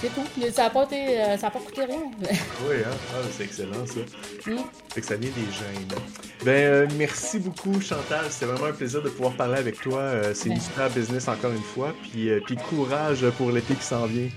C'est 0.00 0.08
tout. 0.14 0.50
Ça 0.52 0.64
n'a 0.64 0.70
pas, 0.70 0.88
euh, 0.90 1.36
pas 1.36 1.50
coûté 1.50 1.84
rien. 1.84 1.98
oui, 2.22 2.76
hein? 2.86 2.96
Ah, 3.12 3.18
c'est 3.30 3.44
excellent 3.44 3.86
ça. 3.86 4.00
Mm. 4.50 4.56
Fait 4.92 5.00
que 5.00 5.06
ça 5.06 5.16
vient 5.16 5.30
des 5.30 5.52
gènes. 5.52 6.00
Ben, 6.44 6.50
euh, 6.52 6.86
merci 6.96 7.38
beaucoup, 7.38 7.80
Chantal. 7.80 8.24
C'était 8.30 8.46
vraiment 8.46 8.66
un 8.66 8.72
plaisir 8.72 9.02
de 9.02 9.10
pouvoir 9.10 9.34
parler 9.34 9.58
avec 9.58 9.80
toi. 9.80 9.98
Euh, 9.98 10.32
c'est 10.34 10.48
une 10.48 10.60
super 10.60 10.88
business 10.90 11.28
encore 11.28 11.52
une 11.52 11.62
fois. 11.62 11.94
Puis, 12.02 12.30
puis 12.46 12.56
courage 12.56 13.28
pour 13.36 13.50
l'été 13.50 13.74
qui 13.74 13.84
s'en 13.84 14.06
vient. 14.06 14.28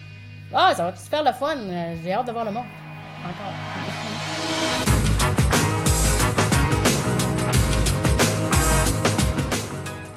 Ah, 0.53 0.73
ça 0.75 0.83
va 0.83 0.89
être 0.89 0.99
super 0.99 1.23
le 1.23 1.31
fun. 1.33 1.57
J'ai 2.03 2.13
hâte 2.13 2.27
de 2.27 2.31
voir 2.31 2.45
le 2.45 2.51
monde. 2.51 2.63
Encore. 3.23 3.53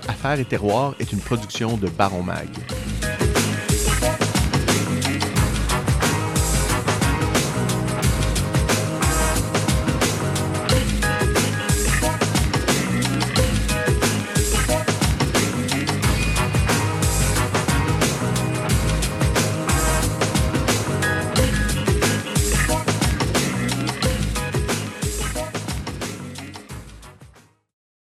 Affaires 0.08 0.38
et 0.38 0.44
terroir 0.44 0.94
est 1.00 1.12
une 1.12 1.20
production 1.20 1.76
de 1.76 1.88
Baron 1.88 2.22
Mag. 2.22 2.48